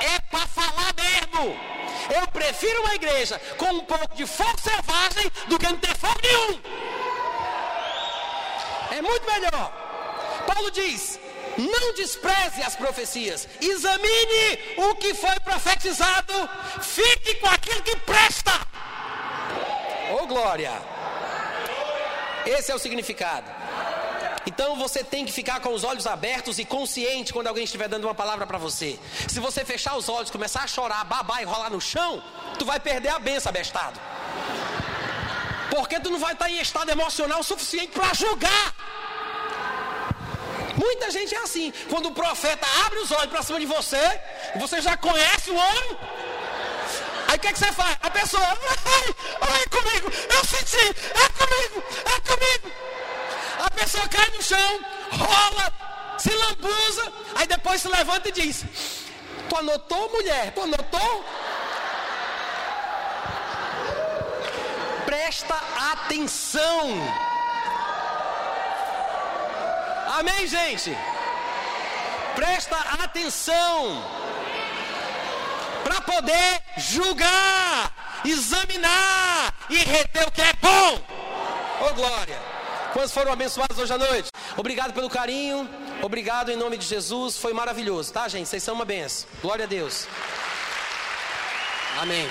É 0.00 0.20
para 0.30 0.46
falar 0.46 0.94
mesmo. 0.94 1.58
Eu 2.14 2.26
prefiro 2.28 2.82
uma 2.82 2.94
igreja 2.94 3.40
com 3.56 3.66
um 3.66 3.80
pouco 3.80 4.14
de 4.14 4.26
fogo 4.26 4.60
selvagem 4.60 5.28
do 5.48 5.58
que 5.58 5.66
não 5.66 5.76
ter 5.76 5.96
fogo 5.96 6.20
nenhum. 6.22 6.60
É 8.92 9.02
muito 9.02 9.26
melhor. 9.26 9.72
Paulo 10.46 10.70
diz: 10.70 11.18
não 11.60 11.94
despreze 11.94 12.62
as 12.62 12.76
profecias, 12.76 13.48
examine 13.60 14.58
o 14.78 14.94
que 14.94 15.14
foi 15.14 15.38
profetizado, 15.40 16.32
fique 16.80 17.34
com 17.36 17.48
aquilo 17.48 17.82
que 17.82 17.96
presta. 17.96 18.52
Oh 20.12 20.26
glória! 20.26 20.72
Esse 22.46 22.72
é 22.72 22.74
o 22.74 22.78
significado. 22.78 23.46
Então 24.46 24.74
você 24.76 25.04
tem 25.04 25.26
que 25.26 25.32
ficar 25.32 25.60
com 25.60 25.72
os 25.72 25.84
olhos 25.84 26.06
abertos 26.06 26.58
e 26.58 26.64
consciente 26.64 27.32
quando 27.32 27.46
alguém 27.46 27.64
estiver 27.64 27.88
dando 27.88 28.04
uma 28.04 28.14
palavra 28.14 28.46
para 28.46 28.58
você. 28.58 28.98
Se 29.28 29.38
você 29.38 29.64
fechar 29.64 29.96
os 29.96 30.08
olhos, 30.08 30.30
começar 30.30 30.62
a 30.64 30.66
chorar, 30.66 31.04
babar 31.04 31.42
e 31.42 31.44
rolar 31.44 31.70
no 31.70 31.80
chão, 31.80 32.22
tu 32.58 32.64
vai 32.64 32.80
perder 32.80 33.10
a 33.10 33.18
benção, 33.18 33.50
abestado. 33.50 34.00
Porque 35.70 36.00
tu 36.00 36.10
não 36.10 36.18
vai 36.18 36.32
estar 36.32 36.50
em 36.50 36.58
estado 36.58 36.90
emocional 36.90 37.42
suficiente 37.42 37.92
para 37.92 38.12
julgar. 38.14 38.74
Muita 40.80 41.10
gente 41.10 41.34
é 41.34 41.38
assim. 41.38 41.72
Quando 41.90 42.06
o 42.06 42.12
profeta 42.12 42.66
abre 42.86 42.98
os 43.00 43.10
olhos 43.12 43.30
para 43.32 43.42
cima 43.42 43.60
de 43.60 43.66
você, 43.66 44.04
você 44.56 44.80
já 44.80 44.96
conhece 44.96 45.50
o 45.50 45.54
homem. 45.54 45.98
Aí 47.28 47.36
o 47.36 47.40
que, 47.40 47.48
é 47.48 47.52
que 47.52 47.58
você 47.58 47.72
faz? 47.72 47.96
A 48.02 48.10
pessoa, 48.10 48.42
ai, 48.42 49.62
é 49.62 49.68
comigo, 49.76 50.10
eu 50.36 50.44
senti, 50.44 50.84
é 51.24 51.26
comigo, 51.40 51.84
é 52.14 52.20
comigo. 52.30 52.72
A 53.66 53.70
pessoa 53.70 54.08
cai 54.08 54.28
no 54.34 54.42
chão, 54.42 54.80
rola, 55.12 55.72
se 56.18 56.32
lambuza, 56.34 57.12
aí 57.36 57.46
depois 57.46 57.82
se 57.82 57.88
levanta 57.88 58.30
e 58.30 58.32
diz: 58.32 58.64
Tu 59.48 59.56
anotou, 59.56 60.10
mulher? 60.10 60.52
Tu 60.52 60.60
anotou? 60.62 61.24
Presta 65.04 65.56
atenção. 65.92 67.29
Amém, 70.18 70.46
gente? 70.48 70.90
Presta 72.34 72.76
atenção. 73.04 74.02
Para 75.84 76.00
poder 76.00 76.62
julgar, 76.76 78.22
examinar 78.24 79.54
e 79.68 79.76
reter 79.76 80.26
o 80.26 80.30
que 80.32 80.42
é 80.42 80.52
bom. 80.54 81.00
Oh 81.88 81.94
glória. 81.94 82.38
Quantos 82.92 83.12
foram 83.12 83.32
abençoados 83.32 83.78
hoje 83.78 83.92
à 83.92 83.98
noite? 83.98 84.30
Obrigado 84.56 84.92
pelo 84.92 85.08
carinho. 85.08 85.68
Obrigado 86.02 86.50
em 86.50 86.56
nome 86.56 86.76
de 86.76 86.86
Jesus. 86.86 87.38
Foi 87.38 87.52
maravilhoso, 87.52 88.12
tá, 88.12 88.26
gente? 88.26 88.48
Vocês 88.48 88.64
são 88.64 88.74
uma 88.74 88.84
benção. 88.84 89.28
Glória 89.40 89.64
a 89.64 89.68
Deus. 89.68 90.08
Amém. 92.00 92.28